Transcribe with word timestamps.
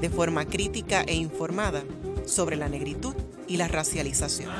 de 0.00 0.10
forma 0.10 0.44
crítica 0.44 1.02
e 1.02 1.14
informada 1.14 1.82
sobre 2.26 2.56
la 2.56 2.68
negritud 2.68 3.14
y 3.48 3.56
la 3.56 3.68
racialización. 3.68 4.50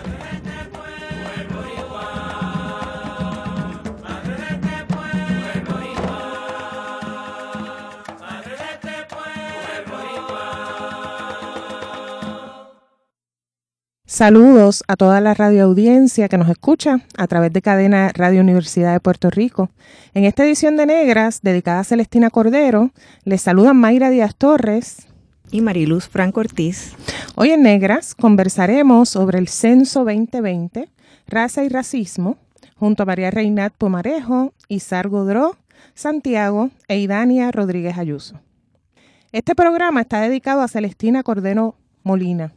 Saludos 14.09 14.83
a 14.89 14.97
toda 14.97 15.21
la 15.21 15.35
radioaudiencia 15.35 16.31
que 16.31 16.39
nos 16.39 16.49
escucha 16.49 17.01
a 17.19 17.27
través 17.27 17.53
de 17.53 17.61
cadena 17.61 18.13
Radio 18.15 18.41
Universidad 18.41 18.95
de 18.95 19.01
Puerto 19.01 19.29
Rico. 19.29 19.69
En 20.15 20.25
esta 20.25 20.47
edición 20.47 20.79
de 20.79 20.87
Negras, 20.87 21.41
dedicada 21.43 21.81
a 21.81 21.85
Celestina 21.85 22.31
Cordero, 22.31 22.93
les 23.25 23.43
saludan 23.43 23.77
Mayra 23.77 24.09
Díaz 24.09 24.35
Torres 24.35 25.07
y 25.51 25.61
Mariluz 25.61 26.09
Franco 26.09 26.41
Ortiz. 26.41 26.95
Hoy 27.35 27.51
en 27.51 27.63
Negras 27.63 28.15
conversaremos 28.15 29.09
sobre 29.09 29.39
el 29.39 29.49
Censo 29.49 30.01
2020, 30.05 30.89
raza 31.27 31.65
y 31.65 31.69
racismo, 31.69 32.39
junto 32.77 33.03
a 33.03 33.07
María 33.07 33.31
Reinat 33.31 33.73
Pomarejo, 33.75 34.53
Isar 34.69 35.09
Godró, 35.09 35.57
Santiago 35.95 36.71
e 36.89 36.99
Idania 36.99 37.51
Rodríguez 37.53 37.97
Ayuso. 37.97 38.41
Este 39.33 39.55
programa 39.55 40.01
está 40.01 40.21
dedicado 40.21 40.63
a 40.63 40.69
Celestina 40.69 41.23
Cordero 41.23 41.77
Molina, 42.03 42.53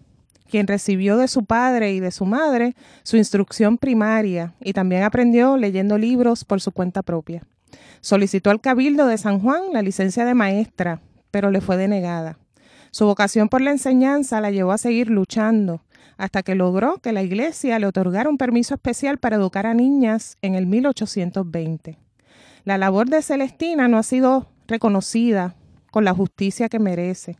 quien 0.49 0.67
recibió 0.67 1.17
de 1.17 1.27
su 1.27 1.45
padre 1.45 1.93
y 1.93 1.99
de 1.99 2.11
su 2.11 2.25
madre 2.25 2.75
su 3.03 3.17
instrucción 3.17 3.77
primaria 3.77 4.53
y 4.61 4.73
también 4.73 5.03
aprendió 5.03 5.57
leyendo 5.57 5.97
libros 5.97 6.43
por 6.43 6.61
su 6.61 6.71
cuenta 6.71 7.03
propia. 7.03 7.43
Solicitó 8.01 8.49
al 8.49 8.61
Cabildo 8.61 9.05
de 9.07 9.17
San 9.17 9.39
Juan 9.39 9.73
la 9.73 9.81
licencia 9.81 10.25
de 10.25 10.33
maestra, 10.33 11.01
pero 11.31 11.51
le 11.51 11.61
fue 11.61 11.77
denegada. 11.77 12.38
Su 12.91 13.05
vocación 13.05 13.49
por 13.49 13.61
la 13.61 13.71
enseñanza 13.71 14.41
la 14.41 14.51
llevó 14.51 14.71
a 14.71 14.77
seguir 14.77 15.09
luchando 15.09 15.81
hasta 16.17 16.43
que 16.43 16.53
logró 16.53 16.97
que 16.97 17.13
la 17.13 17.23
iglesia 17.23 17.79
le 17.79 17.87
otorgara 17.87 18.29
un 18.29 18.37
permiso 18.37 18.73
especial 18.73 19.19
para 19.19 19.37
educar 19.37 19.65
a 19.65 19.73
niñas 19.73 20.37
en 20.41 20.55
el 20.55 20.65
1820. 20.65 21.97
La 22.65 22.77
labor 22.77 23.07
de 23.09 23.21
Celestina 23.21 23.87
no 23.87 23.97
ha 23.97 24.03
sido 24.03 24.47
reconocida 24.67 25.55
con 25.91 26.03
la 26.03 26.13
justicia 26.13 26.67
que 26.67 26.77
merece. 26.77 27.37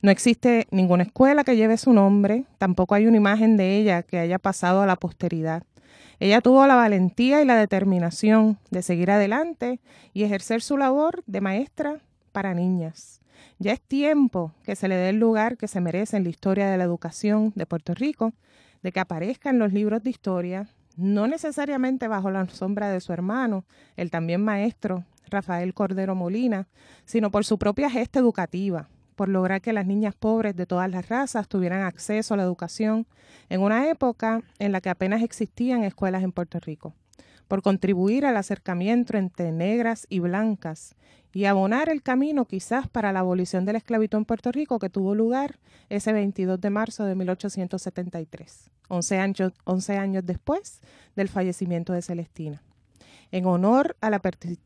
No 0.00 0.10
existe 0.10 0.66
ninguna 0.70 1.04
escuela 1.04 1.44
que 1.44 1.56
lleve 1.56 1.76
su 1.76 1.92
nombre, 1.92 2.44
tampoco 2.58 2.94
hay 2.94 3.06
una 3.06 3.18
imagen 3.18 3.56
de 3.56 3.76
ella 3.76 4.02
que 4.02 4.18
haya 4.18 4.38
pasado 4.38 4.82
a 4.82 4.86
la 4.86 4.96
posteridad. 4.96 5.62
Ella 6.18 6.40
tuvo 6.40 6.66
la 6.66 6.76
valentía 6.76 7.42
y 7.42 7.44
la 7.44 7.56
determinación 7.56 8.58
de 8.70 8.82
seguir 8.82 9.10
adelante 9.10 9.80
y 10.14 10.22
ejercer 10.24 10.62
su 10.62 10.78
labor 10.78 11.22
de 11.26 11.40
maestra 11.40 12.00
para 12.32 12.54
niñas. 12.54 13.21
Ya 13.58 13.72
es 13.72 13.80
tiempo 13.80 14.52
que 14.64 14.76
se 14.76 14.88
le 14.88 14.96
dé 14.96 15.10
el 15.10 15.18
lugar 15.18 15.56
que 15.56 15.68
se 15.68 15.80
merece 15.80 16.16
en 16.16 16.24
la 16.24 16.30
historia 16.30 16.70
de 16.70 16.78
la 16.78 16.84
educación 16.84 17.52
de 17.54 17.66
Puerto 17.66 17.94
Rico, 17.94 18.32
de 18.82 18.92
que 18.92 19.00
aparezca 19.00 19.50
en 19.50 19.58
los 19.58 19.72
libros 19.72 20.02
de 20.02 20.10
historia, 20.10 20.68
no 20.96 21.26
necesariamente 21.26 22.08
bajo 22.08 22.30
la 22.30 22.46
sombra 22.48 22.90
de 22.90 23.00
su 23.00 23.12
hermano, 23.12 23.64
el 23.96 24.10
también 24.10 24.42
maestro 24.42 25.04
Rafael 25.30 25.74
Cordero 25.74 26.14
Molina, 26.14 26.68
sino 27.04 27.30
por 27.30 27.44
su 27.44 27.58
propia 27.58 27.90
gesta 27.90 28.18
educativa, 28.18 28.88
por 29.16 29.28
lograr 29.28 29.60
que 29.60 29.72
las 29.72 29.86
niñas 29.86 30.14
pobres 30.14 30.56
de 30.56 30.66
todas 30.66 30.90
las 30.90 31.08
razas 31.08 31.48
tuvieran 31.48 31.82
acceso 31.82 32.34
a 32.34 32.36
la 32.36 32.42
educación 32.42 33.06
en 33.48 33.60
una 33.60 33.88
época 33.88 34.42
en 34.58 34.72
la 34.72 34.80
que 34.80 34.90
apenas 34.90 35.22
existían 35.22 35.84
escuelas 35.84 36.22
en 36.22 36.32
Puerto 36.32 36.58
Rico, 36.60 36.94
por 37.48 37.62
contribuir 37.62 38.26
al 38.26 38.36
acercamiento 38.36 39.16
entre 39.16 39.52
negras 39.52 40.06
y 40.08 40.20
blancas 40.20 40.94
y 41.34 41.46
abonar 41.46 41.88
el 41.88 42.02
camino 42.02 42.44
quizás 42.44 42.88
para 42.88 43.12
la 43.12 43.20
abolición 43.20 43.64
de 43.64 43.72
la 43.72 43.78
esclavitud 43.78 44.18
en 44.18 44.24
Puerto 44.24 44.52
Rico 44.52 44.78
que 44.78 44.90
tuvo 44.90 45.14
lugar 45.14 45.58
ese 45.88 46.12
22 46.12 46.60
de 46.60 46.70
marzo 46.70 47.04
de 47.04 47.14
1873, 47.14 48.70
11 48.88 49.18
años, 49.18 49.52
11 49.64 49.96
años 49.96 50.26
después 50.26 50.80
del 51.16 51.28
fallecimiento 51.28 51.92
de 51.92 52.02
Celestina. 52.02 52.62
En 53.30 53.46
honor 53.46 53.96
a 54.00 54.10
la, 54.10 54.20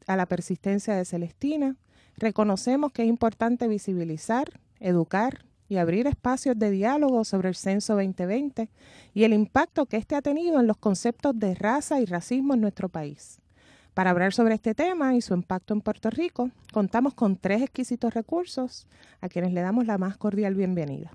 a 0.06 0.16
la 0.16 0.26
persistencia 0.26 0.94
de 0.94 1.04
Celestina, 1.04 1.76
reconocemos 2.16 2.92
que 2.92 3.03
es 3.03 3.09
importante 3.09 3.69
visibilizar, 3.69 4.60
educar 4.81 5.44
y 5.69 5.77
abrir 5.77 6.06
espacios 6.06 6.59
de 6.59 6.71
diálogo 6.71 7.25
sobre 7.25 7.49
el 7.49 7.54
Censo 7.54 7.94
2020 7.94 8.69
y 9.15 9.25
el 9.25 9.32
impacto 9.32 9.87
que 9.87 9.97
éste 9.97 10.15
ha 10.15 10.22
tenido 10.22 10.60
en 10.60 10.66
los 10.66 10.77
conceptos 10.77 11.38
de 11.38 11.54
raza 11.54 12.00
y 12.00 12.04
racismo 12.04 12.54
en 12.54 12.60
nuestro 12.60 12.88
país. 12.88 13.41
Para 13.94 14.10
hablar 14.10 14.34
sobre 14.34 14.54
este 14.54 14.75
tema 14.75 15.15
y 15.15 15.22
su 15.22 15.32
impacto 15.32 15.72
en 15.72 15.81
Puerto 15.81 16.10
Rico, 16.10 16.50
contamos 16.72 17.15
con 17.15 17.37
tres 17.37 17.62
exquisitos 17.62 18.12
recursos 18.12 18.87
a 19.22 19.28
quienes 19.28 19.54
le 19.54 19.62
damos 19.62 19.87
la 19.87 19.97
más 19.97 20.19
cordial 20.19 20.54
bienvenida. 20.54 21.12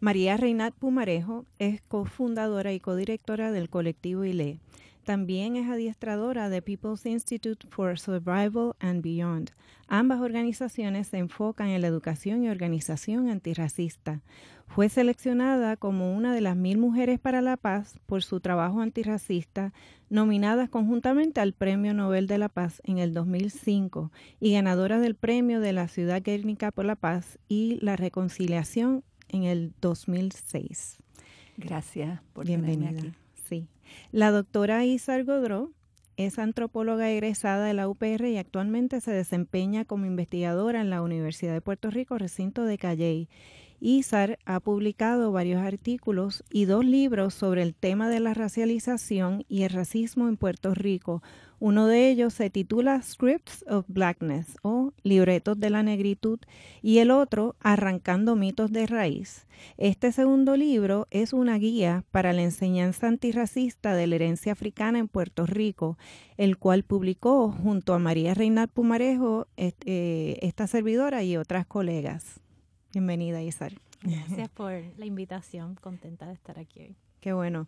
María 0.00 0.36
Reinat 0.36 0.74
Pumarejo 0.74 1.44
es 1.58 1.82
cofundadora 1.82 2.72
y 2.72 2.80
codirectora 2.80 3.52
del 3.52 3.68
colectivo 3.68 4.24
ILE. 4.24 4.58
También 5.04 5.56
es 5.56 5.68
adiestradora 5.68 6.48
de 6.48 6.62
People's 6.62 7.06
Institute 7.06 7.66
for 7.68 7.98
Survival 7.98 8.74
and 8.78 9.02
Beyond. 9.02 9.50
Ambas 9.88 10.20
organizaciones 10.20 11.08
se 11.08 11.18
enfocan 11.18 11.68
en 11.68 11.80
la 11.80 11.88
educación 11.88 12.44
y 12.44 12.48
organización 12.48 13.28
antirracista. 13.28 14.20
Fue 14.68 14.88
seleccionada 14.88 15.76
como 15.76 16.16
una 16.16 16.32
de 16.32 16.40
las 16.40 16.56
mil 16.56 16.78
mujeres 16.78 17.18
para 17.18 17.42
la 17.42 17.56
paz 17.56 17.98
por 18.06 18.22
su 18.22 18.40
trabajo 18.40 18.80
antirracista, 18.80 19.72
nominadas 20.08 20.70
conjuntamente 20.70 21.40
al 21.40 21.52
Premio 21.52 21.94
Nobel 21.94 22.26
de 22.26 22.38
la 22.38 22.48
Paz 22.48 22.80
en 22.84 22.98
el 22.98 23.12
2005 23.12 24.12
y 24.40 24.52
ganadora 24.52 24.98
del 24.98 25.16
Premio 25.16 25.60
de 25.60 25.72
la 25.72 25.88
Ciudad 25.88 26.22
Guernica 26.22 26.70
por 26.70 26.84
la 26.84 26.96
Paz 26.96 27.38
y 27.48 27.78
la 27.82 27.96
Reconciliación 27.96 29.04
en 29.28 29.44
el 29.44 29.74
2006. 29.80 30.98
Gracias 31.56 32.22
por 32.32 32.46
Bienvenida. 32.46 32.90
Aquí. 32.90 33.12
La 34.10 34.30
doctora 34.30 34.84
Isar 34.84 35.24
Godró 35.24 35.70
es 36.16 36.38
antropóloga 36.38 37.10
egresada 37.10 37.66
de 37.66 37.74
la 37.74 37.88
UPR 37.88 38.26
y 38.26 38.36
actualmente 38.36 39.00
se 39.00 39.12
desempeña 39.12 39.84
como 39.84 40.06
investigadora 40.06 40.80
en 40.80 40.90
la 40.90 41.02
Universidad 41.02 41.52
de 41.52 41.60
Puerto 41.60 41.90
Rico, 41.90 42.18
recinto 42.18 42.64
de 42.64 42.78
Calley 42.78 43.28
ISAR 43.82 44.38
ha 44.44 44.60
publicado 44.60 45.32
varios 45.32 45.60
artículos 45.60 46.44
y 46.50 46.66
dos 46.66 46.84
libros 46.84 47.34
sobre 47.34 47.62
el 47.62 47.74
tema 47.74 48.08
de 48.08 48.20
la 48.20 48.32
racialización 48.32 49.44
y 49.48 49.62
el 49.62 49.70
racismo 49.70 50.28
en 50.28 50.36
Puerto 50.36 50.72
Rico. 50.72 51.20
Uno 51.58 51.88
de 51.88 52.08
ellos 52.08 52.32
se 52.34 52.48
titula 52.48 53.02
Scripts 53.02 53.64
of 53.68 53.84
Blackness 53.88 54.56
o 54.62 54.92
Libretos 55.02 55.58
de 55.58 55.70
la 55.70 55.82
Negritud 55.82 56.38
y 56.80 56.98
el 56.98 57.10
otro 57.10 57.56
Arrancando 57.58 58.36
mitos 58.36 58.70
de 58.70 58.86
raíz. 58.86 59.46
Este 59.78 60.12
segundo 60.12 60.56
libro 60.56 61.08
es 61.10 61.32
una 61.32 61.58
guía 61.58 62.04
para 62.12 62.32
la 62.32 62.42
enseñanza 62.42 63.08
antirracista 63.08 63.96
de 63.96 64.06
la 64.06 64.14
herencia 64.14 64.52
africana 64.52 65.00
en 65.00 65.08
Puerto 65.08 65.44
Rico, 65.44 65.98
el 66.36 66.56
cual 66.56 66.84
publicó 66.84 67.50
junto 67.50 67.94
a 67.94 67.98
María 67.98 68.34
Reinal 68.34 68.68
Pumarejo, 68.68 69.48
eh, 69.56 70.38
esta 70.40 70.68
servidora 70.68 71.24
y 71.24 71.36
otras 71.36 71.66
colegas. 71.66 72.42
Bienvenida, 72.92 73.42
Isar. 73.42 73.72
Gracias 74.02 74.48
por 74.54 74.72
la 74.96 75.06
invitación, 75.06 75.76
contenta 75.76 76.26
de 76.26 76.34
estar 76.34 76.58
aquí 76.58 76.80
hoy. 76.80 76.96
Qué 77.20 77.32
bueno. 77.32 77.66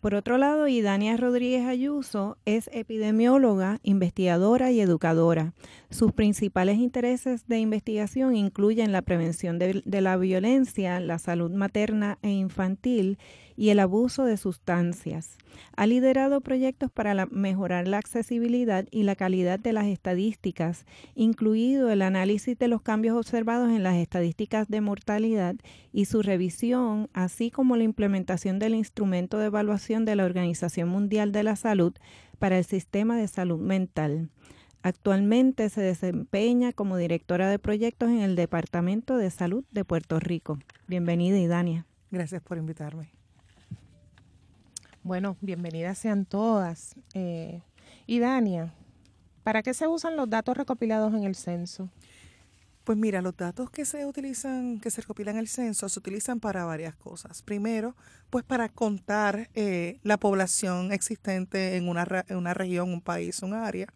Por 0.00 0.14
otro 0.14 0.36
lado, 0.36 0.68
Idania 0.68 1.16
Rodríguez 1.16 1.64
Ayuso 1.64 2.36
es 2.44 2.68
epidemióloga, 2.74 3.78
investigadora 3.82 4.70
y 4.70 4.80
educadora. 4.80 5.54
Sus 5.88 6.12
principales 6.12 6.76
intereses 6.76 7.46
de 7.46 7.58
investigación 7.58 8.36
incluyen 8.36 8.92
la 8.92 9.00
prevención 9.00 9.58
de, 9.58 9.80
de, 9.84 10.00
la 10.02 10.18
violencia, 10.18 11.00
la 11.00 11.18
salud 11.18 11.50
materna 11.52 12.18
e 12.20 12.30
infantil 12.30 13.18
y 13.56 13.70
el 13.70 13.80
abuso 13.80 14.24
de 14.24 14.36
sustancias. 14.36 15.36
Ha 15.76 15.86
liderado 15.86 16.40
proyectos 16.40 16.90
para 16.90 17.26
mejorar 17.26 17.88
la 17.88 17.98
accesibilidad 17.98 18.86
y 18.90 19.04
la 19.04 19.16
calidad 19.16 19.58
de 19.58 19.72
las 19.72 19.86
estadísticas, 19.86 20.84
incluido 21.14 21.90
el 21.90 22.02
análisis 22.02 22.58
de 22.58 22.68
los 22.68 22.82
cambios 22.82 23.16
observados 23.16 23.70
en 23.70 23.82
las 23.82 23.96
estadísticas 23.96 24.68
de 24.68 24.80
mortalidad 24.80 25.56
y 25.92 26.06
su 26.06 26.22
revisión, 26.22 27.08
así 27.12 27.50
como 27.50 27.76
la 27.76 27.84
implementación 27.84 28.58
del 28.58 28.74
instrumento 28.74 29.38
de 29.38 29.46
evaluación 29.46 30.04
de 30.04 30.16
la 30.16 30.24
Organización 30.24 30.88
Mundial 30.88 31.32
de 31.32 31.42
la 31.42 31.56
Salud 31.56 31.94
para 32.38 32.58
el 32.58 32.64
sistema 32.64 33.16
de 33.16 33.28
salud 33.28 33.60
mental. 33.60 34.30
Actualmente 34.82 35.70
se 35.70 35.80
desempeña 35.80 36.72
como 36.72 36.98
directora 36.98 37.48
de 37.48 37.58
proyectos 37.58 38.10
en 38.10 38.20
el 38.20 38.36
Departamento 38.36 39.16
de 39.16 39.30
Salud 39.30 39.64
de 39.70 39.82
Puerto 39.82 40.20
Rico. 40.20 40.58
Bienvenida, 40.86 41.38
Idania. 41.38 41.86
Gracias 42.10 42.42
por 42.42 42.58
invitarme. 42.58 43.23
Bueno, 45.04 45.36
bienvenidas 45.42 45.98
sean 45.98 46.24
todas. 46.24 46.94
Eh, 47.12 47.60
Idania, 48.06 48.72
¿para 49.42 49.62
qué 49.62 49.74
se 49.74 49.86
usan 49.86 50.16
los 50.16 50.30
datos 50.30 50.56
recopilados 50.56 51.12
en 51.12 51.24
el 51.24 51.34
censo? 51.34 51.90
Pues 52.84 52.98
mira, 52.98 53.22
los 53.22 53.34
datos 53.34 53.70
que 53.70 53.86
se 53.86 54.04
utilizan, 54.04 54.78
que 54.78 54.90
se 54.90 55.00
recopilan 55.00 55.36
en 55.36 55.40
el 55.40 55.48
censo, 55.48 55.88
se 55.88 55.98
utilizan 55.98 56.38
para 56.38 56.66
varias 56.66 56.94
cosas. 56.94 57.40
Primero, 57.40 57.96
pues 58.28 58.44
para 58.44 58.68
contar 58.68 59.48
eh, 59.54 60.00
la 60.02 60.18
población 60.18 60.92
existente 60.92 61.76
en 61.76 61.88
una, 61.88 62.06
en 62.28 62.36
una 62.36 62.52
región, 62.52 62.92
un 62.92 63.00
país, 63.00 63.42
un 63.42 63.54
área. 63.54 63.86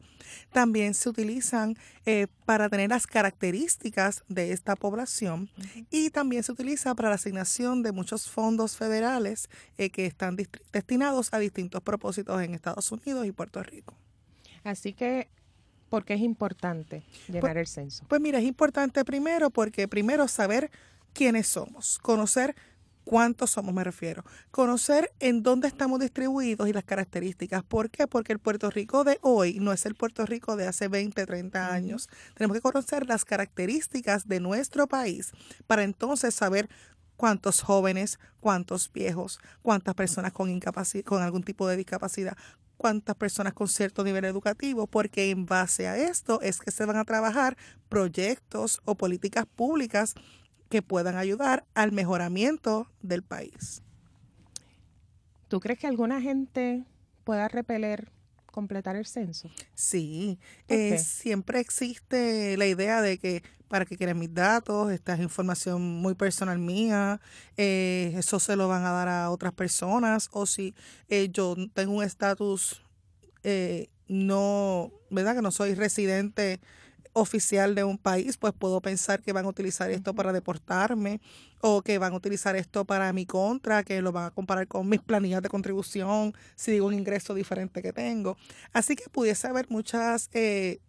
También 0.52 0.94
se 0.94 1.10
utilizan 1.10 1.76
eh, 2.06 2.28
para 2.46 2.70
tener 2.70 2.88
las 2.88 3.06
características 3.06 4.24
de 4.28 4.52
esta 4.52 4.74
población 4.74 5.50
y 5.90 6.08
también 6.08 6.42
se 6.42 6.52
utiliza 6.52 6.94
para 6.94 7.10
la 7.10 7.16
asignación 7.16 7.82
de 7.82 7.92
muchos 7.92 8.30
fondos 8.30 8.76
federales 8.76 9.50
eh, 9.76 9.90
que 9.90 10.06
están 10.06 10.36
destinados 10.72 11.28
a 11.32 11.38
distintos 11.38 11.82
propósitos 11.82 12.40
en 12.40 12.54
Estados 12.54 12.90
Unidos 12.90 13.26
y 13.26 13.32
Puerto 13.32 13.62
Rico. 13.62 13.94
Así 14.64 14.94
que 14.94 15.28
¿Por 15.88 16.04
qué 16.04 16.14
es 16.14 16.20
importante 16.20 17.02
llenar 17.28 17.40
pues, 17.40 17.56
el 17.56 17.66
censo? 17.66 18.04
Pues 18.08 18.20
mira, 18.20 18.38
es 18.38 18.44
importante 18.44 19.04
primero 19.04 19.50
porque 19.50 19.88
primero 19.88 20.28
saber 20.28 20.70
quiénes 21.12 21.48
somos, 21.48 21.98
conocer 21.98 22.54
cuántos 23.08 23.52
somos, 23.52 23.74
me 23.74 23.82
refiero, 23.82 24.22
conocer 24.50 25.10
en 25.18 25.42
dónde 25.42 25.66
estamos 25.66 25.98
distribuidos 25.98 26.68
y 26.68 26.74
las 26.74 26.84
características. 26.84 27.64
¿Por 27.64 27.88
qué? 27.88 28.06
Porque 28.06 28.34
el 28.34 28.38
Puerto 28.38 28.70
Rico 28.70 29.02
de 29.02 29.18
hoy 29.22 29.60
no 29.60 29.72
es 29.72 29.86
el 29.86 29.94
Puerto 29.94 30.26
Rico 30.26 30.56
de 30.56 30.66
hace 30.66 30.88
20, 30.88 31.24
30 31.24 31.72
años. 31.72 32.10
Tenemos 32.34 32.56
que 32.56 32.60
conocer 32.60 33.06
las 33.06 33.24
características 33.24 34.28
de 34.28 34.40
nuestro 34.40 34.86
país 34.88 35.32
para 35.66 35.84
entonces 35.84 36.34
saber 36.34 36.68
cuántos 37.16 37.62
jóvenes, 37.62 38.18
cuántos 38.40 38.92
viejos, 38.92 39.40
cuántas 39.62 39.94
personas 39.94 40.32
con 40.32 40.60
con 41.04 41.22
algún 41.22 41.42
tipo 41.42 41.66
de 41.66 41.76
discapacidad, 41.78 42.36
cuántas 42.78 43.16
personas 43.16 43.52
con 43.52 43.68
cierto 43.68 44.02
nivel 44.04 44.24
educativo, 44.24 44.86
porque 44.86 45.30
en 45.30 45.44
base 45.44 45.86
a 45.88 45.98
esto 45.98 46.40
es 46.40 46.60
que 46.60 46.70
se 46.70 46.86
van 46.86 46.96
a 46.96 47.04
trabajar 47.04 47.58
proyectos 47.90 48.80
o 48.86 48.94
políticas 48.94 49.44
públicas 49.44 50.14
que 50.70 50.80
puedan 50.80 51.16
ayudar 51.16 51.66
al 51.74 51.92
mejoramiento 51.92 52.90
del 53.02 53.22
país. 53.22 53.82
¿Tú 55.48 55.60
crees 55.60 55.78
que 55.78 55.86
alguna 55.86 56.20
gente 56.20 56.84
pueda 57.24 57.48
repeler 57.48 58.12
completar 58.58 58.96
el 58.96 59.06
censo? 59.06 59.48
Sí, 59.72 60.40
eh, 60.66 60.98
siempre 60.98 61.60
existe 61.60 62.56
la 62.56 62.66
idea 62.66 63.00
de 63.00 63.16
que 63.18 63.44
para 63.68 63.84
que 63.84 63.96
quieren 63.96 64.18
mis 64.18 64.34
datos, 64.34 64.90
esta 64.90 65.14
es 65.14 65.20
información 65.20 65.80
muy 65.80 66.14
personal 66.16 66.58
mía, 66.58 67.20
eh, 67.56 68.12
eso 68.16 68.40
se 68.40 68.56
lo 68.56 68.66
van 68.66 68.84
a 68.84 68.90
dar 68.90 69.08
a 69.08 69.30
otras 69.30 69.52
personas, 69.52 70.28
o 70.32 70.44
si 70.44 70.74
eh, 71.08 71.28
yo 71.30 71.54
tengo 71.72 71.92
un 71.92 72.02
estatus 72.02 72.82
no, 74.08 74.90
¿verdad? 75.10 75.36
Que 75.36 75.42
no 75.42 75.50
soy 75.50 75.74
residente 75.74 76.60
oficial 77.20 77.74
de 77.74 77.84
un 77.84 77.98
país, 77.98 78.36
pues 78.36 78.52
puedo 78.52 78.80
pensar 78.80 79.22
que 79.22 79.32
van 79.32 79.44
a 79.44 79.48
utilizar 79.48 79.90
esto 79.90 80.14
para 80.14 80.32
deportarme 80.32 81.20
o 81.60 81.82
que 81.82 81.98
van 81.98 82.12
a 82.12 82.16
utilizar 82.16 82.56
esto 82.56 82.84
para 82.84 83.12
mi 83.12 83.26
contra, 83.26 83.82
que 83.82 84.00
lo 84.00 84.12
van 84.12 84.26
a 84.26 84.30
comparar 84.30 84.68
con 84.68 84.88
mis 84.88 85.00
planillas 85.00 85.42
de 85.42 85.48
contribución, 85.48 86.34
si 86.54 86.72
digo 86.72 86.86
un 86.86 86.94
ingreso 86.94 87.34
diferente 87.34 87.82
que 87.82 87.92
tengo. 87.92 88.36
Así 88.72 88.94
que 88.94 89.08
pudiese 89.10 89.48
haber 89.48 89.68
muchas 89.68 90.30
eh, 90.32 90.80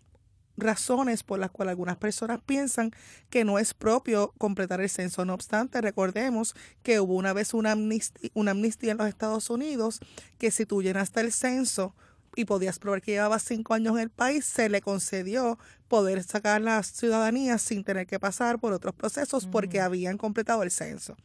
razones 0.60 1.24
por 1.24 1.40
las 1.40 1.52
cuales 1.52 1.72
algunas 1.72 1.98
personas 1.98 2.40
piensan 2.46 2.92
que 3.30 3.44
no 3.46 3.58
es 3.58 3.74
propio 3.74 4.34
completar 4.38 4.82
el 4.82 4.90
censo. 4.90 5.26
No 5.26 5.34
obstante, 5.34 5.82
recordemos 5.82 6.56
que 6.84 7.00
hubo 7.00 7.16
una 7.16 7.34
vez 7.34 7.54
una 7.54 7.72
amnistía, 7.72 8.30
una 8.34 8.52
amnistía 8.52 8.92
en 8.92 8.98
los 8.98 9.08
Estados 9.08 9.50
Unidos 9.50 10.00
que 10.38 10.52
si 10.52 10.66
tú 10.66 10.82
llenaste 10.82 11.22
el 11.22 11.32
censo, 11.32 11.96
y 12.40 12.46
podías 12.46 12.80
probar 12.80 13.02
que 13.02 13.12
llevaba 13.12 13.38
cinco 13.38 13.74
años 13.74 13.96
en 13.96 14.04
el 14.04 14.10
país, 14.10 14.46
se 14.46 14.70
le 14.70 14.82
concedió 14.82 15.60
poder 15.90 16.24
sacar 16.24 16.62
la 16.62 16.82
ciudadanía 16.84 17.58
sin 17.58 17.84
tener 17.84 18.08
que 18.08 18.20
pasar 18.20 18.60
por 18.60 18.72
otros 18.72 18.96
procesos 18.96 19.46
porque 19.46 19.82
habían 19.82 20.18
completado 20.18 20.64
el 20.64 20.72
censo. 20.72 21.18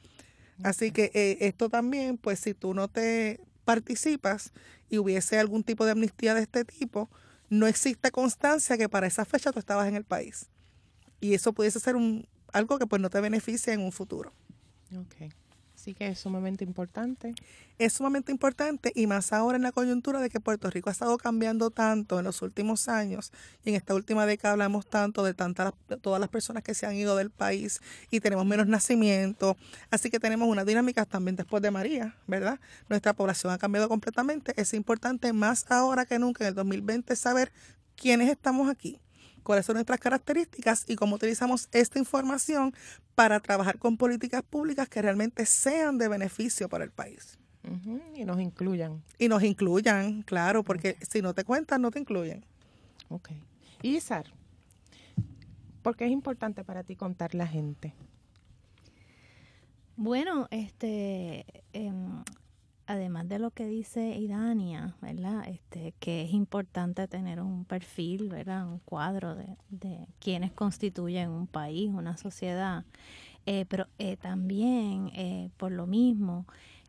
Así 0.62 0.90
que 0.90 1.10
eh, 1.14 1.38
esto 1.40 1.68
también, 1.68 2.18
pues 2.18 2.40
si 2.40 2.54
tú 2.54 2.74
no 2.74 2.88
te 2.88 3.40
participas 3.64 4.52
y 4.88 4.98
hubiese 4.98 5.38
algún 5.38 5.62
tipo 5.62 5.84
de 5.84 5.92
amnistía 5.92 6.34
de 6.34 6.42
este 6.42 6.64
tipo, 6.64 7.08
no 7.48 7.66
existe 7.66 8.10
constancia 8.10 8.76
que 8.76 8.88
para 8.88 9.06
esa 9.06 9.24
fecha 9.24 9.52
tú 9.52 9.60
estabas 9.60 9.86
en 9.86 9.94
el 9.94 10.04
país. 10.04 10.46
Y 11.20 11.34
eso 11.34 11.52
pudiese 11.52 11.78
ser 11.78 11.94
un, 11.94 12.26
algo 12.52 12.78
que 12.78 12.86
pues 12.86 13.00
no 13.00 13.08
te 13.08 13.20
beneficie 13.20 13.72
en 13.72 13.80
un 13.80 13.92
futuro. 13.92 14.32
Okay. 15.06 15.30
Así 15.84 15.92
que 15.92 16.08
es 16.08 16.18
sumamente 16.18 16.64
importante. 16.64 17.34
Es 17.78 17.92
sumamente 17.92 18.32
importante 18.32 18.90
y 18.94 19.06
más 19.06 19.34
ahora 19.34 19.56
en 19.56 19.62
la 19.64 19.70
coyuntura 19.70 20.18
de 20.22 20.30
que 20.30 20.40
Puerto 20.40 20.70
Rico 20.70 20.88
ha 20.88 20.92
estado 20.92 21.18
cambiando 21.18 21.68
tanto 21.68 22.18
en 22.18 22.24
los 22.24 22.40
últimos 22.40 22.88
años 22.88 23.32
y 23.66 23.68
en 23.68 23.74
esta 23.74 23.94
última 23.94 24.24
década 24.24 24.52
hablamos 24.52 24.86
tanto 24.86 25.22
de 25.22 25.34
tantas 25.34 25.74
todas 26.00 26.20
las 26.20 26.30
personas 26.30 26.62
que 26.62 26.72
se 26.72 26.86
han 26.86 26.96
ido 26.96 27.16
del 27.16 27.28
país 27.28 27.82
y 28.10 28.20
tenemos 28.20 28.46
menos 28.46 28.66
nacimiento, 28.66 29.58
así 29.90 30.08
que 30.08 30.18
tenemos 30.18 30.48
una 30.48 30.64
dinámica 30.64 31.04
también 31.04 31.36
después 31.36 31.62
de 31.62 31.70
María, 31.70 32.16
¿verdad? 32.26 32.58
Nuestra 32.88 33.12
población 33.12 33.52
ha 33.52 33.58
cambiado 33.58 33.86
completamente, 33.90 34.54
es 34.56 34.72
importante 34.72 35.34
más 35.34 35.70
ahora 35.70 36.06
que 36.06 36.18
nunca 36.18 36.44
en 36.44 36.48
el 36.48 36.54
2020 36.54 37.14
saber 37.14 37.52
quiénes 37.94 38.30
estamos 38.30 38.70
aquí 38.70 39.02
cuáles 39.44 39.66
son 39.66 39.74
nuestras 39.74 40.00
características 40.00 40.84
y 40.88 40.96
cómo 40.96 41.16
utilizamos 41.16 41.68
esta 41.70 41.98
información 41.98 42.74
para 43.14 43.38
trabajar 43.38 43.78
con 43.78 43.96
políticas 43.96 44.42
públicas 44.42 44.88
que 44.88 45.00
realmente 45.00 45.46
sean 45.46 45.98
de 45.98 46.08
beneficio 46.08 46.68
para 46.68 46.84
el 46.84 46.90
país. 46.90 47.38
Y 48.14 48.24
nos 48.24 48.40
incluyan. 48.40 49.02
Y 49.18 49.28
nos 49.28 49.42
incluyan, 49.42 50.22
claro, 50.22 50.62
porque 50.64 50.96
si 51.08 51.22
no 51.22 51.32
te 51.32 51.44
cuentan, 51.44 51.80
no 51.80 51.90
te 51.90 51.98
incluyen. 51.98 52.44
Ok. 53.08 53.30
Isar, 53.82 54.26
¿por 55.82 55.96
qué 55.96 56.06
es 56.06 56.10
importante 56.10 56.64
para 56.64 56.82
ti 56.82 56.96
contar 56.96 57.34
la 57.34 57.46
gente? 57.46 57.94
Bueno, 59.96 60.48
este, 60.50 61.46
em, 61.72 62.24
además 62.86 63.28
de 63.28 63.38
lo 63.38 63.50
que 63.50 63.66
dice 63.66 64.16
Idania, 64.16 64.96
¿verdad? 65.00 65.48
Este, 65.48 65.94
que 66.00 66.22
es 66.22 66.32
importante 66.32 67.06
tener 67.08 67.40
un 67.40 67.64
perfil, 67.64 68.28
¿verdad? 68.28 68.66
Un 68.66 68.78
cuadro 68.80 69.34
de, 69.34 69.56
de 69.70 70.08
quienes 70.18 70.52
constituyen 70.52 71.30
un 71.30 71.46
país, 71.46 71.90
una 71.90 72.16
sociedad. 72.16 72.84
Eh, 73.46 73.66
pero 73.68 73.86
eh, 73.98 74.16
también, 74.16 75.10
eh, 75.14 75.50
por 75.56 75.72
lo 75.72 75.86
mismo, 75.86 76.46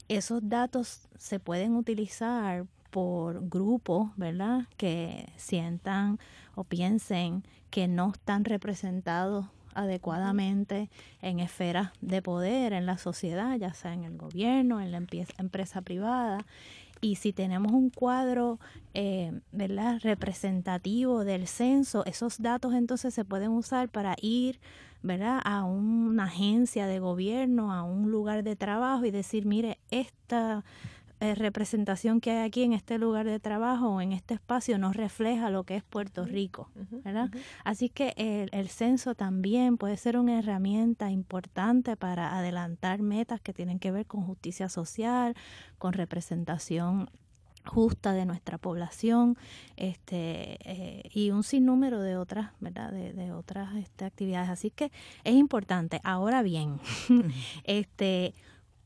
esos 0.08 0.48
datos 0.48 1.08
se 1.18 1.40
pueden 1.40 1.76
utilizar 1.76 2.66
por 2.92 3.48
grupos, 3.50 4.12
¿verdad? 4.16 4.68
Que 4.78 5.32
sientan 5.36 6.18
o 6.56 6.64
piensen 6.64 7.44
que 7.70 7.88
no 7.88 8.12
están 8.12 8.46
representados 8.46 9.48
adecuadamente 9.76 10.90
en 11.22 11.40
esferas 11.40 11.92
de 12.02 12.22
poder 12.22 12.74
en 12.74 12.86
la 12.86 12.98
sociedad, 12.98 13.56
ya 13.58 13.74
sea 13.74 13.94
en 13.94 14.04
el 14.04 14.18
gobierno, 14.18 14.82
en 14.82 14.92
la 14.92 15.02
empresa 15.38 15.82
privada. 15.82 16.46
Y 17.02 17.16
si 17.18 17.34
tenemos 17.34 17.72
un 17.72 17.90
cuadro 17.90 18.60
eh, 18.94 19.40
¿verdad? 19.52 20.00
representativo 20.02 21.24
del 21.24 21.48
censo, 21.48 22.06
esos 22.06 22.42
datos 22.42 22.74
entonces 22.74 23.14
se 23.14 23.26
pueden 23.26 23.52
usar 23.52 23.90
para 23.90 24.16
ir 24.22 24.60
¿verdad? 25.04 25.40
a 25.44 25.66
una 25.66 26.24
agencia 26.24 26.88
de 26.88 27.00
gobierno, 27.00 27.72
a 27.72 27.84
un 27.84 28.10
lugar 28.10 28.44
de 28.44 28.56
trabajo 28.56 29.06
y 29.06 29.12
decir, 29.12 29.46
mire, 29.46 29.78
esta 29.92 30.64
eh, 31.20 31.36
representación 31.36 32.22
que 32.22 32.32
hay 32.32 32.46
aquí 32.46 32.64
en 32.64 32.74
este 32.74 32.98
lugar 32.98 33.26
de 33.26 33.40
trabajo 33.40 33.88
o 33.88 34.02
en 34.02 34.12
este 34.12 34.34
espacio 34.34 34.78
no 34.78 34.92
refleja 34.94 35.50
lo 35.50 35.64
que 35.64 35.78
es 35.78 35.84
Puerto 35.84 36.26
Rico, 36.26 36.70
¿verdad? 37.04 37.30
Así 37.64 37.90
que 37.90 38.14
el, 38.18 38.50
el, 38.52 38.70
censo 38.70 39.16
también 39.16 39.78
puede 39.78 39.98
ser 39.98 40.18
una 40.18 40.38
herramienta 40.40 41.12
importante 41.12 41.96
para 41.96 42.38
adelantar 42.38 43.02
metas 43.02 43.40
que 43.42 43.54
tienen 43.54 43.80
que 43.80 43.92
ver 43.92 44.06
con 44.06 44.24
justicia 44.24 44.70
social, 44.70 45.36
con 45.78 45.94
representación 45.94 47.10
justa 47.66 48.14
de 48.14 48.26
nuestra 48.26 48.58
población 48.58 49.38
este 49.76 50.58
eh, 50.64 51.10
y 51.14 51.32
un 51.32 51.44
sinnúmero 51.44 52.00
de 52.02 52.16
otras 52.18 52.52
verdad 52.60 52.92
de, 52.92 53.14
de 53.14 53.32
otras 53.32 53.76
este, 53.76 54.06
actividades. 54.06 54.50
Así 54.50 54.72
que 54.72 54.92
es 55.24 55.36
importante. 55.36 56.00
Ahora 56.04 56.42
bien 56.42 56.80
este 57.64 58.34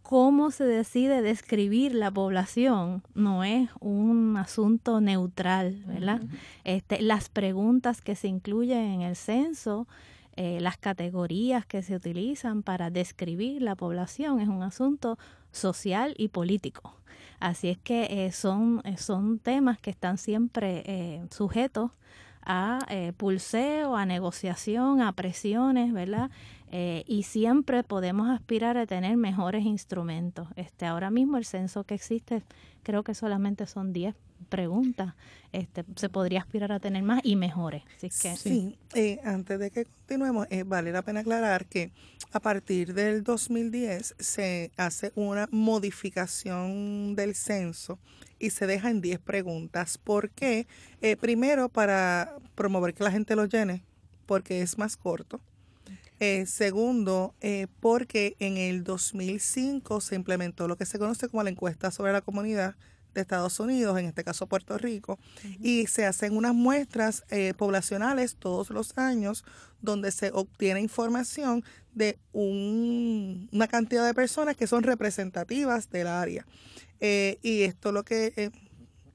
cómo 0.09 0.49
se 0.49 0.63
decide 0.63 1.21
describir 1.21 1.93
la 1.93 2.09
población 2.09 3.03
no 3.13 3.43
es 3.43 3.69
un 3.79 4.37
asunto 4.37 5.01
neutral, 5.01 5.83
¿verdad? 5.85 6.19
Este, 6.63 6.99
las 7.03 7.29
preguntas 7.29 8.01
que 8.01 8.15
se 8.15 8.27
incluyen 8.27 8.79
en 8.79 9.01
el 9.03 9.15
censo, 9.15 9.87
eh, 10.35 10.57
las 10.61 10.77
categorías 10.77 11.63
que 11.67 11.83
se 11.83 11.95
utilizan 11.95 12.63
para 12.63 12.89
describir 12.89 13.61
la 13.61 13.75
población 13.75 14.39
es 14.39 14.47
un 14.47 14.63
asunto 14.63 15.19
social 15.51 16.15
y 16.17 16.29
político. 16.29 16.95
Así 17.39 17.69
es 17.69 17.77
que 17.77 18.25
eh, 18.25 18.31
son, 18.31 18.81
eh, 18.85 18.97
son 18.97 19.37
temas 19.37 19.77
que 19.77 19.91
están 19.91 20.17
siempre 20.17 21.21
sujetos 21.29 21.91
a 22.49 22.79
eh, 22.89 23.13
pulseo, 23.15 23.95
a 23.95 24.07
negociación, 24.07 25.01
a 25.01 25.11
presiones, 25.13 25.93
¿verdad? 25.93 26.31
Eh, 26.71 27.03
y 27.07 27.23
siempre 27.23 27.83
podemos 27.83 28.29
aspirar 28.29 28.77
a 28.77 28.85
tener 28.85 29.17
mejores 29.17 29.65
instrumentos. 29.65 30.47
Este, 30.55 30.85
ahora 30.85 31.09
mismo 31.09 31.37
el 31.37 31.45
censo 31.45 31.83
que 31.83 31.95
existe 31.95 32.43
creo 32.83 33.03
que 33.03 33.15
solamente 33.15 33.65
son 33.65 33.93
10 33.93 34.15
preguntas. 34.49 35.15
Este, 35.51 35.83
se 35.95 36.09
podría 36.09 36.39
aspirar 36.39 36.71
a 36.71 36.79
tener 36.79 37.03
más 37.03 37.21
y 37.23 37.35
mejores. 37.35 37.83
Así 37.97 38.09
que, 38.09 38.35
sí, 38.37 38.77
eh, 38.93 39.19
antes 39.23 39.59
de 39.59 39.71
que 39.71 39.85
continuemos, 39.85 40.47
eh, 40.49 40.63
vale 40.63 40.91
la 40.91 41.01
pena 41.01 41.21
aclarar 41.21 41.65
que 41.65 41.91
a 42.31 42.39
partir 42.39 42.93
del 42.93 43.23
2010 43.23 44.15
se 44.19 44.71
hace 44.77 45.11
una 45.15 45.47
modificación 45.51 47.15
del 47.15 47.35
censo 47.35 47.99
y 48.37 48.51
se 48.51 48.67
deja 48.67 48.89
en 48.89 49.01
10 49.01 49.19
preguntas. 49.19 49.97
¿Por 49.97 50.29
qué? 50.29 50.67
Eh, 51.01 51.17
primero, 51.17 51.69
para 51.69 52.35
promover 52.55 52.93
que 52.93 53.03
la 53.03 53.11
gente 53.11 53.35
lo 53.35 53.45
llene, 53.45 53.83
porque 54.25 54.61
es 54.61 54.77
más 54.77 54.95
corto. 54.95 55.41
Segundo, 56.45 57.33
porque 57.79 58.35
en 58.39 58.57
el 58.57 58.83
2005 58.83 60.01
se 60.01 60.15
implementó 60.15 60.67
lo 60.67 60.77
que 60.77 60.85
se 60.85 60.99
conoce 60.99 61.29
como 61.29 61.43
la 61.43 61.49
encuesta 61.49 61.91
sobre 61.91 62.11
la 62.11 62.21
comunidad, 62.21 62.75
de 63.13 63.21
Estados 63.21 63.59
Unidos, 63.59 63.97
en 63.97 64.05
este 64.05 64.23
caso 64.23 64.47
Puerto 64.47 64.77
Rico, 64.77 65.19
y 65.61 65.87
se 65.87 66.05
hacen 66.05 66.35
unas 66.35 66.53
muestras 66.53 67.23
eh, 67.29 67.53
poblacionales 67.57 68.35
todos 68.35 68.69
los 68.69 68.97
años 68.97 69.43
donde 69.81 70.11
se 70.11 70.31
obtiene 70.33 70.81
información 70.81 71.63
de 71.93 72.19
un, 72.33 73.49
una 73.51 73.67
cantidad 73.67 74.05
de 74.05 74.13
personas 74.13 74.55
que 74.55 74.67
son 74.67 74.83
representativas 74.83 75.89
del 75.89 76.07
área. 76.07 76.45
Eh, 76.99 77.39
y 77.41 77.61
esto 77.61 77.91
lo 77.91 78.03
que 78.03 78.33
eh, 78.35 78.51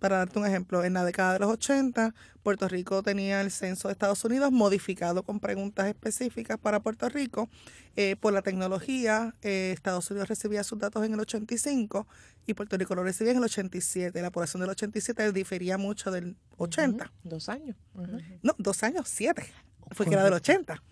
para 0.05 0.19
darte 0.19 0.39
un 0.39 0.45
ejemplo, 0.45 0.85
en 0.85 0.93
la 0.93 1.03
década 1.03 1.33
de 1.33 1.39
los 1.39 1.51
80, 1.51 2.15
Puerto 2.43 2.69
Rico 2.69 3.03
tenía 3.03 3.41
el 3.41 3.51
censo 3.51 3.89
de 3.89 3.93
Estados 3.93 4.23
Unidos 4.23 4.53
modificado 4.53 5.23
con 5.23 5.41
preguntas 5.41 5.87
específicas 5.87 6.59
para 6.59 6.81
Puerto 6.81 7.09
Rico. 7.09 7.49
Eh, 7.97 8.15
por 8.21 8.35
la 8.35 8.43
tecnología, 8.43 9.35
eh, 9.41 9.71
Estados 9.73 10.11
Unidos 10.11 10.29
recibía 10.29 10.63
sus 10.63 10.79
datos 10.79 11.07
en 11.07 11.15
el 11.15 11.21
85 11.21 12.07
y 12.45 12.53
Puerto 12.53 12.77
Rico 12.77 12.95
lo 12.95 13.03
recibía 13.03 13.31
en 13.31 13.39
el 13.39 13.45
87. 13.45 14.21
La 14.21 14.31
población 14.31 14.61
del 14.61 14.69
87 14.69 15.33
difería 15.33 15.79
mucho 15.79 16.11
del 16.11 16.37
80. 16.59 17.11
Dos 17.23 17.49
años. 17.49 17.75
No, 18.43 18.55
dos 18.59 18.83
años, 18.83 19.09
siete 19.09 19.47
porque 19.97 20.15
era 20.15 20.25
del 20.25 20.33
80. 20.33 20.83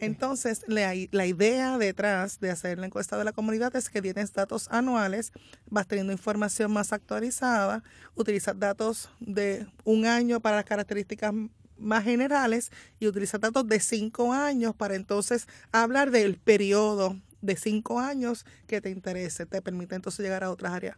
Entonces, 0.00 0.64
la, 0.66 0.92
la, 1.12 1.26
idea 1.26 1.78
detrás 1.78 2.40
de 2.40 2.50
hacer 2.50 2.78
la 2.78 2.86
encuesta 2.86 3.16
de 3.16 3.24
la 3.24 3.32
comunidad 3.32 3.74
es 3.74 3.88
que 3.88 4.02
tienes 4.02 4.32
datos 4.34 4.68
anuales, 4.70 5.32
vas 5.70 5.86
teniendo 5.86 6.12
información 6.12 6.70
más 6.72 6.92
actualizada, 6.92 7.82
utilizas 8.14 8.58
datos 8.58 9.08
de 9.18 9.66
un 9.84 10.04
año 10.04 10.40
para 10.40 10.56
las 10.56 10.66
características 10.66 11.32
más 11.78 12.04
generales 12.04 12.70
y 13.00 13.06
utilizas 13.06 13.40
datos 13.40 13.66
de 13.66 13.80
cinco 13.80 14.32
años 14.32 14.74
para 14.74 14.94
entonces 14.94 15.46
hablar 15.72 16.10
del 16.10 16.36
periodo 16.36 17.16
de 17.40 17.56
cinco 17.56 17.98
años 17.98 18.46
que 18.66 18.80
te 18.80 18.90
interese. 18.90 19.46
Te 19.46 19.62
permite 19.62 19.94
entonces 19.94 20.22
llegar 20.22 20.44
a 20.44 20.50
otras 20.50 20.72
áreas 20.72 20.96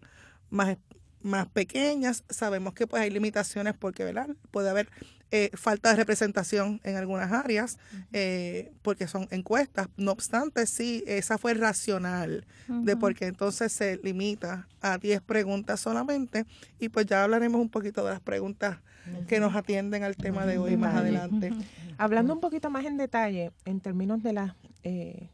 más, 0.51 0.77
más 1.25 1.49
pequeñas. 1.49 2.23
Sabemos 2.29 2.75
que 2.75 2.87
pues 2.87 3.03
hay 3.03 3.11
limitaciones 3.11 3.75
porque 3.75 4.05
¿verdad? 4.05 4.29
puede 4.51 4.71
haber 4.71 4.89
eh, 5.31 5.51
falta 5.55 5.91
de 5.91 5.97
representación 5.97 6.81
en 6.85 6.95
algunas 6.95 7.33
áreas, 7.33 7.79
eh, 8.13 8.73
porque 8.83 9.09
son 9.09 9.27
encuestas. 9.33 9.89
No 9.97 10.13
obstante, 10.13 10.65
sí, 10.67 11.03
esa 11.09 11.39
fue 11.39 11.55
racional 11.55 12.47
de 12.69 12.97
por 12.97 13.17
qué 13.17 13.27
entonces 13.27 13.73
se 13.73 13.99
limita 14.05 14.69
a 14.81 14.99
10 14.99 15.23
preguntas 15.23 15.81
solamente. 15.81 16.47
Y 16.79 16.89
pues 16.89 17.07
ya 17.07 17.25
hablaremos 17.25 17.61
un 17.61 17.69
poquito 17.69 18.05
de 18.05 18.13
las 18.13 18.21
preguntas 18.21 18.79
que 19.27 19.41
nos 19.41 19.57
atienden 19.57 20.05
al 20.05 20.17
tema 20.17 20.47
de 20.47 20.59
hoy 20.59 20.77
más 20.77 20.95
adelante. 20.95 21.53
Hablando 21.99 22.33
un 22.35 22.41
poquito 22.41 22.71
más 22.71 22.85
en 22.85 22.97
detalle, 22.97 23.51
en 23.65 23.81
términos 23.81 24.23
de 24.23 24.35
las, 24.35 24.55
eh, 24.85 25.31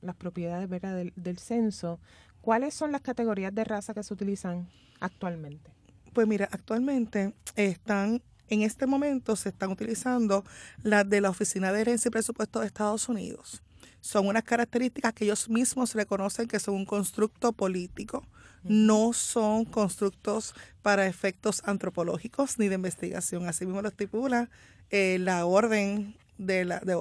las 0.00 0.16
propiedades 0.16 0.68
¿verdad? 0.68 0.96
Del, 0.96 1.12
del 1.14 1.38
censo, 1.38 2.00
¿cuáles 2.44 2.74
son 2.74 2.92
las 2.92 3.00
categorías 3.00 3.54
de 3.54 3.64
raza 3.64 3.94
que 3.94 4.02
se 4.02 4.12
utilizan 4.12 4.68
actualmente? 5.00 5.70
Pues 6.12 6.28
mira, 6.28 6.46
actualmente 6.52 7.34
están 7.56 8.22
en 8.48 8.60
este 8.60 8.86
momento 8.86 9.34
se 9.36 9.48
están 9.48 9.70
utilizando 9.70 10.44
las 10.82 11.08
de 11.08 11.22
la 11.22 11.30
Oficina 11.30 11.72
de 11.72 11.80
Herencia 11.80 12.10
y 12.10 12.12
Presupuesto 12.12 12.60
de 12.60 12.66
Estados 12.66 13.08
Unidos. 13.08 13.62
Son 14.02 14.26
unas 14.26 14.42
características 14.42 15.14
que 15.14 15.24
ellos 15.24 15.48
mismos 15.48 15.94
reconocen 15.94 16.46
que 16.46 16.60
son 16.60 16.74
un 16.74 16.84
constructo 16.84 17.54
político. 17.54 18.26
No 18.62 19.14
son 19.14 19.64
constructos 19.64 20.54
para 20.82 21.06
efectos 21.06 21.62
antropológicos 21.64 22.58
ni 22.58 22.68
de 22.68 22.74
investigación. 22.74 23.48
Así 23.48 23.64
mismo 23.64 23.80
lo 23.80 23.88
estipula 23.88 24.50
eh, 24.90 25.18
la 25.18 25.46
orden 25.46 26.14
de 26.38 26.64
la 26.64 26.80
de, 26.80 26.94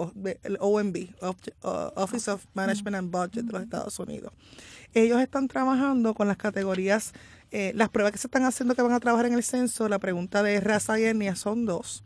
OMB, 0.60 0.98
Office 1.96 2.32
of 2.32 2.46
Management 2.54 2.96
and 2.96 3.12
Budget 3.12 3.46
de 3.46 3.52
los 3.54 3.64
Estados 3.64 4.00
Unidos. 4.00 4.34
Ellos 4.94 5.20
están 5.22 5.48
trabajando 5.48 6.14
con 6.14 6.28
las 6.28 6.38
categorías 6.38 7.14
eh, 7.56 7.72
las 7.76 7.90
pruebas 7.90 8.12
que 8.12 8.18
se 8.18 8.26
están 8.26 8.46
haciendo 8.46 8.74
que 8.74 8.82
van 8.82 8.94
a 8.94 9.00
trabajar 9.00 9.28
en 9.28 9.34
el 9.34 9.44
censo, 9.44 9.88
la 9.88 10.00
pregunta 10.00 10.42
de 10.42 10.60
raza 10.60 11.00
y 11.00 11.04
etnia 11.04 11.36
son 11.36 11.68
dos. 11.68 12.04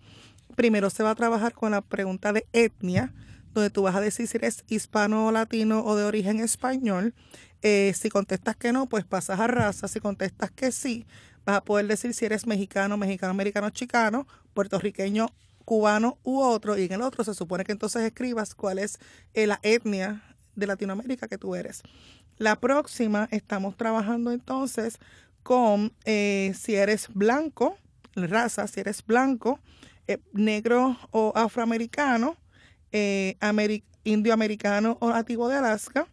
Primero 0.58 0.90
se 0.90 1.04
va 1.04 1.12
a 1.12 1.16
trabajar 1.16 1.54
con 1.54 1.72
la 1.72 1.80
pregunta 1.80 2.34
de 2.34 2.46
etnia, 2.52 3.14
donde 3.54 3.70
tú 3.70 3.84
vas 3.84 3.96
a 3.96 4.02
decir 4.02 4.28
si 4.28 4.36
eres 4.36 4.66
hispano, 4.68 5.32
latino 5.32 5.86
o 5.86 5.96
de 5.96 6.04
origen 6.04 6.42
español. 6.42 7.14
Eh, 7.62 7.94
si 7.96 8.10
contestas 8.10 8.58
que 8.58 8.74
no, 8.74 8.88
pues 8.90 9.06
pasas 9.06 9.40
a 9.40 9.48
raza. 9.48 9.88
Si 9.88 10.02
contestas 10.02 10.52
que 10.52 10.74
sí, 10.74 11.08
vas 11.46 11.56
a 11.56 11.64
poder 11.64 11.88
decir 11.88 12.14
si 12.14 12.26
eres 12.26 12.46
mexicano, 12.46 12.98
mexicano, 12.98 13.32
americano, 13.32 13.70
chicano, 13.70 14.28
puertorriqueño, 14.54 15.28
cubano 15.68 16.18
u 16.24 16.40
otro. 16.40 16.78
Y 16.78 16.86
en 16.86 16.94
el 16.94 17.02
otro 17.02 17.26
se 17.26 17.34
supone 17.34 17.66
que 17.66 17.74
entonces 17.74 18.02
escribas 18.04 18.56
cuál 18.56 18.80
es 18.80 19.00
eh, 19.34 19.48
la 19.48 19.60
etnia 19.64 20.24
de 20.56 20.66
Latinoamérica 20.66 21.28
que 21.28 21.38
tú 21.38 21.56
eres. 21.56 21.84
La 22.38 22.56
próxima 22.56 23.28
estamos 23.32 23.76
trabajando 23.76 24.32
entonces 24.32 24.98
con 25.44 25.92
eh, 26.06 26.54
si 26.58 26.76
eres 26.76 27.10
blanco, 27.14 27.78
raza, 28.16 28.66
si 28.68 28.80
eres 28.80 29.06
blanco, 29.06 29.60
eh, 30.08 30.20
negro 30.32 30.98
o 31.12 31.34
afroamericano, 31.36 32.38
eh, 32.94 33.36
indioamericano 34.06 34.98
o 35.02 35.10
nativo 35.10 35.50
de 35.50 35.58
Alaska 35.58 36.08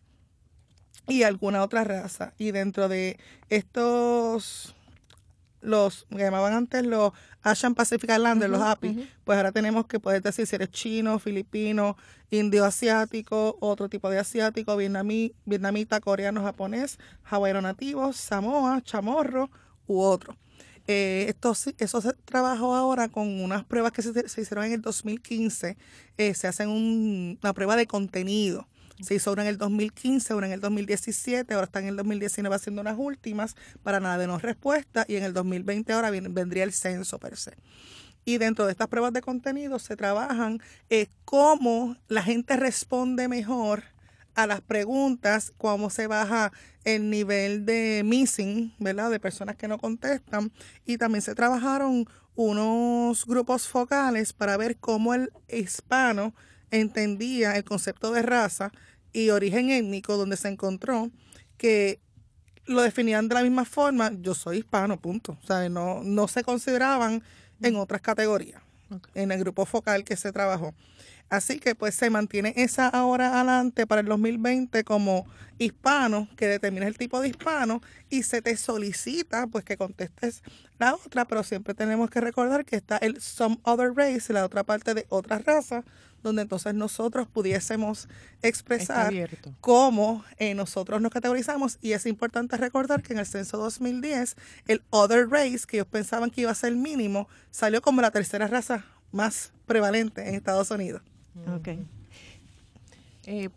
y 1.06 1.22
alguna 1.22 1.62
otra 1.62 1.84
raza. 1.84 2.34
Y 2.38 2.50
dentro 2.50 2.88
de 2.88 3.20
estos, 3.50 4.74
los 5.64 6.06
que 6.10 6.18
llamaban 6.18 6.52
antes 6.52 6.84
los 6.84 7.12
Asian 7.42 7.74
Pacific 7.74 8.10
Islanders, 8.10 8.50
los 8.50 8.60
API, 8.60 9.08
pues 9.24 9.36
ahora 9.36 9.52
tenemos 9.52 9.86
que 9.86 9.98
poder 9.98 10.22
decir 10.22 10.46
si 10.46 10.54
eres 10.56 10.70
chino, 10.70 11.18
filipino, 11.18 11.96
indio 12.30 12.64
asiático, 12.64 13.56
otro 13.60 13.88
tipo 13.88 14.10
de 14.10 14.18
asiático, 14.18 14.76
vietnamí, 14.76 15.34
vietnamita, 15.44 16.00
coreano, 16.00 16.42
japonés, 16.42 16.98
hawaiano 17.24 17.62
nativo, 17.62 18.12
samoa, 18.12 18.80
chamorro 18.82 19.50
u 19.86 20.00
otro. 20.00 20.36
Eh, 20.86 21.26
esto, 21.28 21.54
eso 21.78 22.00
se 22.00 22.12
trabajó 22.24 22.74
ahora 22.74 23.08
con 23.08 23.40
unas 23.40 23.64
pruebas 23.64 23.92
que 23.92 24.02
se, 24.02 24.10
hicieron 24.40 24.64
en 24.64 24.72
el 24.72 24.82
2015. 24.82 25.76
Eh, 26.18 26.34
se 26.34 26.46
hacen 26.46 26.68
una 26.68 27.52
prueba 27.54 27.76
de 27.76 27.86
contenido. 27.86 28.68
Se 29.00 29.14
hizo 29.14 29.32
una 29.32 29.42
en 29.42 29.48
el 29.48 29.58
2015, 29.58 30.34
una 30.34 30.46
en 30.46 30.52
el 30.52 30.60
2017, 30.60 31.52
ahora 31.52 31.64
está 31.64 31.80
en 31.80 31.88
el 31.88 31.96
2019 31.96 32.54
haciendo 32.54 32.80
unas 32.80 32.96
últimas 32.96 33.56
para 33.82 34.00
nada 34.00 34.18
de 34.18 34.26
no 34.26 34.38
respuesta 34.38 35.04
y 35.08 35.16
en 35.16 35.24
el 35.24 35.32
2020 35.32 35.92
ahora 35.92 36.10
vendría 36.10 36.64
el 36.64 36.72
censo 36.72 37.18
per 37.18 37.36
se. 37.36 37.56
Y 38.24 38.38
dentro 38.38 38.64
de 38.66 38.72
estas 38.72 38.88
pruebas 38.88 39.12
de 39.12 39.20
contenido 39.20 39.78
se 39.78 39.96
trabajan 39.96 40.60
eh, 40.88 41.08
cómo 41.24 41.96
la 42.08 42.22
gente 42.22 42.56
responde 42.56 43.28
mejor 43.28 43.84
a 44.34 44.46
las 44.46 44.60
preguntas, 44.60 45.52
cómo 45.58 45.90
se 45.90 46.06
baja 46.06 46.52
el 46.84 47.10
nivel 47.10 47.66
de 47.66 48.02
missing, 48.04 48.74
¿verdad? 48.78 49.10
De 49.10 49.20
personas 49.20 49.56
que 49.56 49.68
no 49.68 49.78
contestan. 49.78 50.52
Y 50.84 50.98
también 50.98 51.22
se 51.22 51.34
trabajaron 51.34 52.06
unos 52.34 53.26
grupos 53.26 53.68
focales 53.68 54.32
para 54.32 54.56
ver 54.56 54.76
cómo 54.78 55.14
el 55.14 55.30
hispano 55.48 56.34
entendía 56.70 57.56
el 57.56 57.64
concepto 57.64 58.12
de 58.12 58.22
raza 58.22 58.72
y 59.12 59.30
origen 59.30 59.70
étnico, 59.70 60.16
donde 60.16 60.36
se 60.36 60.48
encontró 60.48 61.10
que 61.56 62.00
lo 62.66 62.82
definían 62.82 63.28
de 63.28 63.34
la 63.34 63.42
misma 63.42 63.64
forma, 63.64 64.10
yo 64.20 64.34
soy 64.34 64.58
hispano, 64.58 64.98
punto. 64.98 65.38
O 65.42 65.46
sea, 65.46 65.68
no, 65.68 66.02
no 66.02 66.28
se 66.28 66.42
consideraban 66.42 67.22
en 67.62 67.76
otras 67.76 68.00
categorías, 68.00 68.62
en 69.14 69.32
el 69.32 69.38
grupo 69.38 69.66
focal 69.66 70.04
que 70.04 70.16
se 70.16 70.32
trabajó. 70.32 70.74
Así 71.30 71.58
que 71.58 71.74
pues 71.74 71.94
se 71.94 72.10
mantiene 72.10 72.52
esa 72.56 72.88
ahora 72.88 73.34
adelante 73.34 73.86
para 73.86 74.02
el 74.02 74.06
2020 74.06 74.84
como 74.84 75.26
hispano, 75.58 76.28
que 76.36 76.46
determines 76.46 76.88
el 76.88 76.98
tipo 76.98 77.20
de 77.20 77.28
hispano 77.28 77.80
y 78.10 78.24
se 78.24 78.42
te 78.42 78.56
solicita 78.56 79.46
pues 79.46 79.64
que 79.64 79.76
contestes 79.76 80.42
la 80.78 80.94
otra, 80.94 81.24
pero 81.24 81.42
siempre 81.42 81.74
tenemos 81.74 82.10
que 82.10 82.20
recordar 82.20 82.64
que 82.64 82.76
está 82.76 82.98
el 82.98 83.20
some 83.20 83.58
other 83.62 83.92
race, 83.94 84.32
la 84.32 84.44
otra 84.44 84.64
parte 84.64 84.94
de 84.94 85.06
otra 85.08 85.38
raza, 85.38 85.84
donde 86.24 86.42
entonces 86.42 86.74
nosotros 86.74 87.28
pudiésemos 87.28 88.08
expresar 88.42 89.12
cómo 89.60 90.24
eh, 90.38 90.54
nosotros 90.54 91.00
nos 91.00 91.12
categorizamos. 91.12 91.78
Y 91.80 91.92
es 91.92 92.06
importante 92.06 92.56
recordar 92.56 93.02
que 93.02 93.12
en 93.12 93.20
el 93.20 93.26
censo 93.26 93.58
2010, 93.58 94.36
el 94.66 94.82
other 94.90 95.28
race, 95.28 95.60
que 95.68 95.76
ellos 95.76 95.86
pensaban 95.86 96.30
que 96.30 96.40
iba 96.40 96.50
a 96.50 96.54
ser 96.54 96.74
mínimo, 96.74 97.28
salió 97.50 97.80
como 97.80 98.00
la 98.00 98.10
tercera 98.10 98.48
raza 98.48 98.84
más 99.12 99.52
prevalente 99.66 100.28
en 100.28 100.34
Estados 100.34 100.70
Unidos. 100.70 101.02
Okay. 101.58 101.86
Eh, 103.26 103.50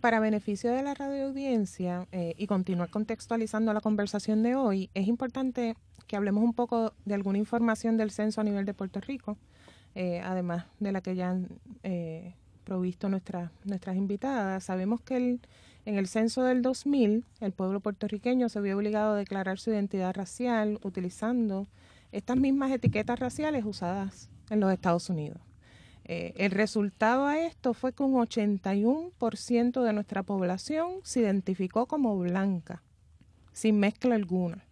para 0.00 0.20
beneficio 0.20 0.72
de 0.72 0.82
la 0.82 0.94
radio 0.94 1.26
audiencia 1.26 2.06
eh, 2.12 2.34
y 2.38 2.46
continuar 2.46 2.90
contextualizando 2.90 3.72
la 3.72 3.80
conversación 3.80 4.42
de 4.42 4.54
hoy, 4.54 4.90
es 4.94 5.08
importante 5.08 5.76
que 6.06 6.16
hablemos 6.16 6.44
un 6.44 6.54
poco 6.54 6.92
de 7.04 7.14
alguna 7.14 7.38
información 7.38 7.96
del 7.96 8.10
censo 8.10 8.40
a 8.40 8.44
nivel 8.44 8.64
de 8.64 8.74
Puerto 8.74 9.00
Rico, 9.00 9.36
eh, 9.96 10.20
además 10.22 10.66
de 10.78 10.92
la 10.92 11.00
que 11.00 11.16
ya 11.16 11.30
han 11.30 11.48
eh, 11.82 12.34
provisto 12.64 13.08
nuestras 13.08 13.50
nuestras 13.64 13.96
invitadas. 13.96 14.62
Sabemos 14.62 15.00
que 15.00 15.16
en 15.16 15.96
el 15.96 16.06
censo 16.06 16.42
del 16.42 16.60
2000 16.60 17.24
el 17.40 17.52
pueblo 17.52 17.80
puertorriqueño 17.80 18.50
se 18.50 18.60
vio 18.60 18.76
obligado 18.76 19.14
a 19.14 19.16
declarar 19.16 19.58
su 19.58 19.70
identidad 19.70 20.14
racial 20.14 20.78
utilizando 20.82 21.66
estas 22.12 22.36
mismas 22.36 22.72
etiquetas 22.72 23.18
raciales 23.18 23.64
usadas 23.64 24.28
en 24.50 24.60
los 24.60 24.70
Estados 24.70 25.08
Unidos. 25.08 25.40
Eh, 26.04 26.34
el 26.36 26.50
resultado 26.50 27.26
a 27.26 27.38
esto 27.38 27.72
fue 27.72 27.94
que 27.94 28.02
un 28.02 28.14
81% 28.16 29.82
de 29.82 29.92
nuestra 29.94 30.22
población 30.22 31.00
se 31.04 31.20
identificó 31.20 31.86
como 31.86 32.18
blanca, 32.18 32.82
sin 33.54 33.80
mezcla 33.80 34.14
alguna, 34.14 34.62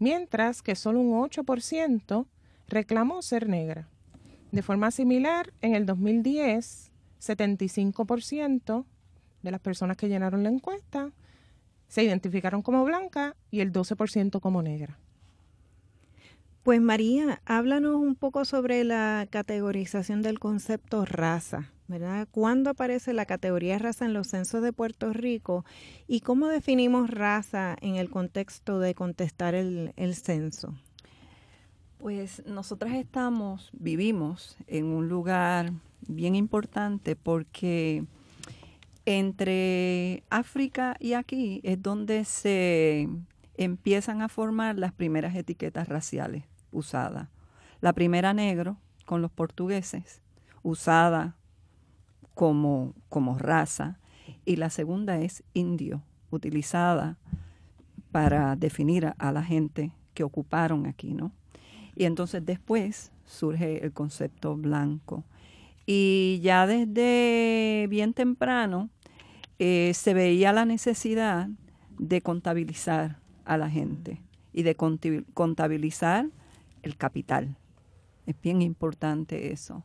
mientras 0.00 0.62
que 0.62 0.74
solo 0.74 0.98
un 0.98 1.12
8% 1.12 2.26
reclamó 2.66 3.22
ser 3.22 3.48
negra. 3.48 3.86
De 4.52 4.62
forma 4.62 4.90
similar, 4.90 5.52
en 5.60 5.74
el 5.74 5.84
2010, 5.84 6.90
75% 7.20 8.84
de 9.42 9.50
las 9.50 9.60
personas 9.60 9.96
que 9.96 10.08
llenaron 10.08 10.42
la 10.42 10.48
encuesta 10.48 11.12
se 11.88 12.02
identificaron 12.02 12.62
como 12.62 12.84
blanca 12.84 13.36
y 13.50 13.60
el 13.60 13.72
12% 13.72 14.40
como 14.40 14.62
negra. 14.62 14.98
Pues 16.62 16.80
María, 16.80 17.40
háblanos 17.46 17.96
un 17.96 18.14
poco 18.14 18.44
sobre 18.44 18.84
la 18.84 19.26
categorización 19.30 20.20
del 20.20 20.38
concepto 20.38 21.06
raza, 21.06 21.72
¿verdad? 21.86 22.28
¿Cuándo 22.30 22.70
aparece 22.70 23.14
la 23.14 23.24
categoría 23.24 23.78
raza 23.78 24.04
en 24.04 24.12
los 24.12 24.28
censos 24.28 24.62
de 24.62 24.74
Puerto 24.74 25.12
Rico 25.14 25.64
y 26.06 26.20
cómo 26.20 26.48
definimos 26.48 27.10
raza 27.10 27.74
en 27.80 27.96
el 27.96 28.10
contexto 28.10 28.80
de 28.80 28.94
contestar 28.94 29.54
el, 29.54 29.94
el 29.96 30.14
censo? 30.14 30.74
Pues 31.98 32.44
nosotras 32.46 32.94
estamos, 32.94 33.70
vivimos 33.72 34.56
en 34.68 34.86
un 34.86 35.08
lugar 35.08 35.72
bien 36.06 36.36
importante 36.36 37.16
porque 37.16 38.04
entre 39.04 40.22
África 40.30 40.96
y 41.00 41.14
aquí 41.14 41.60
es 41.64 41.82
donde 41.82 42.24
se 42.24 43.08
empiezan 43.56 44.22
a 44.22 44.28
formar 44.28 44.78
las 44.78 44.92
primeras 44.92 45.34
etiquetas 45.34 45.88
raciales 45.88 46.44
usadas. 46.70 47.28
La 47.80 47.92
primera 47.92 48.32
negro 48.32 48.76
con 49.04 49.20
los 49.20 49.32
portugueses, 49.32 50.22
usada 50.62 51.34
como, 52.34 52.94
como 53.08 53.38
raza, 53.38 53.98
y 54.44 54.54
la 54.56 54.70
segunda 54.70 55.18
es 55.18 55.42
indio, 55.52 56.02
utilizada 56.30 57.16
para 58.12 58.54
definir 58.54 59.06
a, 59.06 59.16
a 59.18 59.32
la 59.32 59.42
gente 59.42 59.90
que 60.14 60.22
ocuparon 60.22 60.86
aquí, 60.86 61.12
¿no? 61.12 61.32
Y 61.98 62.04
entonces 62.04 62.46
después 62.46 63.10
surge 63.26 63.84
el 63.84 63.92
concepto 63.92 64.56
blanco. 64.56 65.24
Y 65.84 66.38
ya 66.44 66.64
desde 66.68 67.88
bien 67.90 68.14
temprano 68.14 68.88
eh, 69.58 69.90
se 69.94 70.14
veía 70.14 70.52
la 70.52 70.64
necesidad 70.64 71.48
de 71.98 72.20
contabilizar 72.20 73.18
a 73.44 73.58
la 73.58 73.68
gente 73.68 74.22
y 74.52 74.62
de 74.62 74.76
contabilizar 74.76 76.28
el 76.82 76.96
capital. 76.96 77.56
Es 78.26 78.40
bien 78.40 78.62
importante 78.62 79.50
eso. 79.50 79.82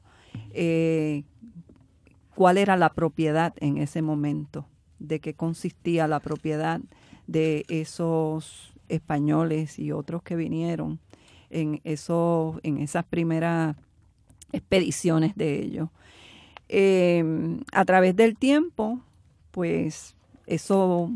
Eh, 0.52 1.24
¿Cuál 2.36 2.60
era 2.60 2.78
la 2.78 2.94
propiedad 2.94 3.56
en 3.58 3.80
ese 3.80 4.04
momento? 4.04 4.68
¿De 5.00 5.20
qué 5.20 5.34
consistía 5.34 6.08
la 6.08 6.20
propiedad 6.20 6.80
de 7.26 7.66
esos 7.70 8.76
españoles 8.88 9.80
y 9.80 9.92
otros 9.92 10.22
que 10.22 10.36
vinieron 10.36 11.00
en, 11.54 11.82
en 11.84 12.78
esas 12.80 13.06
primeras 13.06 13.76
expediciones 14.52 15.36
de 15.36 15.62
ellos? 15.62 15.90
Eh, 16.70 17.24
a 17.72 17.86
través 17.86 18.16
del 18.16 18.36
tiempo, 18.36 19.00
pues 19.52 20.16
eso 20.48 21.12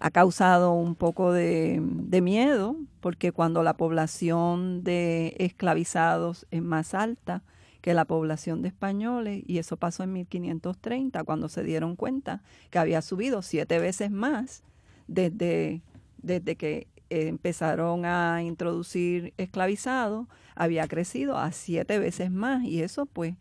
ha 0.00 0.10
causado 0.10 0.72
un 0.72 0.94
poco 0.94 1.32
de, 1.32 1.80
miedo, 2.22 2.76
porque 3.00 3.32
cuando 3.32 3.62
la 3.62 3.74
población 3.74 4.84
de 4.84 5.34
esclavizados 5.38 6.46
es 6.50 6.62
más 6.62 6.94
alta 6.94 7.42
que 7.80 7.94
la 7.94 8.04
población 8.04 8.62
de 8.62 8.68
españoles, 8.68 9.42
y 9.46 9.58
eso 9.58 9.76
pasó 9.76 10.02
en 10.02 10.12
1530, 10.12 11.24
cuando 11.24 11.48
se 11.48 11.62
dieron 11.62 11.96
cuenta 11.96 12.42
que 12.70 12.78
había 12.78 13.02
subido 13.02 13.42
siete 13.42 13.78
veces 13.78 14.10
más 14.10 14.62
desde, 15.06 15.82
desde 16.18 16.56
que 16.56 16.86
empezaron 17.10 18.04
a 18.04 18.42
introducir 18.42 19.34
esclavizados, 19.36 20.26
había 20.54 20.86
crecido 20.88 21.38
a 21.38 21.52
siete 21.52 21.98
veces 21.98 22.30
más, 22.30 22.64
y 22.64 22.82
eso 22.82 23.06
pues, 23.06 23.34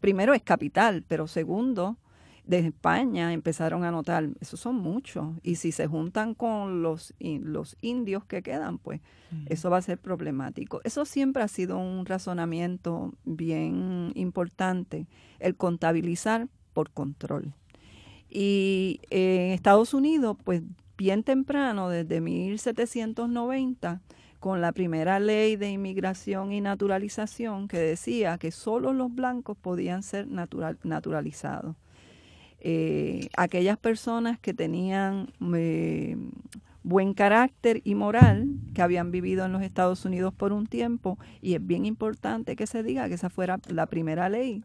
primero 0.00 0.34
es 0.34 0.42
capital, 0.42 1.04
pero 1.06 1.26
segundo, 1.26 1.96
de 2.44 2.60
España 2.60 3.34
empezaron 3.34 3.84
a 3.84 3.90
notar, 3.90 4.30
esos 4.40 4.58
son 4.58 4.76
muchos, 4.76 5.36
y 5.42 5.56
si 5.56 5.70
se 5.70 5.86
juntan 5.86 6.34
con 6.34 6.82
los, 6.82 7.14
los 7.20 7.76
indios 7.82 8.24
que 8.24 8.42
quedan, 8.42 8.78
pues 8.78 9.02
eso 9.46 9.68
va 9.68 9.76
a 9.76 9.82
ser 9.82 9.98
problemático. 9.98 10.80
Eso 10.84 11.04
siempre 11.04 11.42
ha 11.42 11.48
sido 11.48 11.76
un 11.76 12.06
razonamiento 12.06 13.12
bien 13.26 14.12
importante, 14.14 15.06
el 15.40 15.56
contabilizar 15.56 16.48
por 16.72 16.90
control. 16.90 17.52
Y 18.30 19.00
en 19.10 19.52
Estados 19.52 19.92
Unidos, 19.92 20.38
pues 20.42 20.62
bien 20.98 21.22
temprano, 21.22 21.88
desde 21.88 22.20
1790, 22.20 24.02
con 24.40 24.60
la 24.60 24.72
primera 24.72 25.18
ley 25.20 25.56
de 25.56 25.70
inmigración 25.70 26.52
y 26.52 26.60
naturalización 26.60 27.68
que 27.68 27.78
decía 27.78 28.36
que 28.36 28.50
solo 28.50 28.92
los 28.92 29.14
blancos 29.14 29.56
podían 29.56 30.02
ser 30.02 30.26
natural, 30.26 30.78
naturalizados. 30.82 31.76
Eh, 32.60 33.28
aquellas 33.36 33.78
personas 33.78 34.38
que 34.40 34.52
tenían 34.52 35.32
eh, 35.54 36.16
buen 36.82 37.14
carácter 37.14 37.80
y 37.84 37.94
moral, 37.94 38.48
que 38.74 38.82
habían 38.82 39.12
vivido 39.12 39.46
en 39.46 39.52
los 39.52 39.62
Estados 39.62 40.04
Unidos 40.04 40.34
por 40.34 40.52
un 40.52 40.66
tiempo, 40.66 41.16
y 41.40 41.54
es 41.54 41.64
bien 41.64 41.86
importante 41.86 42.56
que 42.56 42.66
se 42.66 42.82
diga 42.82 43.08
que 43.08 43.14
esa 43.14 43.30
fuera 43.30 43.60
la 43.68 43.86
primera 43.86 44.28
ley, 44.28 44.64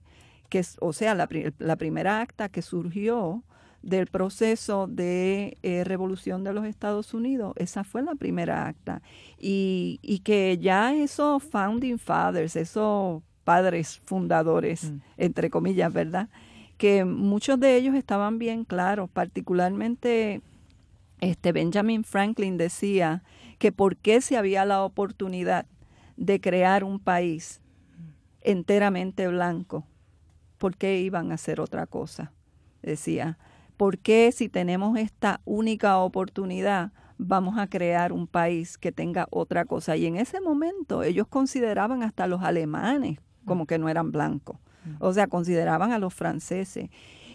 que 0.49 0.63
o 0.79 0.93
sea, 0.93 1.13
la, 1.13 1.29
la 1.59 1.75
primera 1.75 2.21
acta 2.21 2.49
que 2.49 2.63
surgió 2.63 3.43
del 3.83 4.07
proceso 4.07 4.87
de 4.87 5.57
eh, 5.61 5.83
revolución 5.83 6.43
de 6.43 6.53
los 6.53 6.65
Estados 6.65 7.13
Unidos, 7.13 7.53
esa 7.57 7.83
fue 7.83 8.01
la 8.01 8.15
primera 8.15 8.65
acta. 8.67 9.01
Y, 9.37 9.99
y 10.01 10.19
que 10.19 10.57
ya 10.57 10.95
esos 10.95 11.43
founding 11.43 11.99
fathers, 11.99 12.55
esos 12.55 13.21
padres 13.43 14.01
fundadores, 14.05 14.91
mm. 14.91 14.97
entre 15.17 15.49
comillas, 15.49 15.93
¿verdad? 15.93 16.29
que 16.77 17.05
muchos 17.05 17.59
de 17.59 17.77
ellos 17.77 17.95
estaban 17.95 18.39
bien 18.39 18.65
claros, 18.65 19.09
particularmente 19.09 20.41
este 21.21 21.51
Benjamin 21.51 22.03
Franklin 22.03 22.57
decía 22.57 23.23
que 23.57 23.71
por 23.71 23.95
qué 23.95 24.19
se 24.19 24.35
había 24.35 24.65
la 24.65 24.83
oportunidad 24.83 25.65
de 26.17 26.41
crear 26.41 26.83
un 26.83 26.99
país 26.99 27.61
enteramente 28.41 29.27
blanco, 29.29 29.85
¿por 30.57 30.75
qué 30.75 30.99
iban 30.99 31.31
a 31.31 31.35
hacer 31.35 31.61
otra 31.61 31.87
cosa? 31.87 32.33
Decía, 32.81 33.37
¿por 33.77 33.97
qué 33.97 34.31
si 34.31 34.49
tenemos 34.49 34.97
esta 34.97 35.41
única 35.45 35.97
oportunidad 35.97 36.91
vamos 37.17 37.57
a 37.57 37.67
crear 37.67 38.11
un 38.11 38.27
país 38.27 38.77
que 38.77 38.91
tenga 38.91 39.27
otra 39.29 39.65
cosa? 39.65 39.95
Y 39.95 40.05
en 40.05 40.17
ese 40.17 40.41
momento 40.41 41.03
ellos 41.03 41.27
consideraban 41.27 42.03
hasta 42.03 42.27
los 42.27 42.41
alemanes 42.41 43.19
como 43.45 43.65
que 43.65 43.77
no 43.77 43.89
eran 43.89 44.11
blancos 44.11 44.57
o 44.99 45.13
sea, 45.13 45.27
consideraban 45.27 45.91
a 45.91 45.99
los 45.99 46.13
franceses. 46.13 46.89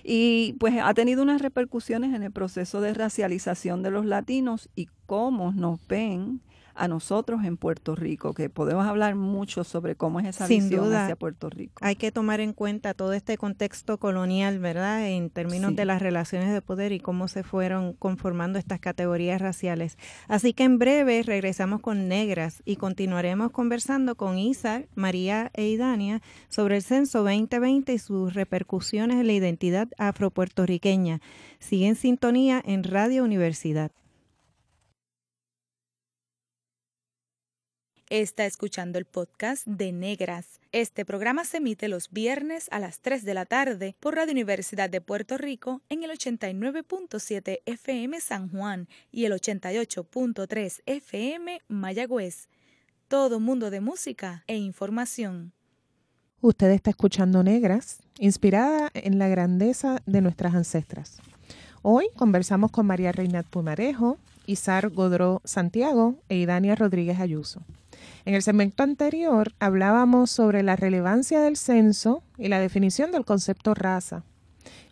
Y 0.04 0.54
pues 0.58 0.74
ha 0.82 0.94
tenido 0.94 1.22
unas 1.22 1.42
repercusiones 1.42 2.14
en 2.14 2.22
el 2.22 2.32
proceso 2.32 2.80
de 2.80 2.94
racialización 2.94 3.82
de 3.82 3.90
los 3.90 4.06
latinos 4.06 4.70
y 4.74 4.88
cómo 5.06 5.52
nos 5.52 5.86
ven 5.86 6.40
a 6.78 6.88
nosotros 6.88 7.44
en 7.44 7.56
Puerto 7.56 7.94
Rico, 7.94 8.32
que 8.32 8.48
podemos 8.48 8.86
hablar 8.86 9.14
mucho 9.14 9.64
sobre 9.64 9.96
cómo 9.96 10.20
es 10.20 10.26
esa 10.26 10.46
Sin 10.46 10.64
visión 10.64 10.86
duda, 10.86 11.04
hacia 11.04 11.16
Puerto 11.16 11.50
Rico. 11.50 11.74
Hay 11.84 11.96
que 11.96 12.12
tomar 12.12 12.40
en 12.40 12.52
cuenta 12.52 12.94
todo 12.94 13.12
este 13.12 13.36
contexto 13.36 13.98
colonial, 13.98 14.58
¿verdad? 14.58 15.06
En 15.08 15.30
términos 15.30 15.70
Sí. 15.70 15.76
de 15.76 15.84
las 15.84 16.00
relaciones 16.00 16.52
de 16.52 16.62
poder 16.62 16.92
y 16.92 17.00
cómo 17.00 17.28
se 17.28 17.42
fueron 17.42 17.92
conformando 17.94 18.58
estas 18.58 18.80
categorías 18.80 19.40
raciales. 19.40 19.98
Así 20.28 20.52
que 20.52 20.64
en 20.64 20.78
breve 20.78 21.22
regresamos 21.22 21.80
con 21.80 22.08
Negras 22.08 22.62
y 22.64 22.76
continuaremos 22.76 23.50
conversando 23.50 24.14
con 24.14 24.38
Isa, 24.38 24.82
María 24.94 25.50
e 25.54 25.68
Idania 25.68 26.22
sobre 26.48 26.76
el 26.76 26.82
censo 26.82 27.22
2020 27.24 27.92
y 27.92 27.98
sus 27.98 28.34
repercusiones 28.34 29.18
en 29.18 29.26
la 29.26 29.32
identidad 29.32 29.88
afropuertorriqueña. 29.98 31.20
Sigue 31.58 31.88
en 31.88 31.96
sintonía 31.96 32.62
en 32.64 32.84
Radio 32.84 33.24
Universidad. 33.24 33.90
Está 38.10 38.46
escuchando 38.46 38.98
el 38.98 39.04
podcast 39.04 39.66
de 39.66 39.92
Negras. 39.92 40.60
Este 40.72 41.04
programa 41.04 41.44
se 41.44 41.58
emite 41.58 41.88
los 41.88 42.10
viernes 42.10 42.68
a 42.70 42.78
las 42.78 43.00
3 43.00 43.22
de 43.22 43.34
la 43.34 43.44
tarde 43.44 43.96
por 44.00 44.14
Radio 44.14 44.32
Universidad 44.32 44.88
de 44.88 45.02
Puerto 45.02 45.36
Rico 45.36 45.82
en 45.90 46.04
el 46.04 46.12
89.7 46.12 47.60
FM 47.66 48.18
San 48.22 48.48
Juan 48.48 48.88
y 49.12 49.26
el 49.26 49.32
88.3 49.34 50.80
FM 50.86 51.60
Mayagüez. 51.68 52.48
Todo 53.08 53.40
mundo 53.40 53.68
de 53.68 53.82
música 53.82 54.42
e 54.46 54.56
información. 54.56 55.52
Usted 56.40 56.70
está 56.70 56.88
escuchando 56.88 57.42
Negras, 57.42 57.98
inspirada 58.18 58.88
en 58.94 59.18
la 59.18 59.28
grandeza 59.28 60.00
de 60.06 60.22
nuestras 60.22 60.54
ancestras. 60.54 61.18
Hoy 61.82 62.06
conversamos 62.16 62.70
con 62.70 62.86
María 62.86 63.12
Reinat 63.12 63.46
Pumarejo, 63.46 64.16
Isar 64.46 64.88
Godró 64.88 65.42
Santiago 65.44 66.14
e 66.30 66.36
Idania 66.36 66.74
Rodríguez 66.74 67.20
Ayuso. 67.20 67.60
En 68.24 68.34
el 68.34 68.42
segmento 68.42 68.82
anterior 68.82 69.52
hablábamos 69.58 70.30
sobre 70.30 70.62
la 70.62 70.76
relevancia 70.76 71.40
del 71.40 71.56
censo 71.56 72.22
y 72.36 72.48
la 72.48 72.58
definición 72.58 73.12
del 73.12 73.24
concepto 73.24 73.74
raza. 73.74 74.22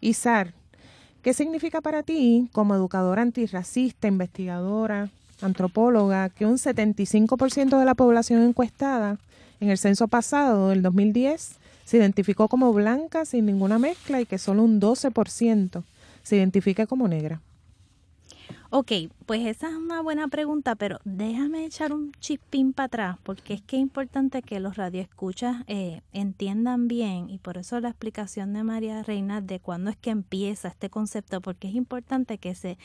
Isar, 0.00 0.54
¿qué 1.22 1.34
significa 1.34 1.80
para 1.80 2.02
ti 2.02 2.48
como 2.52 2.74
educadora 2.74 3.22
antirracista, 3.22 4.08
investigadora, 4.08 5.10
antropóloga, 5.42 6.28
que 6.30 6.46
un 6.46 6.56
75% 6.56 7.78
de 7.78 7.84
la 7.84 7.94
población 7.94 8.42
encuestada 8.42 9.18
en 9.60 9.70
el 9.70 9.78
censo 9.78 10.08
pasado, 10.08 10.70
del 10.70 10.82
2010, 10.82 11.56
se 11.84 11.96
identificó 11.96 12.48
como 12.48 12.72
blanca 12.72 13.24
sin 13.24 13.46
ninguna 13.46 13.78
mezcla 13.78 14.20
y 14.20 14.26
que 14.26 14.38
solo 14.38 14.62
un 14.62 14.80
12% 14.80 15.82
se 16.22 16.36
identifique 16.36 16.86
como 16.86 17.08
negra? 17.08 17.40
Ok, 18.70 18.90
pues 19.26 19.46
esa 19.46 19.68
es 19.68 19.76
una 19.76 20.02
buena 20.02 20.26
pregunta, 20.26 20.74
pero 20.74 20.98
déjame 21.05 21.64
echar 21.64 21.92
un 21.92 22.11
chispín 22.18 22.72
para 22.72 22.87
atrás, 22.87 23.18
porque 23.22 23.55
es 23.55 23.62
que 23.62 23.76
es 23.76 23.83
importante 23.83 24.42
que 24.42 24.59
los 24.59 24.76
radioescuchas 24.76 25.62
eh, 25.68 26.00
entiendan 26.12 26.88
bien, 26.88 27.31
y 27.31 27.38
por 27.38 27.59
eso 27.59 27.79
la 27.79 27.90
explicación 27.90 28.52
de 28.55 28.64
María 28.64 29.05
Reina 29.05 29.40
de 29.40 29.61
cuándo 29.61 29.90
es 29.90 29.96
que 29.96 30.11
empieza 30.11 30.66
este 30.66 30.90
concepto, 30.90 31.40
porque 31.40 31.68
es 31.68 31.76
importante 31.76 32.38
que 32.38 32.57
se 32.57 32.76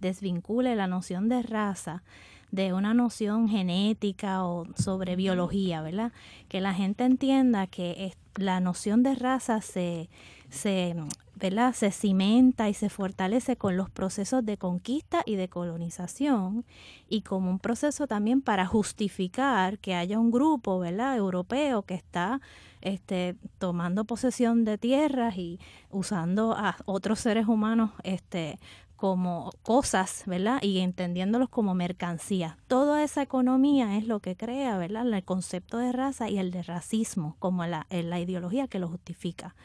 desvincule 0.00 0.76
la 0.76 0.86
noción 0.86 1.30
de 1.30 1.42
raza 1.42 2.02
de 2.50 2.74
una 2.74 2.92
noción 2.92 3.48
genética 3.48 4.44
o 4.44 4.66
sobre 4.76 5.16
biología, 5.16 5.80
¿verdad? 5.82 6.12
Que 6.48 6.60
la 6.60 6.74
gente 6.74 7.04
entienda 7.04 7.66
que 7.66 8.12
la 8.34 8.60
noción 8.60 9.02
de 9.02 9.14
raza 9.14 9.60
se, 9.60 10.10
se 10.50 10.96
¿verdad? 11.40 11.72
se 11.72 11.90
cimenta 11.90 12.68
y 12.68 12.74
se 12.74 12.90
fortalece 12.90 13.56
con 13.56 13.76
los 13.76 13.90
procesos 13.90 14.44
de 14.44 14.58
conquista 14.58 15.22
y 15.24 15.36
de 15.36 15.48
colonización 15.48 16.64
y 17.08 17.22
como 17.22 17.50
un 17.50 17.58
proceso 17.58 18.06
también 18.06 18.42
para 18.42 18.66
justificar 18.66 19.78
que 19.78 19.94
haya 19.94 20.18
un 20.18 20.30
grupo 20.30 20.78
¿verdad? 20.78 21.16
europeo 21.16 21.82
que 21.82 21.94
está 21.94 22.40
este, 22.82 23.36
tomando 23.58 24.04
posesión 24.04 24.64
de 24.64 24.78
tierras 24.78 25.36
y 25.36 25.58
usando 25.90 26.52
a 26.52 26.76
otros 26.84 27.20
seres 27.20 27.48
humanos 27.48 27.90
este, 28.04 28.58
como 29.00 29.50
cosas, 29.62 30.24
¿verdad? 30.26 30.62
Y 30.62 30.80
entendiéndolos 30.80 31.48
como 31.48 31.72
mercancía. 31.72 32.58
Toda 32.66 33.02
esa 33.02 33.22
economía 33.22 33.96
es 33.96 34.06
lo 34.06 34.20
que 34.20 34.36
crea, 34.36 34.76
¿verdad? 34.76 35.10
El 35.10 35.24
concepto 35.24 35.78
de 35.78 35.90
raza 35.90 36.28
y 36.28 36.38
el 36.38 36.50
de 36.50 36.62
racismo 36.62 37.34
como 37.38 37.64
la, 37.64 37.86
la 37.88 38.20
ideología 38.20 38.68
que 38.68 38.78
lo 38.78 38.88
justifica. 38.88 39.56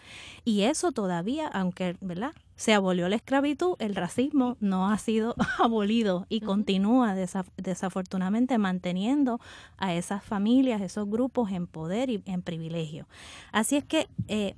Y 0.45 0.61
eso 0.61 0.93
todavía, 0.93 1.49
aunque, 1.49 1.97
¿verdad? 1.99 2.31
Se 2.55 2.73
abolió 2.73 3.09
la 3.09 3.17
esclavitud, 3.17 3.75
el 3.79 3.95
racismo 3.95 4.55
no 4.61 4.89
ha 4.89 4.97
sido 4.99 5.35
abolido 5.59 6.27
y 6.29 6.39
continúa 6.39 7.13
desafortunadamente 7.57 8.57
manteniendo 8.57 9.41
a 9.75 9.95
esas 9.95 10.23
familias, 10.23 10.81
esos 10.81 11.09
grupos 11.09 11.51
en 11.51 11.67
poder 11.67 12.09
y 12.09 12.23
en 12.25 12.41
privilegio. 12.41 13.05
Así 13.51 13.75
es 13.75 13.83
que 13.83 14.07
eh, 14.29 14.55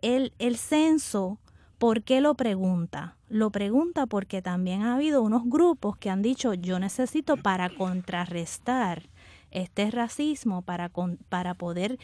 el, 0.00 0.32
el 0.38 0.56
censo 0.56 1.38
¿Por 1.78 2.02
qué 2.02 2.20
lo 2.20 2.34
pregunta? 2.34 3.16
Lo 3.28 3.50
pregunta 3.50 4.06
porque 4.06 4.40
también 4.40 4.82
ha 4.82 4.94
habido 4.94 5.22
unos 5.22 5.42
grupos 5.44 5.98
que 5.98 6.08
han 6.08 6.22
dicho 6.22 6.54
yo 6.54 6.78
necesito 6.78 7.36
para 7.36 7.68
contrarrestar 7.68 9.08
este 9.50 9.90
racismo, 9.90 10.62
para, 10.62 10.90
para 11.28 11.54
poder 11.54 11.98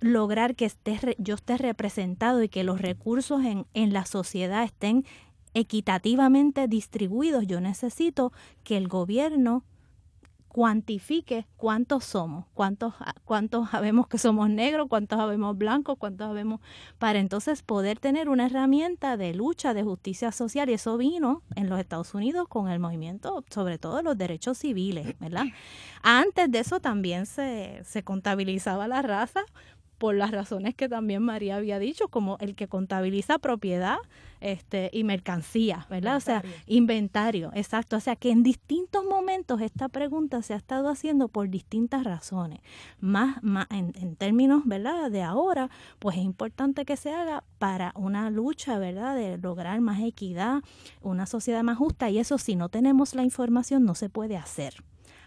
lograr 0.00 0.54
que 0.56 0.66
esté, 0.66 1.16
yo 1.18 1.36
esté 1.36 1.56
representado 1.56 2.42
y 2.42 2.48
que 2.48 2.64
los 2.64 2.80
recursos 2.80 3.44
en, 3.44 3.66
en 3.72 3.92
la 3.92 4.04
sociedad 4.04 4.62
estén 4.62 5.04
equitativamente 5.54 6.68
distribuidos. 6.68 7.46
Yo 7.46 7.60
necesito 7.60 8.32
que 8.62 8.76
el 8.76 8.88
gobierno 8.88 9.64
cuantifique 10.58 11.46
cuántos 11.56 12.02
somos, 12.02 12.44
cuántos, 12.52 12.92
cuántos 13.24 13.70
sabemos 13.70 14.08
que 14.08 14.18
somos 14.18 14.50
negros, 14.50 14.88
cuántos 14.88 15.16
sabemos 15.16 15.56
blancos, 15.56 15.96
cuántos 15.98 16.26
sabemos, 16.26 16.60
para 16.98 17.20
entonces 17.20 17.62
poder 17.62 18.00
tener 18.00 18.28
una 18.28 18.46
herramienta 18.46 19.16
de 19.16 19.34
lucha 19.34 19.72
de 19.72 19.84
justicia 19.84 20.32
social. 20.32 20.68
Y 20.68 20.72
eso 20.72 20.96
vino 20.96 21.44
en 21.54 21.68
los 21.68 21.78
Estados 21.78 22.12
Unidos 22.12 22.48
con 22.48 22.68
el 22.68 22.80
movimiento, 22.80 23.44
sobre 23.50 23.78
todo 23.78 24.02
los 24.02 24.18
derechos 24.18 24.58
civiles, 24.58 25.16
¿verdad? 25.20 25.44
Antes 26.02 26.50
de 26.50 26.58
eso 26.58 26.80
también 26.80 27.26
se, 27.26 27.80
se 27.84 28.02
contabilizaba 28.02 28.88
la 28.88 29.00
raza 29.00 29.44
por 29.96 30.16
las 30.16 30.32
razones 30.32 30.74
que 30.74 30.88
también 30.88 31.22
María 31.22 31.54
había 31.54 31.78
dicho, 31.78 32.08
como 32.08 32.36
el 32.40 32.56
que 32.56 32.66
contabiliza 32.66 33.38
propiedad 33.38 33.98
este, 34.40 34.90
y 34.92 35.04
mercancía, 35.04 35.86
¿verdad? 35.90 36.16
O 36.16 36.20
sea, 36.20 36.42
inventario, 36.66 37.50
exacto. 37.54 37.96
O 37.96 38.00
sea, 38.00 38.16
que 38.16 38.30
en 38.30 38.42
distintos 38.42 39.04
momentos 39.04 39.60
esta 39.60 39.88
pregunta 39.88 40.42
se 40.42 40.54
ha 40.54 40.56
estado 40.56 40.88
haciendo 40.88 41.28
por 41.28 41.48
distintas 41.48 42.04
razones. 42.04 42.60
Más, 43.00 43.42
más 43.42 43.66
en, 43.70 43.92
en 43.96 44.16
términos, 44.16 44.62
¿verdad? 44.64 45.10
De 45.10 45.22
ahora, 45.22 45.70
pues 45.98 46.16
es 46.16 46.24
importante 46.24 46.84
que 46.84 46.96
se 46.96 47.12
haga 47.12 47.44
para 47.58 47.92
una 47.96 48.30
lucha, 48.30 48.78
¿verdad? 48.78 49.16
De 49.16 49.38
lograr 49.38 49.80
más 49.80 50.00
equidad, 50.00 50.62
una 51.02 51.26
sociedad 51.26 51.62
más 51.62 51.78
justa 51.78 52.10
y 52.10 52.18
eso 52.18 52.38
si 52.38 52.56
no 52.56 52.68
tenemos 52.68 53.14
la 53.14 53.24
información 53.24 53.84
no 53.84 53.94
se 53.94 54.08
puede 54.08 54.36
hacer. 54.36 54.74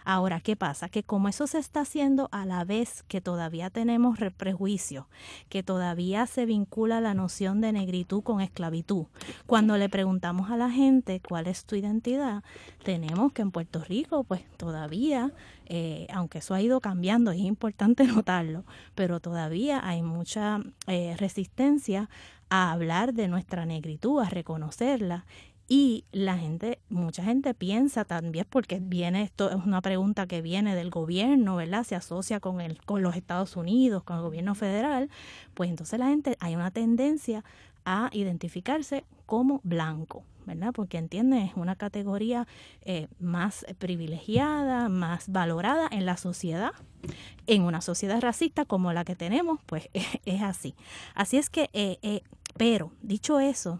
Ahora, 0.03 0.39
¿qué 0.39 0.55
pasa? 0.55 0.89
Que 0.89 1.03
como 1.03 1.27
eso 1.27 1.47
se 1.47 1.59
está 1.59 1.81
haciendo 1.81 2.29
a 2.31 2.45
la 2.45 2.63
vez 2.63 3.03
que 3.07 3.21
todavía 3.21 3.69
tenemos 3.69 4.17
prejuicio, 4.37 5.07
que 5.49 5.63
todavía 5.63 6.25
se 6.25 6.45
vincula 6.45 7.01
la 7.01 7.13
noción 7.13 7.61
de 7.61 7.71
negritud 7.71 8.23
con 8.23 8.41
esclavitud, 8.41 9.05
cuando 9.45 9.77
le 9.77 9.89
preguntamos 9.89 10.51
a 10.51 10.57
la 10.57 10.69
gente 10.69 11.21
cuál 11.27 11.47
es 11.47 11.65
tu 11.65 11.75
identidad, 11.75 12.43
tenemos 12.83 13.33
que 13.33 13.41
en 13.41 13.51
Puerto 13.51 13.83
Rico, 13.83 14.23
pues 14.23 14.41
todavía, 14.57 15.31
eh, 15.65 16.07
aunque 16.13 16.39
eso 16.39 16.53
ha 16.53 16.61
ido 16.61 16.79
cambiando, 16.79 17.31
es 17.31 17.39
importante 17.39 18.03
notarlo, 18.07 18.65
pero 18.95 19.19
todavía 19.19 19.81
hay 19.83 20.01
mucha 20.01 20.61
eh, 20.87 21.15
resistencia 21.17 22.09
a 22.49 22.73
hablar 22.73 23.13
de 23.13 23.29
nuestra 23.29 23.65
negritud, 23.65 24.21
a 24.21 24.29
reconocerla 24.29 25.25
y 25.73 26.03
la 26.11 26.37
gente, 26.37 26.79
mucha 26.89 27.23
gente 27.23 27.53
piensa 27.53 28.03
también, 28.03 28.45
porque 28.49 28.81
viene, 28.81 29.21
esto 29.21 29.49
es 29.49 29.55
una 29.55 29.79
pregunta 29.79 30.27
que 30.27 30.41
viene 30.41 30.75
del 30.75 30.89
gobierno, 30.89 31.55
¿verdad? 31.55 31.85
Se 31.85 31.95
asocia 31.95 32.41
con, 32.41 32.59
el, 32.59 32.81
con 32.83 33.01
los 33.01 33.15
Estados 33.15 33.55
Unidos, 33.55 34.03
con 34.03 34.17
el 34.17 34.21
gobierno 34.21 34.53
federal, 34.53 35.09
pues 35.53 35.69
entonces 35.69 35.97
la 35.97 36.07
gente, 36.07 36.35
hay 36.41 36.57
una 36.57 36.71
tendencia 36.71 37.45
a 37.85 38.09
identificarse 38.11 39.05
como 39.25 39.61
blanco, 39.63 40.25
¿verdad? 40.45 40.73
Porque 40.73 40.97
entiende, 40.97 41.41
es 41.41 41.53
una 41.55 41.77
categoría 41.77 42.49
eh, 42.81 43.07
más 43.21 43.65
privilegiada, 43.79 44.89
más 44.89 45.29
valorada 45.29 45.87
en 45.89 46.05
la 46.05 46.17
sociedad. 46.17 46.73
En 47.47 47.61
una 47.61 47.79
sociedad 47.79 48.19
racista 48.19 48.65
como 48.65 48.91
la 48.91 49.05
que 49.05 49.15
tenemos, 49.15 49.61
pues 49.67 49.87
es, 50.25 50.41
así. 50.41 50.75
Así 51.15 51.37
es 51.37 51.49
que, 51.49 51.69
eh, 51.71 51.97
eh, 52.01 52.23
pero 52.57 52.91
dicho 53.01 53.39
eso, 53.39 53.79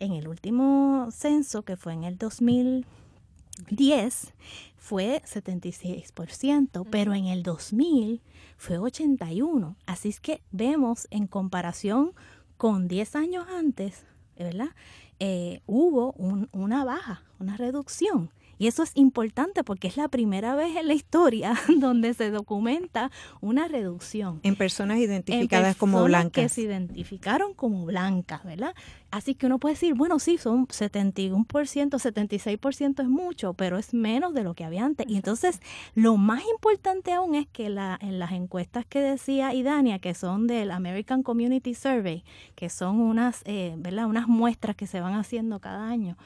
en 0.00 0.14
el 0.14 0.26
último 0.26 1.08
censo, 1.12 1.62
que 1.62 1.76
fue 1.76 1.92
en 1.92 2.04
el 2.04 2.18
2010, 2.18 4.34
fue 4.76 5.22
76%, 5.24 6.86
pero 6.90 7.14
en 7.14 7.26
el 7.26 7.42
2000 7.42 8.22
fue 8.56 8.78
81%. 8.78 9.76
Así 9.86 10.08
es 10.08 10.20
que 10.20 10.42
vemos 10.50 11.06
en 11.10 11.26
comparación 11.26 12.12
con 12.56 12.88
10 12.88 13.16
años 13.16 13.46
antes, 13.48 14.06
¿verdad? 14.36 14.70
Eh, 15.18 15.60
hubo 15.66 16.14
una 16.52 16.84
baja, 16.84 17.24
una 17.38 17.56
reducción. 17.56 18.30
Y 18.60 18.66
eso 18.66 18.82
es 18.82 18.92
importante 18.94 19.64
porque 19.64 19.88
es 19.88 19.96
la 19.96 20.08
primera 20.08 20.54
vez 20.54 20.76
en 20.76 20.86
la 20.86 20.92
historia 20.92 21.54
donde 21.78 22.12
se 22.12 22.30
documenta 22.30 23.10
una 23.40 23.68
reducción. 23.68 24.38
En 24.42 24.54
personas 24.54 24.98
identificadas 24.98 25.76
como 25.76 26.04
blancas. 26.04 26.42
Que 26.42 26.48
se 26.50 26.60
identificaron 26.60 27.54
como 27.54 27.86
blancas, 27.86 28.44
¿verdad? 28.44 28.74
Así 29.10 29.34
que 29.34 29.46
uno 29.46 29.58
puede 29.58 29.74
decir, 29.74 29.94
bueno, 29.94 30.20
sí, 30.20 30.38
son 30.38 30.68
71%, 30.68 31.44
76% 31.44 33.02
es 33.02 33.08
mucho, 33.08 33.54
pero 33.54 33.76
es 33.76 33.92
menos 33.92 34.34
de 34.34 34.44
lo 34.44 34.54
que 34.54 34.64
había 34.64 34.84
antes. 34.84 35.04
Y 35.08 35.16
entonces, 35.16 35.60
lo 35.96 36.16
más 36.16 36.44
importante 36.46 37.12
aún 37.12 37.34
es 37.34 37.48
que 37.48 37.70
la, 37.70 37.98
en 38.00 38.20
las 38.20 38.30
encuestas 38.30 38.86
que 38.86 39.00
decía 39.00 39.52
Idania, 39.52 39.98
que 39.98 40.14
son 40.14 40.46
del 40.46 40.70
American 40.70 41.24
Community 41.24 41.74
Survey, 41.74 42.22
que 42.54 42.68
son 42.68 43.00
unas, 43.00 43.42
eh, 43.46 43.74
¿verdad? 43.78 44.06
unas 44.06 44.28
muestras 44.28 44.76
que 44.76 44.86
se 44.86 45.00
van 45.00 45.14
haciendo 45.14 45.58
cada 45.58 45.88
año, 45.88 46.16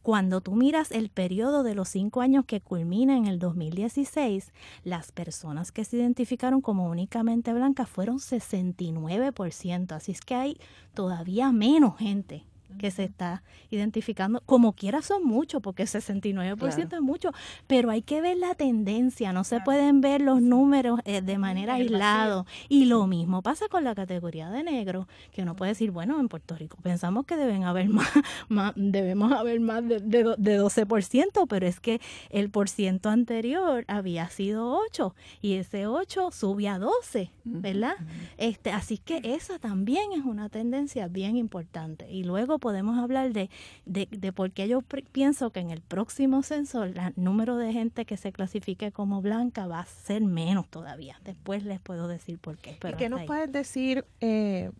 cuando 0.00 0.40
tú 0.40 0.54
miras 0.54 0.92
el 0.92 1.10
periodo 1.10 1.62
de 1.62 1.74
los 1.74 1.90
cinco 1.90 2.22
años 2.22 2.46
que 2.46 2.62
culmina 2.62 3.18
en 3.18 3.26
el 3.26 3.38
2016, 3.38 4.50
las 4.82 5.12
personas 5.12 5.72
que 5.72 5.84
se 5.84 5.98
identificaron 5.98 6.62
como 6.62 6.88
únicamente 6.88 7.52
blancas 7.52 7.86
fueron 7.86 8.16
69%. 8.18 9.92
Así 9.92 10.12
es 10.12 10.22
que 10.22 10.34
hay 10.34 10.56
todavía 10.94 11.52
menos 11.52 11.98
gente 11.98 12.29
que 12.78 12.90
se 12.90 13.04
está 13.04 13.42
identificando. 13.70 14.42
Como 14.46 14.72
quiera 14.72 15.02
son 15.02 15.24
muchos, 15.24 15.62
porque 15.62 15.84
69% 15.84 16.94
es 16.94 17.00
mucho, 17.00 17.32
pero 17.66 17.90
hay 17.90 18.02
que 18.02 18.20
ver 18.20 18.36
la 18.36 18.54
tendencia, 18.54 19.32
no 19.32 19.44
se 19.44 19.60
pueden 19.60 20.00
ver 20.00 20.20
los 20.20 20.42
números 20.42 21.00
eh, 21.04 21.22
de 21.22 21.38
manera 21.38 21.74
aislada. 21.74 22.44
Y 22.68 22.86
lo 22.86 23.06
mismo 23.06 23.42
pasa 23.42 23.66
con 23.68 23.84
la 23.84 23.94
categoría 23.94 24.50
de 24.50 24.62
negro, 24.62 25.08
que 25.32 25.42
uno 25.42 25.56
puede 25.56 25.72
decir, 25.72 25.90
bueno, 25.90 26.20
en 26.20 26.28
Puerto 26.28 26.56
Rico 26.56 26.76
pensamos 26.82 27.26
que 27.26 27.36
deben 27.36 27.64
haber 27.64 27.88
más, 27.88 28.10
más 28.48 28.72
debemos 28.76 29.32
haber 29.32 29.60
más 29.60 29.86
de, 29.86 30.00
de, 30.00 30.60
12%, 30.60 31.46
pero 31.48 31.66
es 31.66 31.80
que 31.80 32.00
el 32.30 32.50
por 32.50 32.68
ciento 32.68 33.08
anterior 33.08 33.84
había 33.88 34.28
sido 34.30 34.78
8 34.88 35.14
y 35.40 35.54
ese 35.54 35.86
8 35.86 36.30
sube 36.32 36.68
a 36.68 36.78
12, 36.78 37.30
¿verdad? 37.44 37.94
Este, 38.36 38.70
así 38.70 38.98
que 38.98 39.20
esa 39.24 39.58
también 39.58 40.12
es 40.12 40.24
una 40.24 40.48
tendencia 40.48 41.08
bien 41.08 41.36
importante. 41.36 42.10
Y 42.10 42.24
luego 42.24 42.58
podemos 42.60 42.98
hablar 42.98 43.32
de, 43.32 43.50
de, 43.86 44.06
de 44.10 44.32
por 44.32 44.52
qué 44.52 44.68
yo 44.68 44.82
pienso 45.12 45.50
que 45.50 45.60
en 45.60 45.70
el 45.70 45.80
próximo 45.80 46.42
censo 46.42 46.84
el 46.84 46.94
número 47.16 47.56
de 47.56 47.72
gente 47.72 48.04
que 48.04 48.16
se 48.16 48.32
clasifique 48.32 48.92
como 48.92 49.20
blanca 49.22 49.66
va 49.66 49.80
a 49.80 49.86
ser 49.86 50.22
menos 50.22 50.68
todavía. 50.68 51.18
Después 51.24 51.64
les 51.64 51.80
puedo 51.80 52.06
decir 52.06 52.38
por 52.38 52.58
qué. 52.58 52.76
Pero 52.80 52.96
¿Qué 52.96 53.08
nos 53.08 53.22
puedes 53.22 53.50
decir? 53.50 54.04
Eh, 54.20 54.70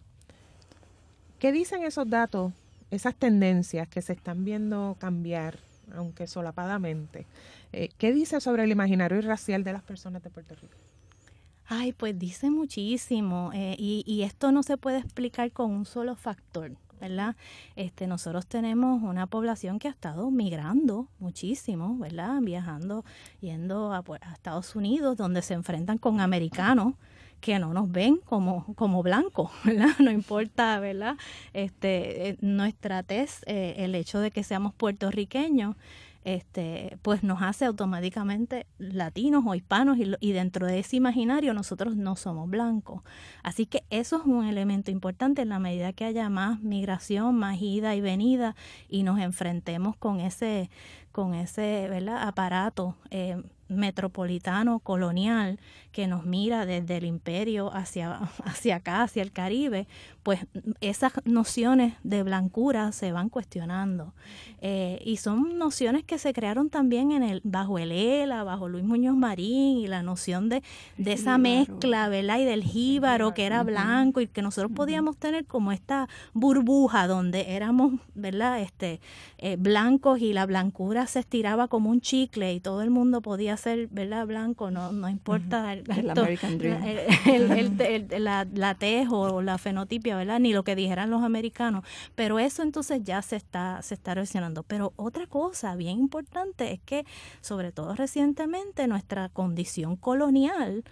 ¿Qué 1.38 1.52
dicen 1.52 1.82
esos 1.84 2.08
datos, 2.08 2.52
esas 2.90 3.14
tendencias 3.14 3.88
que 3.88 4.02
se 4.02 4.12
están 4.12 4.44
viendo 4.44 4.96
cambiar, 5.00 5.58
aunque 5.94 6.26
solapadamente? 6.26 7.26
Eh, 7.72 7.88
¿Qué 7.96 8.12
dice 8.12 8.40
sobre 8.40 8.64
el 8.64 8.70
imaginario 8.70 9.20
racial 9.22 9.64
de 9.64 9.72
las 9.72 9.82
personas 9.82 10.22
de 10.22 10.30
Puerto 10.30 10.54
Rico? 10.54 10.76
Ay, 11.66 11.92
pues 11.92 12.18
dice 12.18 12.50
muchísimo 12.50 13.52
eh, 13.54 13.76
y, 13.78 14.02
y, 14.04 14.22
esto 14.24 14.50
no 14.50 14.64
se 14.64 14.76
puede 14.76 14.98
explicar 14.98 15.52
con 15.52 15.70
un 15.70 15.86
solo 15.86 16.16
factor. 16.16 16.72
¿Verdad? 17.00 17.36
Este, 17.76 18.06
nosotros 18.06 18.46
tenemos 18.46 19.02
una 19.02 19.26
población 19.26 19.78
que 19.78 19.88
ha 19.88 19.90
estado 19.90 20.30
migrando 20.30 21.08
muchísimo, 21.18 21.96
¿verdad? 21.98 22.40
Viajando, 22.40 23.04
yendo 23.40 23.94
a, 23.94 24.02
pues, 24.02 24.20
a 24.22 24.32
Estados 24.32 24.76
Unidos, 24.76 25.16
donde 25.16 25.42
se 25.42 25.54
enfrentan 25.54 25.98
con 25.98 26.20
americanos 26.20 26.94
que 27.40 27.58
no 27.58 27.72
nos 27.72 27.90
ven 27.90 28.18
como, 28.18 29.02
blancos, 29.02 29.50
¿verdad? 29.64 29.98
No 29.98 30.10
importa, 30.10 30.78
¿verdad? 30.78 31.16
Este, 31.52 32.28
eh, 32.28 32.36
nuestra 32.40 33.02
tez, 33.02 33.42
eh, 33.46 33.74
el 33.78 33.94
hecho 33.94 34.20
de 34.20 34.30
que 34.30 34.44
seamos 34.44 34.74
puertorriqueños, 34.74 35.76
este, 36.24 36.98
pues 37.02 37.22
nos 37.22 37.42
hace 37.42 37.64
automáticamente 37.64 38.66
latinos 38.78 39.44
o 39.46 39.54
hispanos 39.54 39.98
y, 39.98 40.33
dentro 40.33 40.66
de 40.66 40.80
ese 40.80 40.96
imaginario 40.96 41.54
nosotros 41.54 41.96
no 41.96 42.16
somos 42.16 42.48
blancos. 42.48 43.02
Así 43.42 43.66
que 43.66 43.85
eso 43.90 44.18
es 44.18 44.26
un 44.26 44.44
elemento 44.44 44.90
importante 44.90 45.42
en 45.42 45.48
la 45.48 45.59
medida 45.59 45.92
que 45.92 46.04
haya 46.04 46.28
más 46.28 46.61
migración, 46.61 47.37
más 47.37 47.61
ida 47.61 47.94
y 47.94 48.00
venida 48.00 48.54
y 48.88 49.02
nos 49.02 49.18
enfrentemos 49.18 49.96
con 49.96 50.20
ese, 50.20 50.70
con 51.12 51.35
ese 51.35 51.87
¿verdad? 51.88 52.28
aparato. 52.28 52.96
Eh, 53.11 53.42
metropolitano 53.70 54.80
colonial 54.80 55.61
que 55.92 56.06
nos 56.06 56.26
mira 56.26 56.66
desde 56.66 56.96
el 56.96 57.04
imperio 57.04 57.72
hacia, 57.72 58.12
hacia 58.44 58.76
acá, 58.76 59.02
hacia 59.02 59.22
el 59.22 59.33
Caribe, 59.33 59.87
pues 60.22 60.46
esas 60.80 61.12
nociones 61.24 61.94
de 62.02 62.22
blancura 62.22 62.92
se 62.92 63.12
van 63.12 63.28
cuestionando. 63.28 64.14
Eh, 64.61 65.00
y 65.04 65.16
son 65.16 65.59
nociones 65.59 66.04
que 66.04 66.18
se 66.18 66.33
crearon 66.33 66.68
también 66.68 67.12
en 67.12 67.22
el, 67.22 67.40
bajo 67.44 67.78
el 67.78 67.92
ELA, 67.92 68.44
bajo 68.44 68.68
Luis 68.68 68.85
Muñoz 68.85 69.16
Marín, 69.16 69.78
y 69.78 69.87
la 69.87 70.02
noción 70.02 70.48
de, 70.48 70.62
de 70.98 71.12
esa 71.12 71.38
mezcla, 71.38 72.09
¿verdad? 72.09 72.38
Y 72.40 72.44
del 72.44 72.62
jíbaro 72.64 73.33
que 73.35 73.46
era 73.46 73.62
blanco 73.62 74.20
y 74.20 74.26
que 74.26 74.42
nosotros 74.42 74.72
podíamos 74.74 75.16
tener 75.16 75.46
como 75.46 75.72
esta 75.72 76.09
burbuja 76.33 77.06
donde 77.06 77.54
éramos, 77.54 77.94
¿verdad? 78.14 78.61
Este, 78.61 79.00
eh, 79.38 79.56
blancos 79.56 80.20
y 80.20 80.33
la 80.33 80.46
blancura 80.46 81.06
se 81.06 81.20
estiraba 81.20 81.68
como 81.68 81.90
un 81.90 82.00
chicle 82.00 82.52
y 82.52 82.61
todo 82.61 82.83
el 82.83 82.90
mundo 82.90 83.22
podía 83.22 83.56
ser, 83.56 83.88
¿verdad? 83.88 84.26
Blanco, 84.26 84.70
no, 84.70 84.92
no 84.92 85.09
importa 85.09 85.72
el, 87.26 88.24
la, 88.24 88.46
la 88.52 88.74
tez 88.74 89.09
o 89.11 89.40
la 89.42 89.59
fenotipia, 89.59 90.09
¿verdad? 90.16 90.40
Ni 90.40 90.52
lo 90.52 90.64
que 90.64 90.76
dijeran 90.76 91.10
los 91.10 91.22
americanos. 91.22 91.84
Pero 92.14 92.38
eso 92.38 92.62
entonces 92.62 93.02
ya 93.02 93.22
se 93.22 93.36
está, 93.36 93.82
se 93.82 93.94
está 93.94 94.12
erosionando. 94.12 94.62
Pero 94.62 94.92
otra 94.96 95.26
cosa 95.26 95.74
bien 95.76 95.98
importante 95.98 96.72
es 96.72 96.80
que, 96.80 97.04
sobre 97.40 97.72
todo 97.72 97.94
recientemente, 97.94 98.86
nuestra 98.86 99.28
condición 99.28 99.96
colonial 99.96 100.84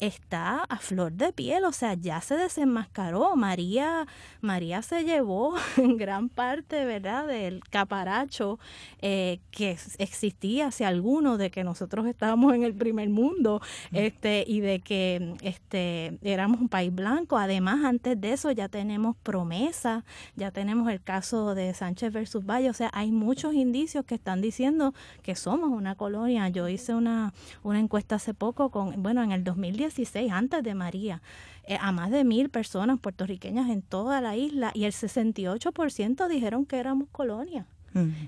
está 0.00 0.64
a 0.64 0.78
flor 0.78 1.12
de 1.12 1.32
piel, 1.32 1.64
o 1.64 1.72
sea, 1.72 1.94
ya 1.94 2.20
se 2.20 2.36
desenmascaró. 2.36 3.34
María, 3.36 4.06
María 4.40 4.82
se 4.82 5.04
llevó 5.04 5.54
en 5.76 5.96
gran 5.96 6.28
parte, 6.28 6.84
¿verdad?, 6.84 7.26
del 7.26 7.60
caparacho 7.70 8.58
eh, 9.00 9.40
que 9.50 9.76
existía 9.98 10.68
hacia 10.68 10.88
alguno 10.88 11.38
de 11.38 11.50
que 11.50 11.64
nosotros 11.64 12.06
estábamos 12.06 12.54
en 12.54 12.62
el 12.62 12.74
primer 12.74 13.08
mundo, 13.08 13.60
este, 13.92 14.44
y 14.46 14.60
de 14.60 14.80
que 14.80 15.34
este 15.42 16.18
éramos 16.22 16.60
un 16.60 16.68
país 16.68 16.94
blanco. 16.94 17.38
Además, 17.38 17.84
antes 17.84 18.20
de 18.20 18.32
eso 18.32 18.50
ya 18.50 18.68
tenemos 18.68 19.16
promesa, 19.22 20.04
ya 20.36 20.50
tenemos 20.50 20.90
el 20.90 21.02
caso 21.02 21.54
de 21.54 21.74
Sánchez 21.74 22.12
versus 22.12 22.44
Valle, 22.44 22.70
o 22.70 22.74
sea, 22.74 22.90
hay 22.92 23.10
muchos 23.10 23.54
indicios 23.54 24.04
que 24.04 24.14
están 24.14 24.40
diciendo 24.40 24.94
que 25.22 25.34
somos 25.34 25.70
una 25.70 25.94
colonia. 25.94 26.48
Yo 26.48 26.68
hice 26.68 26.94
una, 26.94 27.32
una 27.62 27.80
encuesta 27.80 28.16
hace 28.16 28.34
poco 28.34 28.70
con, 28.70 29.02
bueno, 29.02 29.22
en 29.22 29.32
el 29.32 29.44
2010 29.44 29.87
antes 30.30 30.62
de 30.62 30.74
María, 30.74 31.22
eh, 31.64 31.78
a 31.80 31.92
más 31.92 32.10
de 32.10 32.24
mil 32.24 32.48
personas 32.48 32.98
puertorriqueñas 32.98 33.68
en 33.70 33.82
toda 33.82 34.20
la 34.20 34.36
isla 34.36 34.70
y 34.74 34.84
el 34.84 34.92
68% 34.92 36.28
dijeron 36.28 36.66
que 36.66 36.78
éramos 36.78 37.08
colonia. 37.10 37.66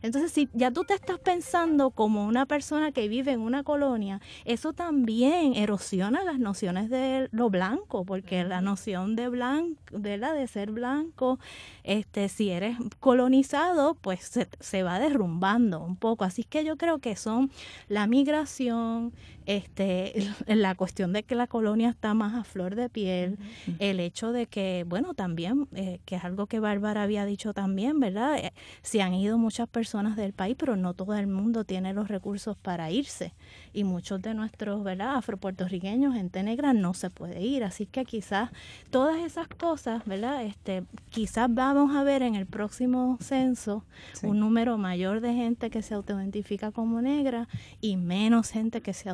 Entonces, 0.03 0.33
si 0.33 0.49
ya 0.53 0.71
tú 0.71 0.85
te 0.85 0.95
estás 0.95 1.19
pensando 1.19 1.91
como 1.91 2.27
una 2.27 2.47
persona 2.47 2.93
que 2.93 3.09
vive 3.09 3.33
en 3.33 3.41
una 3.41 3.63
colonia, 3.63 4.21
eso 4.45 4.73
también 4.73 5.55
erosiona 5.55 6.25
las 6.25 6.39
nociones 6.39 6.91
de 6.91 7.29
lo 7.31 7.51
blanco, 7.51 8.05
porque 8.05 8.43
la 8.45 8.61
noción 8.63 9.17
de 9.17 9.29
blanco, 9.29 9.77
de 9.93 10.19
la 10.19 10.33
de 10.33 10.47
ser 10.47 10.73
blanco, 10.73 11.39
este, 11.85 12.29
si 12.29 12.51
eres 12.51 12.77
colonizado, 12.99 13.95
pues 13.95 14.25
se, 14.25 14.49
se 14.59 14.83
va 14.83 14.99
derrumbando 14.99 15.81
un 15.81 15.97
poco. 15.97 16.25
Así 16.25 16.43
que 16.43 16.65
yo 16.65 16.77
creo 16.77 16.99
que 16.99 17.15
son 17.15 17.51
la 17.89 18.07
migración, 18.07 19.13
este, 19.57 20.13
la 20.47 20.77
cuestión 20.77 21.13
de 21.13 21.25
que 21.25 21.35
la 21.35 21.49
colonia 21.49 21.89
está 21.89 22.15
más 22.15 22.35
a 22.35 22.45
flor 22.45 22.77
de 22.77 22.89
piel, 22.89 23.37
el 23.81 23.99
hecho 23.99 24.31
de 24.31 24.47
que, 24.47 24.85
bueno, 24.87 25.15
también, 25.15 25.67
eh, 25.75 25.99
que 26.05 26.15
es 26.17 26.25
algo 26.25 26.47
que 26.47 26.61
Bárbara 26.61 27.03
había 27.03 27.25
dicho 27.25 27.53
también, 27.53 27.99
¿verdad? 27.99 28.39
Eh, 28.39 28.53
se 28.83 29.03
han 29.03 29.13
ido 29.13 29.39
muchas 29.39 29.69
personas 29.69 30.17
del 30.17 30.33
país, 30.33 30.55
pero 30.57 30.77
no 30.77 30.95
todo 30.95 31.15
el 31.15 31.27
mundo 31.27 31.65
tiene 31.65 31.93
los 31.93 32.07
recursos 32.07 32.57
para 32.57 32.93
irse. 32.93 33.35
Y 33.73 33.83
muchos 33.83 34.23
de 34.23 34.35
nuestros, 34.35 34.85
¿verdad? 34.85 35.17
Afropuertorriqueños, 35.17 36.15
gente 36.15 36.45
negra, 36.45 36.73
no 36.73 36.95
se 36.95 37.11
puede 37.11 37.41
ir. 37.43 37.65
Así 37.65 37.87
que 37.87 38.05
quizás 38.05 38.51
todas 38.91 39.19
esas 39.19 39.49
cosas, 39.49 40.05
¿verdad? 40.07 40.45
Este, 40.45 40.85
quizás 41.11 41.53
vamos 41.53 41.97
a 41.97 42.05
ver 42.05 42.23
en 42.23 42.37
el 42.37 42.47
próximo 42.47 43.19
censo 43.21 43.85
un 44.23 44.39
número 44.39 44.79
mayor 44.79 45.21
de 45.21 45.35
gente 45.35 45.71
que 45.71 45.83
se 45.83 45.95
autoidentifica 45.95 46.71
como 46.71 47.03
negra 47.03 47.49
y 47.81 47.97
menos 47.97 48.51
gente 48.51 48.81
que 48.81 48.93
se 48.93 49.09